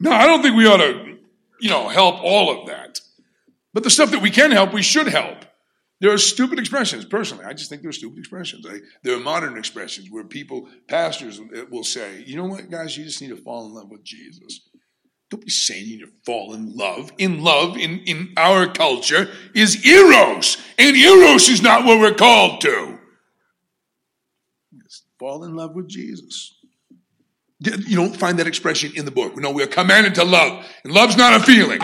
No, 0.00 0.10
I 0.12 0.26
don't 0.26 0.42
think 0.42 0.56
we 0.56 0.66
ought 0.66 0.78
to, 0.78 1.16
you 1.60 1.70
know, 1.70 1.88
help 1.88 2.22
all 2.22 2.60
of 2.60 2.68
that. 2.68 3.00
But 3.72 3.82
the 3.82 3.90
stuff 3.90 4.10
that 4.10 4.22
we 4.22 4.30
can 4.30 4.50
help, 4.50 4.72
we 4.72 4.82
should 4.82 5.08
help. 5.08 5.44
There 6.00 6.12
are 6.12 6.18
stupid 6.18 6.58
expressions, 6.58 7.06
personally. 7.06 7.46
I 7.46 7.54
just 7.54 7.70
think 7.70 7.82
they're 7.82 7.92
stupid 7.92 8.18
expressions. 8.18 8.66
I, 8.68 8.80
there 9.02 9.16
are 9.16 9.20
modern 9.20 9.56
expressions 9.56 10.10
where 10.10 10.24
people, 10.24 10.68
pastors, 10.88 11.40
will 11.70 11.84
say, 11.84 12.22
you 12.26 12.36
know 12.36 12.44
what, 12.44 12.70
guys, 12.70 12.96
you 12.96 13.04
just 13.04 13.22
need 13.22 13.30
to 13.30 13.36
fall 13.36 13.66
in 13.66 13.74
love 13.74 13.90
with 13.90 14.04
Jesus. 14.04 14.68
Don't 15.30 15.44
be 15.44 15.50
saying 15.50 15.86
you 15.86 15.98
need 15.98 16.04
to 16.04 16.12
fall 16.24 16.52
in 16.52 16.76
love. 16.76 17.10
In 17.18 17.42
love, 17.42 17.76
in, 17.76 18.00
in 18.00 18.34
our 18.36 18.66
culture, 18.66 19.30
is 19.54 19.84
eros. 19.86 20.58
And 20.78 20.96
eros 20.96 21.48
is 21.48 21.62
not 21.62 21.84
what 21.84 21.98
we're 21.98 22.14
called 22.14 22.60
to. 22.60 22.98
Just 24.82 25.04
fall 25.18 25.44
in 25.44 25.56
love 25.56 25.74
with 25.74 25.88
Jesus. 25.88 26.55
You 27.58 27.96
don't 27.96 28.14
find 28.16 28.38
that 28.38 28.46
expression 28.46 28.92
in 28.96 29.04
the 29.04 29.10
book. 29.10 29.36
No, 29.36 29.50
we're 29.50 29.66
commanded 29.66 30.16
to 30.16 30.24
love. 30.24 30.66
And 30.84 30.92
love's 30.92 31.16
not 31.16 31.40
a 31.40 31.44
feeling. 31.44 31.80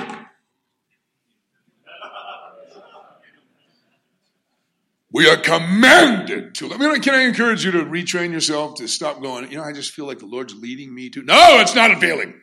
We 5.11 5.29
are 5.29 5.37
commanded 5.37 6.55
to 6.57 6.69
love. 6.69 6.81
I 6.81 6.89
mean, 6.89 7.03
can 7.03 7.15
I 7.15 7.23
encourage 7.23 7.65
you 7.65 7.71
to 7.73 7.85
retrain 7.85 8.33
yourself 8.33 8.77
to 8.77 8.89
stop 8.89 9.21
going, 9.21 9.51
you 9.51 9.59
know, 9.59 9.65
I 9.65 9.73
just 9.73 9.93
feel 9.93 10.07
like 10.07 10.19
the 10.19 10.27
Lord's 10.27 10.55
leading 10.55 10.95
me 10.95 11.11
to. 11.11 11.23
No, 11.23 11.61
it's 11.61 11.75
not 11.75 11.91
a 11.91 11.97
feeling. 11.97 12.35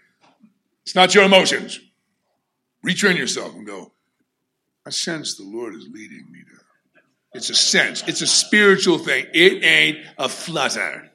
It's 0.83 0.95
not 0.95 1.15
your 1.15 1.23
emotions. 1.23 1.79
Retrain 2.85 3.17
yourself 3.17 3.53
and 3.55 3.65
go, 3.65 3.91
I 4.85 4.91
sense 4.91 5.35
the 5.35 5.43
Lord 5.43 5.75
is 5.75 5.87
leading 5.91 6.31
me 6.31 6.39
to. 6.39 6.59
It's 7.33 7.49
a 7.49 7.55
sense, 7.55 8.03
it's 8.07 8.21
a 8.21 8.27
spiritual 8.27 8.97
thing. 8.97 9.27
It 9.33 9.63
ain't 9.63 9.99
a 10.17 10.27
flutter. 10.27 11.08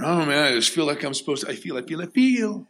Oh 0.00 0.24
man, 0.24 0.44
I 0.44 0.50
just 0.52 0.70
feel 0.70 0.86
like 0.86 1.02
I'm 1.02 1.14
supposed 1.14 1.44
to. 1.44 1.50
I 1.50 1.56
feel, 1.56 1.76
I 1.76 1.82
feel, 1.82 2.00
I 2.00 2.06
feel. 2.06 2.66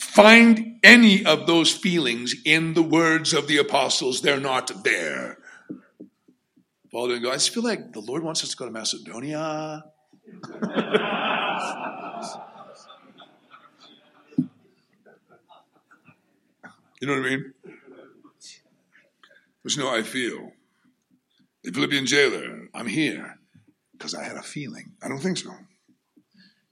Find 0.00 0.78
any 0.82 1.24
of 1.24 1.46
those 1.46 1.72
feelings 1.72 2.34
in 2.44 2.74
the 2.74 2.82
words 2.82 3.32
of 3.32 3.46
the 3.46 3.58
apostles. 3.58 4.20
They're 4.20 4.40
not 4.40 4.84
there. 4.84 5.38
Paul 6.90 7.08
didn't 7.08 7.22
go, 7.22 7.30
I 7.30 7.34
just 7.34 7.50
feel 7.50 7.64
like 7.64 7.92
the 7.92 8.00
Lord 8.00 8.22
wants 8.22 8.42
us 8.44 8.50
to 8.50 8.56
go 8.56 8.66
to 8.66 8.70
Macedonia. 8.70 9.84
you 17.00 17.08
know 17.08 17.14
what 17.14 17.26
I 17.26 17.30
mean? 17.30 17.52
There's 19.62 19.76
no 19.76 19.92
I 19.92 20.02
feel. 20.02 20.52
The 21.64 21.72
Philippian 21.72 22.06
jailer, 22.06 22.68
I'm 22.74 22.86
here 22.86 23.38
because 23.92 24.14
I 24.14 24.22
had 24.22 24.36
a 24.36 24.42
feeling. 24.42 24.92
I 25.02 25.08
don't 25.08 25.18
think 25.18 25.38
so. 25.38 25.50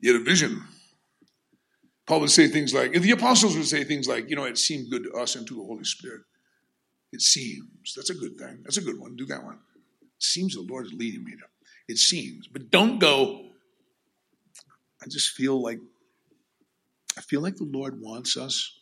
He 0.03 0.09
had 0.09 0.21
a 0.21 0.25
vision. 0.25 0.63
Paul 2.07 2.21
would 2.21 2.31
say 2.31 2.49
things 2.49 2.75
like, 2.75 2.93
the 2.93 3.13
apostles 3.13 3.57
would 3.57 3.67
say 3.67 3.85
things 3.85 4.09
like, 4.09 4.29
you 4.29 4.37
know, 4.37 4.45
it 4.45 4.59
seemed 4.59 4.91
good 4.91 5.05
to 5.05 5.13
us 5.13 5.37
and 5.37 5.47
to 5.47 5.55
the 5.55 5.63
Holy 5.63 5.85
Spirit. 5.85 6.23
It 7.13 7.21
seems. 7.21 7.95
That's 7.95 8.11
a 8.11 8.15
good 8.15 8.37
thing. 8.37 8.61
That's 8.65 8.77
a 8.77 8.83
good 8.83 8.99
one. 8.99 9.17
Do 9.17 9.25
that 9.27 9.45
one. 9.45 9.61
It 10.03 10.23
seems 10.23 10.55
the 10.55 10.63
Lord 10.63 10.87
is 10.87 10.93
leading 10.93 11.25
me 11.25 11.33
to. 11.33 11.47
It 11.89 11.99
seems. 11.99 12.49
But 12.49 12.71
don't 12.71 12.99
go, 12.99 13.51
I 15.01 15.07
just 15.09 15.31
feel 15.31 15.63
like 15.63 15.79
I 17.17 17.21
feel 17.21 17.43
like 17.43 17.57
the 17.57 17.65
Lord 17.71 18.01
wants 18.01 18.37
us 18.37 18.79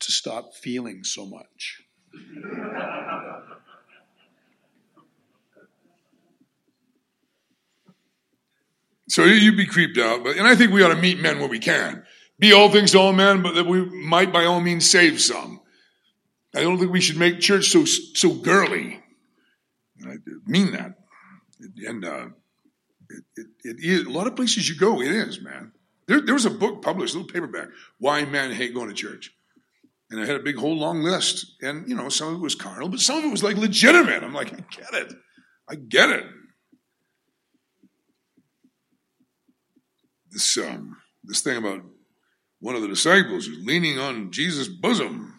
to 0.00 0.12
stop 0.12 0.54
feeling 0.54 1.02
so 1.02 1.24
much. 1.24 1.82
So 9.08 9.24
you'd 9.24 9.56
be 9.56 9.66
creeped 9.66 9.98
out, 9.98 10.22
but 10.22 10.36
and 10.36 10.46
I 10.46 10.54
think 10.54 10.72
we 10.72 10.82
ought 10.82 10.94
to 10.94 11.00
meet 11.00 11.20
men 11.20 11.38
where 11.38 11.48
we 11.48 11.58
can. 11.58 12.04
Be 12.38 12.52
all 12.52 12.70
things 12.70 12.92
to 12.92 12.98
all 12.98 13.12
men, 13.12 13.42
but 13.42 13.54
that 13.54 13.66
we 13.66 13.84
might 13.84 14.32
by 14.32 14.44
all 14.44 14.60
means 14.60 14.88
save 14.88 15.20
some. 15.20 15.60
I 16.54 16.60
don't 16.60 16.78
think 16.78 16.92
we 16.92 17.00
should 17.00 17.16
make 17.16 17.40
church 17.40 17.70
so 17.70 17.84
so 17.84 18.34
girly. 18.34 19.02
I 20.06 20.16
mean 20.46 20.72
that. 20.72 20.94
And 21.86 22.04
uh, 22.04 22.26
it, 23.10 23.24
it, 23.36 23.46
it 23.64 23.76
is 23.80 24.06
a 24.06 24.10
lot 24.10 24.26
of 24.26 24.36
places 24.36 24.68
you 24.68 24.76
go. 24.76 25.00
It 25.00 25.10
is, 25.10 25.40
man. 25.40 25.72
There, 26.06 26.20
there 26.20 26.34
was 26.34 26.46
a 26.46 26.50
book 26.50 26.82
published, 26.82 27.14
a 27.14 27.18
little 27.18 27.32
paperback, 27.32 27.68
"Why 27.98 28.24
Men 28.24 28.52
Hate 28.52 28.74
Going 28.74 28.88
to 28.88 28.94
Church," 28.94 29.34
and 30.10 30.20
I 30.20 30.26
had 30.26 30.36
a 30.36 30.42
big 30.42 30.56
whole 30.56 30.76
long 30.76 31.02
list. 31.02 31.56
And 31.60 31.88
you 31.88 31.96
know, 31.96 32.08
some 32.08 32.28
of 32.28 32.34
it 32.34 32.42
was 32.42 32.54
carnal, 32.54 32.88
but 32.88 33.00
some 33.00 33.18
of 33.18 33.24
it 33.24 33.30
was 33.30 33.42
like 33.42 33.56
legitimate. 33.56 34.22
I'm 34.22 34.34
like, 34.34 34.52
I 34.52 34.64
get 34.70 34.94
it, 34.94 35.14
I 35.68 35.74
get 35.74 36.10
it. 36.10 36.24
This 40.38 40.56
um, 40.58 40.96
this 41.24 41.40
thing 41.40 41.56
about 41.56 41.82
one 42.60 42.76
of 42.76 42.82
the 42.82 42.86
disciples 42.86 43.46
who's 43.46 43.58
leaning 43.66 43.98
on 43.98 44.30
Jesus' 44.30 44.68
bosom. 44.68 45.34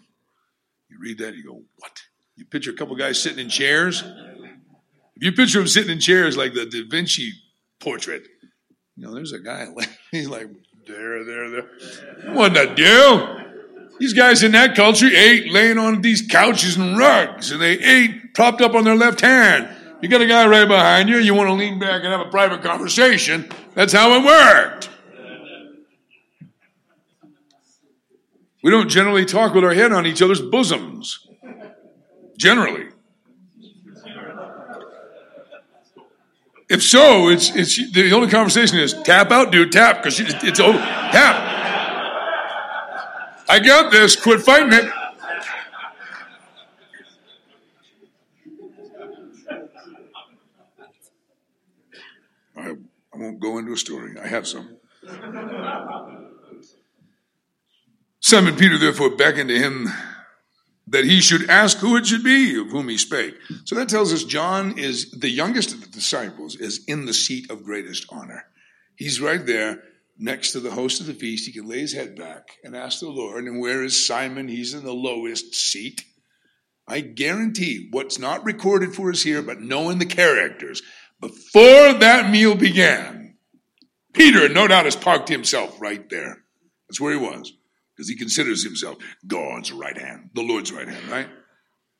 You 0.89 0.97
read 0.99 1.19
that, 1.19 1.35
you 1.35 1.45
go, 1.45 1.61
what? 1.77 2.01
You 2.35 2.43
picture 2.43 2.71
a 2.71 2.73
couple 2.73 2.97
guys 2.97 3.17
sitting 3.23 3.39
in 3.39 3.47
chairs. 3.47 4.03
If 4.03 5.23
you 5.23 5.31
picture 5.31 5.59
them 5.59 5.69
sitting 5.69 5.91
in 5.91 6.01
chairs 6.01 6.35
like 6.35 6.53
the 6.53 6.65
Da 6.65 6.83
Vinci 6.85 7.31
portrait. 7.79 8.27
You 8.97 9.05
know, 9.05 9.13
there's 9.13 9.31
a 9.31 9.39
guy, 9.39 9.67
he's 10.11 10.27
like, 10.27 10.49
there, 10.85 11.23
there, 11.23 11.49
there. 11.49 12.33
What 12.33 12.53
the 12.53 12.65
deal? 12.65 13.37
These 13.99 14.13
guys 14.13 14.43
in 14.43 14.51
that 14.51 14.75
culture 14.75 15.07
ate 15.07 15.49
laying 15.49 15.77
on 15.77 16.01
these 16.01 16.27
couches 16.27 16.75
and 16.75 16.97
rugs, 16.97 17.51
and 17.51 17.61
they 17.61 17.79
ate 17.79 18.33
propped 18.33 18.59
up 18.59 18.75
on 18.75 18.83
their 18.83 18.97
left 18.97 19.21
hand. 19.21 19.69
You 20.01 20.07
got 20.07 20.21
a 20.21 20.27
guy 20.27 20.47
right 20.47 20.67
behind 20.67 21.09
you, 21.09 21.17
you 21.17 21.33
want 21.33 21.49
to 21.49 21.53
lean 21.53 21.77
back 21.79 22.03
and 22.03 22.05
have 22.05 22.25
a 22.25 22.29
private 22.29 22.61
conversation. 22.61 23.49
That's 23.73 23.93
how 23.93 24.13
it 24.13 24.25
worked. 24.25 24.89
We 28.63 28.71
don't 28.71 28.89
generally 28.89 29.25
talk 29.25 29.53
with 29.53 29.63
our 29.63 29.73
head 29.73 29.91
on 29.91 30.05
each 30.05 30.21
other's 30.21 30.41
bosoms. 30.41 31.27
Generally. 32.37 32.89
If 36.69 36.83
so, 36.83 37.29
it's 37.29 37.55
it's 37.55 37.91
the 37.93 38.11
only 38.13 38.29
conversation 38.29 38.77
is 38.77 38.93
tap 39.03 39.31
out, 39.31 39.51
dude, 39.51 39.71
tap 39.71 40.03
because 40.03 40.19
it's 40.19 40.59
over. 40.59 40.77
Tap. 40.77 41.57
I 43.49 43.59
got 43.59 43.91
this. 43.91 44.15
Quit 44.15 44.41
fighting 44.41 44.73
it. 44.73 44.85
I, 52.55 52.75
I 53.08 53.08
won't 53.19 53.39
go 53.39 53.57
into 53.57 53.73
a 53.73 53.77
story. 53.77 54.15
I 54.21 54.27
have 54.27 54.47
some. 54.47 54.77
Simon 58.21 58.55
Peter 58.55 58.77
therefore 58.77 59.15
beckoned 59.15 59.49
to 59.49 59.59
him 59.59 59.89
that 60.87 61.05
he 61.05 61.21
should 61.21 61.49
ask 61.49 61.77
who 61.77 61.95
it 61.97 62.07
should 62.07 62.23
be 62.23 62.59
of 62.59 62.69
whom 62.69 62.89
he 62.89 62.97
spake. 62.97 63.35
So 63.65 63.75
that 63.75 63.89
tells 63.89 64.11
us 64.11 64.23
John 64.23 64.77
is 64.77 65.11
the 65.11 65.29
youngest 65.29 65.73
of 65.73 65.81
the 65.81 65.87
disciples, 65.87 66.55
is 66.55 66.83
in 66.87 67.05
the 67.05 67.13
seat 67.13 67.51
of 67.51 67.63
greatest 67.63 68.07
honor. 68.09 68.45
He's 68.95 69.21
right 69.21 69.45
there 69.45 69.83
next 70.17 70.51
to 70.51 70.59
the 70.59 70.71
host 70.71 70.99
of 70.99 71.07
the 71.07 71.13
feast. 71.13 71.45
He 71.45 71.53
can 71.53 71.67
lay 71.67 71.79
his 71.79 71.93
head 71.93 72.15
back 72.15 72.57
and 72.63 72.75
ask 72.75 72.99
the 72.99 73.09
Lord. 73.09 73.45
And 73.45 73.61
where 73.61 73.83
is 73.83 74.05
Simon? 74.05 74.47
He's 74.47 74.73
in 74.73 74.83
the 74.83 74.93
lowest 74.93 75.53
seat. 75.53 76.03
I 76.87 77.01
guarantee 77.01 77.87
what's 77.91 78.17
not 78.17 78.43
recorded 78.43 78.95
for 78.95 79.11
us 79.11 79.21
here, 79.21 79.43
but 79.43 79.61
knowing 79.61 79.99
the 79.99 80.05
characters, 80.05 80.81
before 81.21 81.93
that 81.93 82.29
meal 82.31 82.55
began, 82.55 83.35
Peter 84.13 84.49
no 84.49 84.67
doubt 84.67 84.85
has 84.85 84.95
parked 84.95 85.29
himself 85.29 85.79
right 85.81 86.09
there. 86.09 86.43
That's 86.87 86.99
where 86.99 87.13
he 87.13 87.19
was 87.19 87.53
because 87.95 88.09
he 88.09 88.15
considers 88.15 88.63
himself 88.63 88.97
God's 89.27 89.71
right 89.71 89.97
hand, 89.97 90.29
the 90.33 90.41
Lord's 90.41 90.71
right 90.71 90.87
hand, 90.87 91.07
right? 91.09 91.27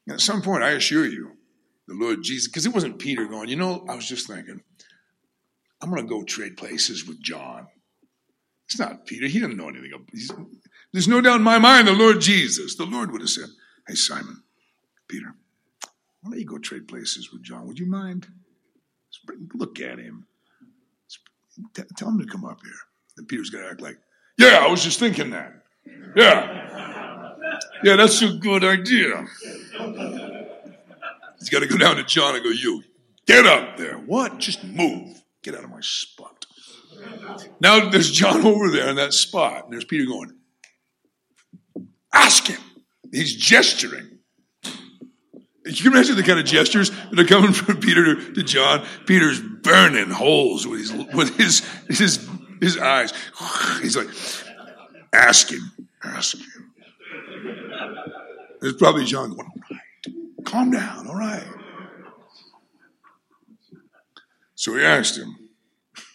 And 0.07 0.15
at 0.15 0.21
some 0.21 0.41
point, 0.41 0.63
I 0.63 0.71
assure 0.71 1.05
you, 1.05 1.33
the 1.87 1.95
Lord 1.95 2.23
Jesus, 2.23 2.47
because 2.47 2.65
it 2.65 2.73
wasn't 2.73 2.99
Peter 2.99 3.25
going, 3.25 3.49
you 3.49 3.55
know, 3.55 3.85
I 3.87 3.95
was 3.95 4.07
just 4.07 4.27
thinking, 4.27 4.61
I'm 5.81 5.89
going 5.89 6.01
to 6.01 6.09
go 6.09 6.23
trade 6.23 6.57
places 6.57 7.05
with 7.05 7.21
John. 7.21 7.67
It's 8.65 8.79
not 8.79 9.05
Peter. 9.05 9.27
He 9.27 9.39
didn't 9.39 9.57
know 9.57 9.69
anything. 9.69 9.91
He's, 10.11 10.31
there's 10.93 11.07
no 11.07 11.21
doubt 11.21 11.37
in 11.37 11.43
my 11.43 11.57
mind 11.57 11.87
the 11.87 11.93
Lord 11.93 12.21
Jesus. 12.21 12.75
The 12.75 12.85
Lord 12.85 13.11
would 13.11 13.21
have 13.21 13.29
said, 13.29 13.49
Hey, 13.87 13.95
Simon, 13.95 14.43
Peter, 15.07 15.33
why 16.21 16.31
don't 16.31 16.39
you 16.39 16.45
go 16.45 16.57
trade 16.59 16.87
places 16.87 17.31
with 17.31 17.43
John? 17.43 17.67
Would 17.67 17.79
you 17.79 17.89
mind? 17.89 18.27
Look 19.53 19.79
at 19.79 19.99
him. 19.99 20.25
Tell 21.97 22.09
him 22.09 22.19
to 22.19 22.25
come 22.25 22.45
up 22.45 22.59
here. 22.63 22.73
And 23.17 23.27
Peter's 23.27 23.49
going 23.49 23.63
to 23.63 23.69
act 23.69 23.81
like, 23.81 23.97
Yeah, 24.37 24.59
I 24.61 24.67
was 24.67 24.83
just 24.83 24.99
thinking 24.99 25.31
that. 25.31 25.53
Yeah. 26.15 27.35
Yeah, 27.83 27.95
that's 27.95 28.21
a 28.21 28.33
good 28.33 28.63
idea. 28.63 29.25
He's 31.39 31.49
got 31.49 31.59
to 31.59 31.67
go 31.67 31.77
down 31.77 31.95
to 31.97 32.03
John 32.03 32.35
and 32.35 32.43
go, 32.43 32.49
You, 32.49 32.83
get 33.25 33.45
up 33.45 33.77
there. 33.77 33.95
What? 33.97 34.37
Just 34.37 34.63
move. 34.63 35.21
Get 35.41 35.55
out 35.55 35.63
of 35.63 35.69
my 35.69 35.81
spot. 35.81 36.45
Now 37.61 37.89
there's 37.89 38.11
John 38.11 38.45
over 38.45 38.69
there 38.69 38.89
in 38.89 38.97
that 38.97 39.13
spot, 39.13 39.65
and 39.65 39.73
there's 39.73 39.85
Peter 39.85 40.05
going, 40.05 40.33
Ask 42.13 42.47
him. 42.47 42.59
He's 43.11 43.35
gesturing. 43.35 44.18
You 45.69 45.83
can 45.83 45.93
imagine 45.93 46.15
the 46.15 46.23
kind 46.23 46.39
of 46.39 46.45
gestures 46.45 46.89
that 46.89 47.19
are 47.19 47.25
coming 47.25 47.53
from 47.53 47.79
Peter 47.79 48.15
to, 48.15 48.33
to 48.33 48.43
John. 48.43 48.85
Peter's 49.05 49.39
burning 49.39 50.09
holes 50.09 50.65
with 50.65 50.79
his, 50.79 50.93
with 51.13 51.37
his, 51.37 51.59
his, 51.87 52.27
his 52.59 52.77
eyes. 52.77 53.13
He's 53.81 53.95
like, 53.95 54.07
ask 55.13 55.51
him, 55.51 55.71
ask 56.03 56.37
him. 56.37 56.73
There's 58.61 58.73
probably 58.73 59.05
John 59.05 59.29
going, 59.29 59.47
all 59.47 59.61
right, 59.71 60.45
calm 60.45 60.71
down, 60.71 61.07
all 61.07 61.15
right. 61.15 61.47
So 64.55 64.75
he 64.75 64.83
asked 64.83 65.17
him. 65.17 65.37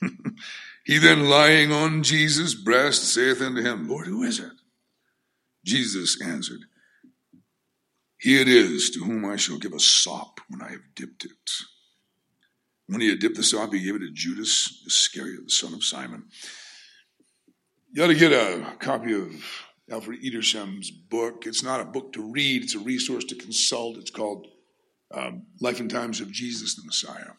he 0.85 0.99
then 0.99 1.29
lying 1.31 1.73
on 1.73 2.03
Jesus' 2.03 2.55
breast 2.55 3.05
saith 3.05 3.41
unto 3.41 3.63
him, 3.63 3.89
Lord, 3.89 4.07
who 4.07 4.23
is 4.25 4.41
it? 4.41 4.53
Jesus 5.65 6.21
answered, 6.21 6.61
He 8.25 8.41
it 8.41 8.49
is 8.49 8.89
to 8.93 9.01
whom 9.01 9.27
I 9.27 9.37
shall 9.37 9.59
give 9.59 9.75
a 9.75 9.79
sop 9.79 10.41
when 10.49 10.63
I 10.63 10.71
have 10.71 10.95
dipped 10.95 11.27
it. 11.27 11.51
When 12.87 13.03
he 13.03 13.11
had 13.11 13.19
dipped 13.19 13.37
the 13.37 13.43
sop, 13.43 13.75
he 13.75 13.85
gave 13.85 13.97
it 13.97 13.99
to 13.99 14.11
Judas 14.11 14.83
Iscariot, 14.87 15.45
the 15.45 15.51
son 15.51 15.75
of 15.75 15.85
Simon. 15.85 16.25
You 17.93 18.03
ought 18.03 18.07
to 18.07 18.15
get 18.15 18.33
a 18.33 18.77
copy 18.79 19.13
of 19.13 19.29
Alfred 19.91 20.23
Edersheim's 20.23 20.91
book. 20.91 21.47
It's 21.47 21.63
not 21.63 21.83
a 21.83 21.85
book 21.85 22.15
to 22.15 22.23
read, 22.23 22.63
it's 22.63 22.75
a 22.75 22.79
resource 22.79 23.25
to 23.25 23.35
consult. 23.35 23.99
It's 23.99 24.11
called 24.11 24.47
um, 25.13 25.43
Life 25.61 25.81
and 25.81 25.91
Times 25.91 26.23
of 26.23 26.33
Jesus 26.33 26.77
the 26.77 26.83
Messiah. 26.87 27.33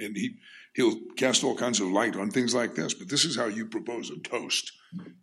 And 0.00 0.16
he, 0.16 0.36
he'll 0.76 0.98
cast 1.18 1.44
all 1.44 1.54
kinds 1.54 1.78
of 1.80 1.88
light 1.88 2.16
on 2.16 2.30
things 2.30 2.54
like 2.54 2.74
this, 2.74 2.94
but 2.94 3.10
this 3.10 3.26
is 3.26 3.36
how 3.36 3.48
you 3.48 3.66
propose 3.66 4.08
a 4.08 4.18
toast. 4.20 4.72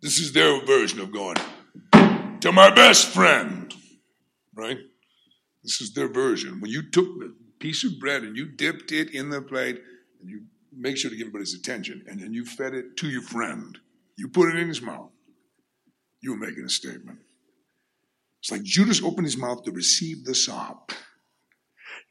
This 0.02 0.20
is 0.20 0.32
their 0.32 0.64
version 0.64 1.00
of 1.00 1.10
going, 1.10 1.38
to 2.42 2.52
my 2.52 2.70
best 2.70 3.08
friend, 3.08 3.74
right? 4.56 4.78
This 5.62 5.80
is 5.80 5.92
their 5.94 6.08
version. 6.08 6.60
When 6.60 6.70
you 6.70 6.90
took 6.90 7.18
the 7.18 7.34
piece 7.58 7.84
of 7.84 7.98
bread 7.98 8.22
and 8.22 8.36
you 8.36 8.46
dipped 8.46 8.92
it 8.92 9.10
in 9.10 9.30
the 9.30 9.42
plate, 9.42 9.80
and 10.20 10.30
you 10.30 10.42
make 10.72 10.96
sure 10.96 11.10
to 11.10 11.16
give 11.16 11.28
everybody's 11.28 11.54
attention, 11.54 12.04
and 12.06 12.20
then 12.20 12.32
you 12.32 12.44
fed 12.44 12.74
it 12.74 12.96
to 12.98 13.08
your 13.08 13.22
friend, 13.22 13.78
you 14.16 14.28
put 14.28 14.48
it 14.48 14.58
in 14.58 14.68
his 14.68 14.82
mouth, 14.82 15.10
you 16.20 16.32
were 16.32 16.46
making 16.46 16.64
a 16.64 16.70
statement. 16.70 17.18
It's 18.40 18.50
like 18.50 18.62
Judas 18.62 19.02
opened 19.02 19.26
his 19.26 19.36
mouth 19.36 19.64
to 19.64 19.72
receive 19.72 20.24
the 20.24 20.34
sop, 20.34 20.92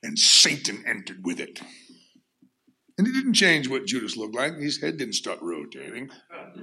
and 0.03 0.19
Satan 0.19 0.83
entered 0.85 1.23
with 1.23 1.39
it. 1.39 1.61
And 2.97 3.07
it 3.07 3.13
didn't 3.13 3.33
change 3.33 3.67
what 3.67 3.85
Judas 3.85 4.15
looked 4.15 4.35
like. 4.35 4.57
His 4.57 4.81
head 4.81 4.97
didn't 4.97 5.15
start 5.15 5.39
rotating. 5.41 6.09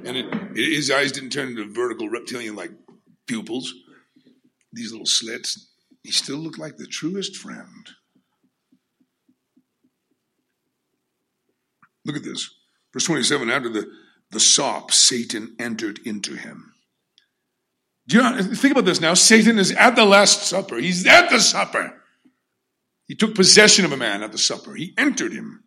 And 0.05 0.17
it, 0.17 0.57
his 0.57 0.91
eyes 0.91 1.13
didn't 1.13 1.31
turn 1.31 1.49
into 1.49 1.71
vertical 1.73 2.09
reptilian 2.09 2.57
like 2.57 2.71
pupils, 3.27 3.73
these 4.73 4.93
little 4.93 5.07
slits. 5.07 5.72
He 6.03 6.11
still 6.11 6.39
looked 6.39 6.59
like 6.59 6.77
the 6.77 6.87
truest 6.87 7.37
friend. 7.37 7.89
Look 12.05 12.17
at 12.17 12.25
this. 12.25 12.51
Verse 12.93 13.05
27 13.05 13.49
after 13.49 13.69
the, 13.69 13.91
the 14.31 14.41
sop, 14.41 14.91
Satan 14.91 15.55
entered 15.59 16.01
into 16.05 16.35
him. 16.35 16.73
Do 18.09 18.17
you 18.17 18.23
know, 18.23 18.43
think 18.43 18.73
about 18.73 18.85
this 18.85 19.01
now. 19.01 19.15
Satan 19.15 19.59
is 19.59 19.71
at 19.73 19.95
the 19.95 20.05
Last 20.05 20.43
Supper. 20.43 20.77
He's 20.77 21.07
at 21.07 21.31
the 21.31 21.39
supper. 21.39 22.03
He 23.07 23.15
took 23.15 23.35
possession 23.35 23.85
of 23.85 23.93
a 23.93 23.97
man 23.97 24.23
at 24.23 24.33
the 24.33 24.39
supper. 24.39 24.75
He 24.75 24.93
entered 24.99 25.33
him. 25.33 25.63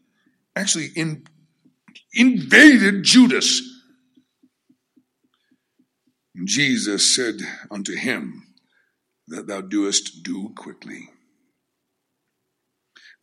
Actually, 0.55 0.89
in, 0.95 1.25
invaded 2.13 3.03
Judas. 3.03 3.61
And 6.35 6.47
Jesus 6.47 7.15
said 7.15 7.35
unto 7.71 7.95
him, 7.95 8.44
That 9.27 9.47
thou 9.47 9.61
doest 9.61 10.23
do 10.23 10.49
quickly. 10.55 11.09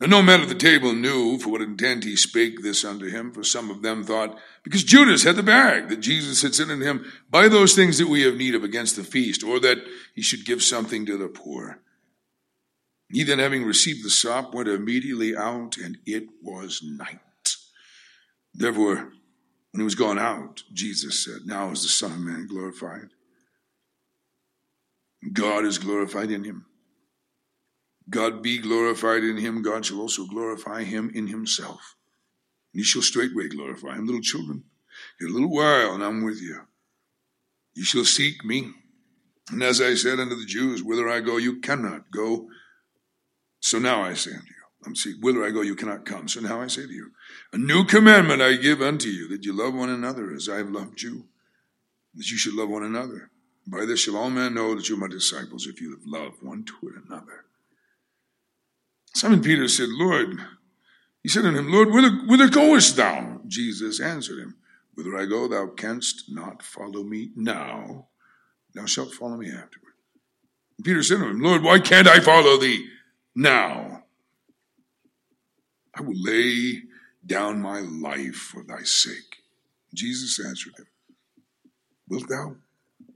And 0.01 0.11
no 0.11 0.21
man 0.21 0.41
at 0.41 0.49
the 0.49 0.55
table 0.55 0.93
knew 0.93 1.37
for 1.37 1.49
what 1.49 1.61
intent 1.61 2.03
he 2.03 2.17
spake 2.17 2.61
this 2.61 2.83
unto 2.83 3.09
him, 3.09 3.31
for 3.31 3.43
some 3.43 3.69
of 3.69 3.81
them 3.81 4.03
thought, 4.03 4.37
because 4.63 4.83
Judas 4.83 5.23
had 5.23 5.37
the 5.37 5.43
bag, 5.43 5.87
that 5.87 6.01
Jesus 6.01 6.41
had 6.41 6.53
said 6.53 6.69
unto 6.69 6.83
him, 6.83 7.05
Buy 7.29 7.47
those 7.47 7.73
things 7.73 7.99
that 7.99 8.09
we 8.09 8.23
have 8.23 8.35
need 8.35 8.53
of 8.53 8.65
against 8.65 8.97
the 8.97 9.03
feast, 9.03 9.43
or 9.43 9.61
that 9.61 9.77
he 10.13 10.21
should 10.21 10.45
give 10.45 10.61
something 10.61 11.05
to 11.05 11.17
the 11.17 11.29
poor. 11.29 11.79
He 13.11 13.23
then, 13.23 13.39
having 13.39 13.63
received 13.63 14.03
the 14.03 14.09
sop, 14.09 14.53
went 14.53 14.67
immediately 14.67 15.37
out, 15.37 15.77
and 15.77 15.99
it 16.05 16.23
was 16.41 16.81
night. 16.83 17.19
Therefore, 18.53 19.13
when 19.71 19.79
he 19.79 19.83
was 19.83 19.95
gone 19.95 20.19
out, 20.19 20.63
Jesus 20.73 21.23
said, 21.23 21.45
Now 21.45 21.71
is 21.71 21.83
the 21.83 21.87
Son 21.87 22.11
of 22.11 22.19
Man 22.19 22.47
glorified. 22.47 23.09
God 25.31 25.65
is 25.65 25.77
glorified 25.77 26.31
in 26.31 26.43
him. 26.43 26.65
God 28.09 28.43
be 28.43 28.57
glorified 28.57 29.23
in 29.23 29.37
him, 29.37 29.61
God 29.61 29.85
shall 29.85 30.01
also 30.01 30.25
glorify 30.25 30.83
him 30.83 31.11
in 31.13 31.27
himself. 31.27 31.95
And 32.73 32.81
he 32.81 32.83
shall 32.83 33.01
straightway 33.01 33.47
glorify 33.47 33.95
him. 33.95 34.05
Little 34.05 34.21
children, 34.21 34.63
in 35.21 35.27
a 35.27 35.31
little 35.31 35.49
while, 35.49 35.93
and 35.93 36.03
I'm 36.03 36.23
with 36.23 36.41
you. 36.41 36.61
You 37.75 37.83
shall 37.83 38.03
seek 38.03 38.43
me. 38.43 38.71
And 39.51 39.63
as 39.63 39.81
I 39.81 39.93
said 39.95 40.19
unto 40.19 40.35
the 40.35 40.45
Jews, 40.45 40.83
whither 40.83 41.09
I 41.09 41.21
go, 41.21 41.37
you 41.37 41.59
cannot 41.59 42.11
go. 42.11 42.49
So 43.59 43.79
now 43.79 44.03
I 44.03 44.13
say 44.13 44.31
unto 44.31 44.47
you, 44.47 44.53
I'm 44.85 44.95
saying, 44.95 45.17
whither 45.21 45.45
I 45.45 45.51
go, 45.51 45.61
you 45.61 45.75
cannot 45.75 46.05
come. 46.05 46.27
So 46.27 46.41
now 46.41 46.61
I 46.61 46.67
say 46.67 46.85
to 46.85 46.93
you, 46.93 47.11
a 47.53 47.57
new 47.57 47.85
commandment 47.85 48.41
I 48.41 48.55
give 48.55 48.81
unto 48.81 49.07
you, 49.07 49.29
that 49.29 49.45
you 49.45 49.53
love 49.53 49.73
one 49.73 49.89
another 49.89 50.33
as 50.33 50.49
I 50.49 50.57
have 50.57 50.69
loved 50.69 51.01
you, 51.01 51.25
that 52.15 52.29
you 52.29 52.37
should 52.37 52.53
love 52.53 52.69
one 52.69 52.83
another. 52.83 53.31
By 53.65 53.85
this 53.85 54.01
shall 54.01 54.17
all 54.17 54.29
men 54.29 54.55
know 54.55 54.75
that 54.75 54.89
you 54.89 54.95
are 54.95 54.99
my 54.99 55.07
disciples, 55.07 55.67
if 55.67 55.79
you 55.79 55.91
have 55.91 56.05
love 56.05 56.33
one 56.41 56.65
to 56.65 56.93
another. 57.05 57.45
Simon 59.15 59.41
Peter 59.41 59.67
said, 59.67 59.89
Lord, 59.89 60.39
he 61.21 61.29
said 61.29 61.45
unto 61.45 61.59
him, 61.59 61.71
Lord, 61.71 61.91
whither, 61.91 62.11
whither 62.27 62.49
goest 62.49 62.97
thou? 62.97 63.41
Jesus 63.47 64.01
answered 64.01 64.39
him, 64.39 64.55
Whither 64.95 65.17
I 65.17 65.25
go, 65.25 65.47
thou 65.47 65.67
canst 65.67 66.25
not 66.29 66.61
follow 66.61 67.03
me 67.03 67.31
now. 67.35 68.07
Thou 68.75 68.85
shalt 68.85 69.13
follow 69.13 69.37
me 69.37 69.47
afterward. 69.47 69.93
And 70.77 70.85
Peter 70.85 71.01
said 71.01 71.17
to 71.17 71.29
him, 71.29 71.41
Lord, 71.41 71.63
why 71.63 71.79
can't 71.79 72.07
I 72.07 72.19
follow 72.19 72.57
thee 72.57 72.87
now? 73.35 74.03
I 75.95 76.01
will 76.01 76.15
lay 76.15 76.83
down 77.25 77.61
my 77.61 77.79
life 77.79 78.35
for 78.35 78.63
thy 78.63 78.83
sake. 78.83 79.43
Jesus 79.93 80.43
answered 80.43 80.73
him, 80.77 80.87
Wilt 82.09 82.27
thou 82.27 82.55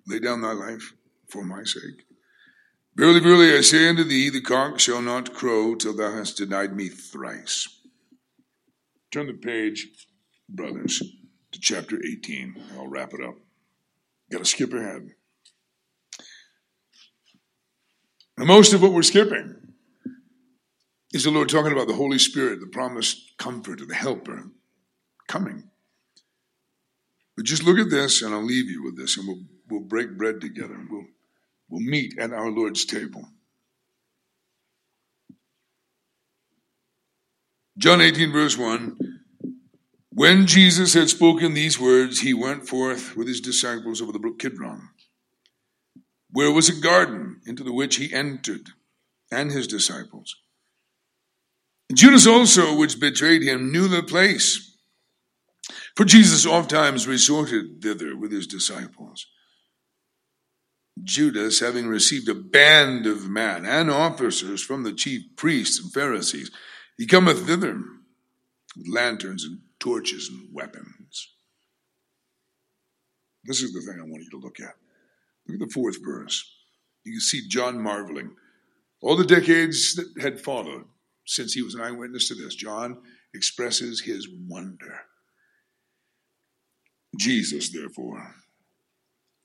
lay 0.08 0.20
down 0.20 0.42
thy 0.42 0.54
life 0.54 0.94
for 1.30 1.44
my 1.44 1.64
sake? 1.64 2.06
Verily, 2.96 3.20
verily, 3.20 3.56
I 3.56 3.62
say 3.62 3.88
unto 3.88 4.04
thee, 4.04 4.30
the 4.30 4.42
cock 4.42 4.80
shall 4.80 5.02
not 5.02 5.34
crow 5.34 5.76
till 5.76 5.96
thou 5.96 6.12
hast 6.12 6.38
denied 6.38 6.76
me 6.76 6.90
thrice. 6.90 7.68
Turn 9.12 9.28
the 9.28 9.34
page, 9.34 9.88
brothers, 10.50 11.04
to 11.52 11.60
chapter 11.60 11.98
18. 11.98 12.56
I'll 12.76 12.88
wrap 12.88 13.14
it 13.14 13.24
up. 13.24 13.36
Got 14.32 14.40
to 14.40 14.46
skip 14.46 14.74
ahead. 14.74 15.12
Most 18.38 18.74
of 18.74 18.82
what 18.82 18.94
we're 18.94 19.04
skipping 19.04 19.56
is 21.14 21.24
the 21.24 21.32
Lord 21.32 21.50
talking 21.50 21.72
about 21.72 21.88
the 21.88 21.94
Holy 21.94 22.20
Spirit, 22.20 22.60
the 22.60 22.68
promised 22.68 23.38
comforter, 23.38 23.86
the 23.86 23.96
helper 23.96 24.52
coming. 25.28 25.70
But 27.38 27.46
just 27.46 27.64
look 27.64 27.78
at 27.78 27.92
this, 27.92 28.24
and 28.24 28.34
I'll 28.34 28.44
leave 28.44 28.68
you 28.68 28.84
with 28.84 28.98
this, 28.98 29.16
and 29.16 29.28
we'll, 29.28 29.44
we'll 29.70 29.88
break 29.88 30.18
bread 30.18 30.42
together, 30.42 30.76
we'll, 30.90 31.06
we'll 31.70 31.82
meet 31.82 32.18
at 32.18 32.34
our 32.34 32.50
Lord's 32.50 32.84
table. 32.84 33.30
John 37.78 38.02
18, 38.02 38.32
verse 38.32 38.58
1 38.58 38.98
When 40.10 40.48
Jesus 40.48 40.96
had 40.96 41.10
spoken 41.10 41.54
these 41.54 41.80
words, 41.80 42.22
he 42.22 42.34
went 42.34 42.68
forth 42.68 43.16
with 43.16 43.28
his 43.28 43.40
disciples 43.40 44.02
over 44.02 44.12
the 44.12 44.20
brook 44.20 44.40
Kidron, 44.40 44.90
where 46.32 46.52
was 46.52 46.70
a 46.70 46.82
garden 46.82 47.40
into 47.46 47.64
the 47.64 47.72
which 47.72 47.98
he 47.98 48.12
entered, 48.12 48.72
and 49.32 49.52
his 49.52 49.68
disciples. 49.68 50.36
Judas 51.94 52.26
also, 52.26 52.76
which 52.76 53.00
betrayed 53.00 53.44
him, 53.44 53.72
knew 53.72 53.88
the 53.88 54.02
place. 54.02 54.67
For 55.96 56.06
Jesus 56.06 56.46
oft 56.46 56.70
times 56.70 57.08
resorted 57.08 57.82
thither 57.82 58.16
with 58.16 58.32
his 58.32 58.48
disciples. 58.48 59.28
Judas, 61.04 61.60
having 61.60 61.88
received 61.88 62.28
a 62.30 62.36
band 62.36 63.06
of 63.06 63.30
men 63.30 63.66
and 63.66 63.90
officers 63.90 64.64
from 64.64 64.84
the 64.84 64.94
chief 64.94 65.22
priests 65.36 65.80
and 65.80 65.94
Pharisees, 65.94 66.52
he 66.98 67.06
cometh 67.06 67.46
thither 67.46 67.80
with 68.76 68.88
lanterns 68.88 69.44
and 69.44 69.60
torches 69.80 70.30
and 70.30 70.50
weapons. 70.54 71.34
This 73.44 73.62
is 73.62 73.74
the 73.74 73.82
thing 73.82 74.00
I 74.00 74.04
want 74.04 74.24
you 74.24 74.30
to 74.32 74.40
look 74.40 74.60
at. 74.60 74.76
Look 75.48 75.62
at 75.62 75.68
the 75.68 75.74
fourth 75.74 75.98
verse. 76.04 76.44
You 77.04 77.14
can 77.14 77.22
see 77.22 77.48
John 77.48 77.82
marveling. 77.82 78.32
All 79.02 79.16
the 79.16 79.26
decades 79.26 79.96
that 79.96 80.22
had 80.22 80.42
followed, 80.42 80.86
since 81.26 81.54
he 81.54 81.62
was 81.62 81.76
an 81.76 81.82
eyewitness 81.82 82.28
to 82.28 82.36
this, 82.36 82.56
John 82.56 82.98
expresses 83.34 84.02
his 84.02 84.28
wonder. 84.48 85.02
Jesus, 87.18 87.70
therefore, 87.70 88.36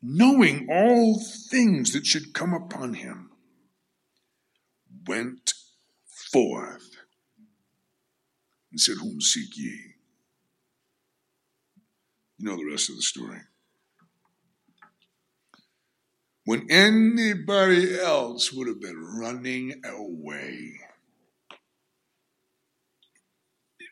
knowing 0.03 0.69
all 0.71 1.21
things 1.51 1.93
that 1.93 2.07
should 2.07 2.35
come 2.35 2.53
upon 2.53 2.95
him, 2.95 3.31
went 5.07 5.55
forth 6.33 6.91
and 8.71 8.81
said, 8.81 8.97
Whom 9.01 9.21
seek 9.21 9.57
ye? 9.57 9.95
You 12.39 12.49
know 12.49 12.57
the 12.57 12.71
rest 12.71 12.91
of 12.91 12.97
the 12.97 13.03
story. 13.03 13.41
When 16.45 16.67
anybody 16.71 18.01
else 18.01 18.53
would 18.53 18.67
have 18.67 18.81
been 18.81 18.99
running 18.99 19.81
away. 19.85 20.73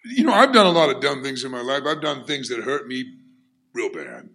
You 0.05 0.25
know, 0.25 0.33
I've 0.33 0.53
done 0.53 0.67
a 0.67 0.71
lot 0.71 0.91
of 0.91 1.01
dumb 1.01 1.23
things 1.23 1.45
in 1.45 1.53
my 1.53 1.61
life. 1.61 1.83
I've 1.87 2.01
done 2.01 2.25
things 2.25 2.49
that 2.49 2.65
hurt 2.65 2.89
me 2.89 3.05
real 3.75 3.91
bad, 3.93 4.29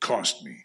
cost 0.00 0.44
me. 0.44 0.56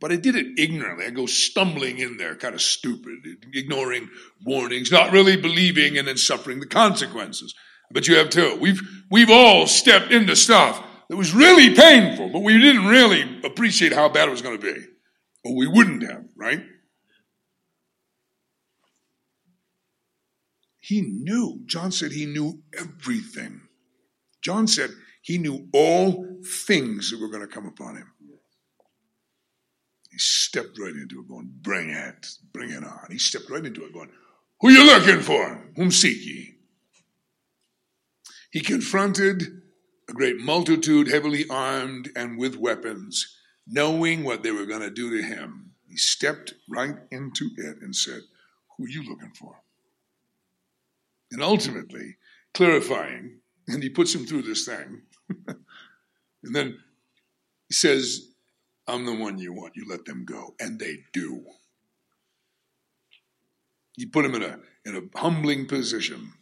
But 0.00 0.10
I 0.10 0.16
did 0.16 0.34
it 0.34 0.58
ignorantly. 0.58 1.06
I 1.06 1.10
go 1.10 1.26
stumbling 1.26 1.98
in 1.98 2.16
there, 2.16 2.34
kind 2.34 2.54
of 2.54 2.62
stupid, 2.62 3.18
ignoring 3.54 4.08
warnings, 4.44 4.90
not 4.90 5.12
really 5.12 5.36
believing, 5.36 5.96
and 5.96 6.08
then 6.08 6.16
suffering 6.16 6.58
the 6.58 6.66
consequences. 6.66 7.54
But 7.92 8.08
you 8.08 8.16
have 8.16 8.30
too. 8.30 8.58
We've, 8.60 8.80
we've 9.10 9.30
all 9.30 9.66
stepped 9.66 10.10
into 10.10 10.34
stuff 10.34 10.84
that 11.08 11.16
was 11.16 11.32
really 11.32 11.74
painful, 11.74 12.30
but 12.30 12.40
we 12.40 12.58
didn't 12.58 12.86
really 12.86 13.40
appreciate 13.44 13.92
how 13.92 14.08
bad 14.08 14.28
it 14.28 14.32
was 14.32 14.42
going 14.42 14.58
to 14.58 14.74
be. 14.74 14.80
Or 15.44 15.56
we 15.56 15.68
wouldn't 15.68 16.02
have, 16.02 16.24
right? 16.36 16.64
He 20.80 21.00
knew. 21.00 21.62
John 21.66 21.92
said 21.92 22.10
he 22.10 22.26
knew 22.26 22.62
everything. 22.76 23.60
John 24.42 24.66
said 24.66 24.90
he 25.22 25.38
knew 25.38 25.68
all 25.72 26.26
things 26.44 27.10
that 27.10 27.20
were 27.20 27.28
going 27.28 27.46
to 27.46 27.52
come 27.52 27.66
upon 27.66 27.96
him. 27.96 28.12
He 30.10 30.18
stepped 30.18 30.78
right 30.78 30.94
into 30.94 31.20
it, 31.20 31.28
going, 31.28 31.50
Bring 31.62 31.88
it, 31.88 32.26
bring 32.52 32.70
it 32.70 32.84
on. 32.84 33.06
He 33.10 33.18
stepped 33.18 33.48
right 33.48 33.64
into 33.64 33.84
it, 33.84 33.94
going, 33.94 34.10
Who 34.60 34.68
are 34.68 34.72
you 34.72 34.84
looking 34.84 35.20
for? 35.20 35.64
Whom 35.76 35.90
seek 35.90 36.18
ye? 36.26 36.56
He 38.50 38.60
confronted 38.60 39.42
a 40.10 40.12
great 40.12 40.38
multitude, 40.38 41.08
heavily 41.08 41.46
armed 41.48 42.10
and 42.14 42.36
with 42.36 42.56
weapons, 42.56 43.34
knowing 43.66 44.22
what 44.22 44.42
they 44.42 44.50
were 44.50 44.66
going 44.66 44.82
to 44.82 44.90
do 44.90 45.16
to 45.16 45.22
him. 45.22 45.72
He 45.88 45.96
stepped 45.96 46.52
right 46.68 46.96
into 47.10 47.48
it 47.56 47.78
and 47.80 47.96
said, 47.96 48.20
Who 48.76 48.84
are 48.84 48.88
you 48.88 49.02
looking 49.08 49.32
for? 49.38 49.62
And 51.30 51.42
ultimately, 51.42 52.16
clarifying, 52.52 53.38
and 53.66 53.82
he 53.82 53.88
puts 53.88 54.14
him 54.14 54.26
through 54.26 54.42
this 54.42 54.66
thing. 54.66 55.02
and 56.44 56.54
then 56.54 56.78
he 57.68 57.74
says, 57.74 58.28
I'm 58.86 59.06
the 59.06 59.14
one 59.14 59.38
you 59.38 59.52
want. 59.52 59.76
You 59.76 59.86
let 59.88 60.04
them 60.04 60.24
go. 60.24 60.54
And 60.60 60.78
they 60.78 60.98
do. 61.12 61.44
You 63.96 64.08
put 64.10 64.22
them 64.22 64.34
in 64.34 64.42
a, 64.42 64.58
in 64.84 64.96
a 64.96 65.18
humbling 65.18 65.66
position. 65.66 66.32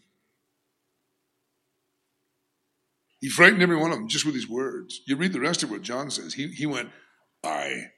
He 3.20 3.28
frightened 3.28 3.62
every 3.62 3.76
one 3.76 3.90
of 3.90 3.98
them 3.98 4.08
just 4.08 4.24
with 4.24 4.34
his 4.34 4.48
words. 4.48 5.02
You 5.06 5.16
read 5.16 5.32
the 5.32 5.40
rest 5.40 5.62
of 5.62 5.70
what 5.70 5.82
John 5.82 6.10
says. 6.10 6.34
He, 6.34 6.48
he 6.48 6.64
went, 6.64 6.88
I. 7.44 7.90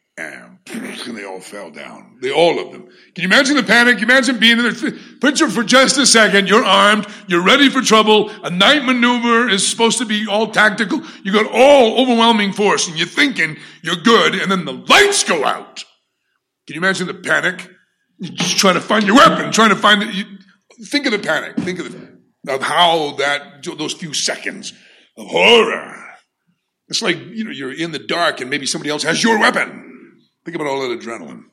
And 1.06 1.16
they 1.16 1.24
all 1.24 1.40
fell 1.40 1.70
down. 1.70 2.18
They, 2.20 2.30
all 2.30 2.60
of 2.60 2.70
them. 2.70 2.82
Can 3.14 3.22
you 3.22 3.24
imagine 3.24 3.56
the 3.56 3.62
panic? 3.62 3.98
Can 3.98 4.08
you 4.08 4.14
imagine 4.14 4.38
being 4.38 4.58
in 4.58 4.64
there? 4.64 4.92
Picture 5.20 5.48
for 5.48 5.64
just 5.64 5.98
a 5.98 6.06
second. 6.06 6.48
You're 6.48 6.64
armed. 6.64 7.06
You're 7.26 7.42
ready 7.42 7.68
for 7.68 7.80
trouble. 7.80 8.30
A 8.44 8.50
night 8.50 8.84
maneuver 8.84 9.48
is 9.48 9.66
supposed 9.66 9.98
to 9.98 10.04
be 10.04 10.26
all 10.28 10.50
tactical. 10.50 11.02
You 11.24 11.32
got 11.32 11.50
all 11.52 12.00
overwhelming 12.00 12.52
force 12.52 12.88
and 12.88 12.96
you're 12.96 13.06
thinking 13.06 13.56
you're 13.82 13.96
good. 13.96 14.34
And 14.34 14.50
then 14.50 14.64
the 14.64 14.72
lights 14.72 15.24
go 15.24 15.44
out. 15.44 15.84
Can 16.66 16.74
you 16.74 16.80
imagine 16.80 17.06
the 17.06 17.14
panic? 17.14 17.68
You're 18.18 18.34
just 18.34 18.58
trying 18.58 18.74
to 18.74 18.80
find 18.80 19.04
your 19.04 19.16
weapon, 19.16 19.50
trying 19.50 19.70
to 19.70 19.76
find 19.76 20.02
it. 20.02 20.14
You, 20.14 20.24
think 20.86 21.06
of 21.06 21.12
the 21.12 21.18
panic. 21.18 21.56
Think 21.56 21.80
of, 21.80 21.90
the, 21.90 22.52
of 22.52 22.62
how 22.62 23.16
that, 23.16 23.64
those 23.64 23.94
few 23.94 24.14
seconds 24.14 24.72
of 25.16 25.26
horror. 25.26 25.98
It's 26.88 27.02
like, 27.02 27.18
you 27.18 27.44
know, 27.44 27.50
you're 27.50 27.72
in 27.72 27.90
the 27.90 27.98
dark 27.98 28.40
and 28.40 28.50
maybe 28.50 28.66
somebody 28.66 28.90
else 28.90 29.02
has 29.02 29.22
your 29.24 29.40
weapon. 29.40 29.91
Think 30.44 30.56
about 30.56 30.66
all 30.66 30.88
that 30.88 30.98
adrenaline. 30.98 31.44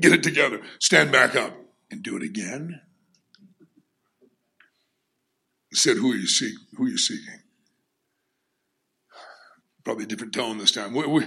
Get 0.00 0.12
it 0.12 0.22
together. 0.22 0.60
Stand 0.80 1.12
back 1.12 1.36
up 1.36 1.54
and 1.90 2.02
do 2.02 2.16
it 2.16 2.22
again. 2.22 2.80
He 5.70 5.76
said, 5.76 5.96
Who 5.98 6.12
are 6.12 6.16
you 6.16 6.26
seeking? 6.26 6.66
Who 6.76 6.86
are 6.86 6.88
you 6.88 6.98
seeking? 6.98 7.40
Probably 9.84 10.04
a 10.04 10.08
different 10.08 10.34
tone 10.34 10.58
this 10.58 10.72
time. 10.72 10.92
We, 10.94 11.06
we, 11.06 11.26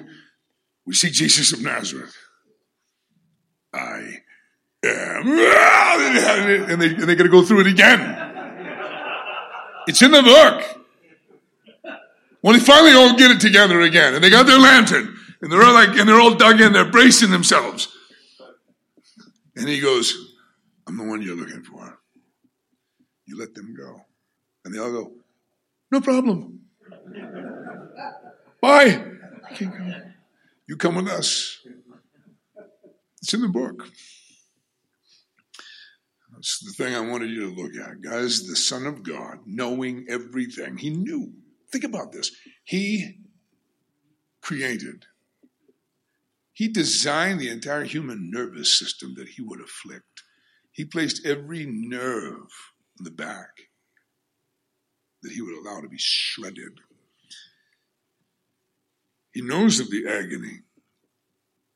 we 0.85 0.93
see 0.93 1.09
Jesus 1.09 1.53
of 1.53 1.61
Nazareth. 1.61 2.15
I 3.73 4.15
am. 4.83 5.27
And 6.69 6.81
they, 6.81 6.87
and 6.87 7.03
they 7.03 7.15
got 7.15 7.23
to 7.23 7.29
go 7.29 7.43
through 7.43 7.61
it 7.61 7.67
again. 7.67 7.99
It's 9.87 10.01
in 10.01 10.11
the 10.11 10.21
book. 10.21 10.63
When 12.41 12.57
they 12.57 12.59
finally 12.59 12.93
all 12.93 13.17
get 13.17 13.31
it 13.31 13.39
together 13.39 13.81
again, 13.81 14.15
and 14.15 14.23
they 14.23 14.29
got 14.29 14.45
their 14.45 14.59
lantern, 14.59 15.18
and 15.41 15.51
they're 15.51 15.63
all 15.63 15.73
like, 15.73 15.89
and 15.89 16.07
they're 16.07 16.19
all 16.19 16.35
dug 16.35 16.59
in, 16.59 16.73
they're 16.73 16.91
bracing 16.91 17.31
themselves. 17.31 17.87
And 19.55 19.67
he 19.67 19.79
goes, 19.79 20.35
I'm 20.87 20.97
the 20.97 21.03
one 21.03 21.21
you're 21.21 21.35
looking 21.35 21.63
for. 21.63 21.99
You 23.25 23.37
let 23.37 23.53
them 23.53 23.75
go. 23.75 24.01
And 24.65 24.73
they 24.73 24.79
all 24.79 24.91
go, 24.91 25.11
No 25.91 26.01
problem. 26.01 26.61
Bye. 28.61 29.05
You 30.67 30.77
come 30.77 30.95
with 30.95 31.07
us. 31.07 31.59
It's 33.21 33.33
in 33.33 33.41
the 33.41 33.47
book. 33.47 33.87
That's 36.31 36.59
the 36.63 36.71
thing 36.71 36.95
I 36.95 37.01
wanted 37.01 37.31
you 37.31 37.49
to 37.49 37.61
look 37.61 37.75
at, 37.75 38.01
guys. 38.01 38.47
The 38.47 38.55
Son 38.55 38.85
of 38.85 39.03
God, 39.03 39.39
knowing 39.45 40.05
everything. 40.09 40.77
He 40.77 40.89
knew. 40.89 41.33
Think 41.71 41.83
about 41.83 42.11
this. 42.11 42.31
He 42.63 43.17
created 44.41 45.05
he 46.59 46.67
designed 46.67 47.39
the 47.39 47.47
entire 47.47 47.85
human 47.85 48.29
nervous 48.29 48.77
system 48.77 49.13
that 49.15 49.29
he 49.29 49.41
would 49.41 49.61
afflict. 49.61 50.23
He 50.73 50.83
placed 50.83 51.25
every 51.25 51.65
nerve 51.65 52.49
in 52.97 53.05
the 53.05 53.11
back 53.11 53.69
that 55.23 55.31
he 55.31 55.41
would 55.41 55.55
allow 55.55 55.79
to 55.79 55.87
be 55.87 55.97
shredded. 55.97 56.81
He 59.31 59.41
knows 59.41 59.79
of 59.79 59.89
the 59.89 60.05
agony 60.05 60.63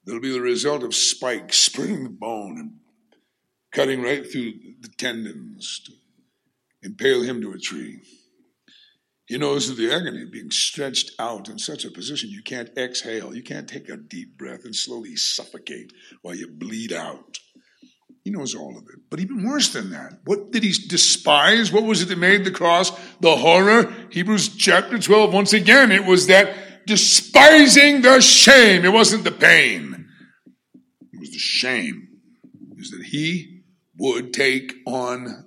that'll 0.03 0.19
be 0.19 0.33
the 0.33 0.41
result 0.41 0.83
of 0.83 0.93
spikes 0.93 1.59
splitting 1.59 2.03
the 2.03 2.09
bone 2.09 2.59
and 2.59 2.73
cutting 3.71 4.01
right 4.01 4.29
through 4.29 4.51
the 4.81 4.89
tendons 4.97 5.79
to 5.85 5.93
impale 6.85 7.21
him 7.21 7.39
to 7.39 7.53
a 7.53 7.57
tree. 7.57 8.01
He 9.25 9.37
knows 9.37 9.75
the 9.75 9.91
agony 9.91 10.23
of 10.23 10.31
being 10.31 10.51
stretched 10.51 11.11
out 11.17 11.47
in 11.47 11.57
such 11.57 11.85
a 11.85 11.91
position 11.91 12.29
you 12.29 12.43
can't 12.43 12.77
exhale. 12.77 13.33
You 13.33 13.41
can't 13.41 13.69
take 13.69 13.87
a 13.87 13.95
deep 13.95 14.37
breath 14.37 14.65
and 14.65 14.75
slowly 14.75 15.15
suffocate 15.15 15.93
while 16.21 16.35
you 16.35 16.49
bleed 16.49 16.91
out. 16.91 17.37
He 18.23 18.31
knows 18.31 18.53
all 18.53 18.77
of 18.77 18.83
it. 18.83 18.99
But 19.09 19.19
even 19.19 19.45
worse 19.45 19.71
than 19.71 19.91
that, 19.91 20.19
what 20.25 20.51
did 20.51 20.63
he 20.63 20.73
despise? 20.87 21.71
What 21.71 21.83
was 21.83 22.01
it 22.01 22.09
that 22.09 22.17
made 22.17 22.43
the 22.43 22.51
cross 22.51 22.91
the 23.19 23.35
horror? 23.37 23.93
Hebrews 24.11 24.55
chapter 24.57 24.99
12, 24.99 25.33
once 25.33 25.53
again, 25.53 25.91
it 25.91 26.05
was 26.05 26.27
that 26.27 26.85
despising 26.85 28.01
the 28.01 28.21
shame. 28.21 28.83
It 28.83 28.93
wasn't 28.93 29.23
the 29.23 29.31
pain, 29.31 30.09
it 31.13 31.19
was 31.19 31.31
the 31.31 31.39
shame. 31.39 32.09
Is 32.77 32.91
that 32.91 33.05
he 33.05 33.61
would 33.97 34.33
take 34.33 34.73
on 34.85 35.45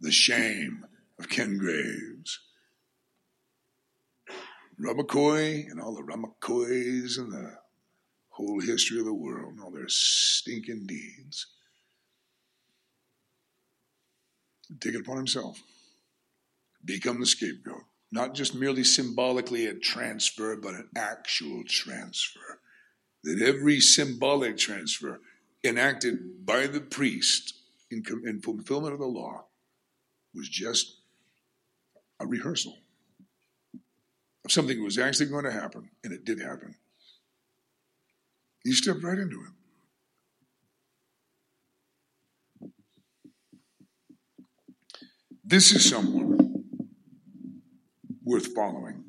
the 0.00 0.12
shame 0.12 0.86
of 1.18 1.28
Ken 1.28 1.58
Graves 1.58 2.07
Ramakoy 4.80 5.70
and 5.70 5.80
all 5.80 5.94
the 5.94 6.02
Ramakoys 6.02 7.18
and 7.18 7.32
the 7.32 7.58
whole 8.30 8.60
history 8.60 9.00
of 9.00 9.06
the 9.06 9.14
world 9.14 9.54
and 9.54 9.60
all 9.60 9.70
their 9.70 9.88
stinking 9.88 10.86
deeds. 10.86 11.46
Take 14.80 14.94
it 14.94 15.00
upon 15.00 15.16
himself. 15.16 15.62
Become 16.84 17.20
the 17.20 17.26
scapegoat. 17.26 17.82
Not 18.12 18.34
just 18.34 18.54
merely 18.54 18.84
symbolically 18.84 19.66
a 19.66 19.74
transfer, 19.74 20.56
but 20.56 20.74
an 20.74 20.88
actual 20.96 21.64
transfer. 21.66 22.60
That 23.24 23.42
every 23.42 23.80
symbolic 23.80 24.56
transfer 24.56 25.20
enacted 25.64 26.46
by 26.46 26.68
the 26.68 26.80
priest 26.80 27.54
in, 27.90 28.04
in 28.24 28.40
fulfillment 28.40 28.92
of 28.92 29.00
the 29.00 29.06
law 29.06 29.46
was 30.34 30.48
just 30.48 31.00
a 32.20 32.26
rehearsal 32.26 32.77
something 34.50 34.82
was 34.82 34.98
actually 34.98 35.26
going 35.26 35.44
to 35.44 35.52
happen, 35.52 35.90
and 36.04 36.12
it 36.12 36.24
did 36.24 36.40
happen. 36.40 36.74
He 38.64 38.72
stepped 38.72 39.02
right 39.02 39.18
into 39.18 39.40
it. 39.40 39.52
This 45.44 45.72
is 45.72 45.88
someone 45.88 46.64
worth 48.22 48.54
following. 48.54 49.07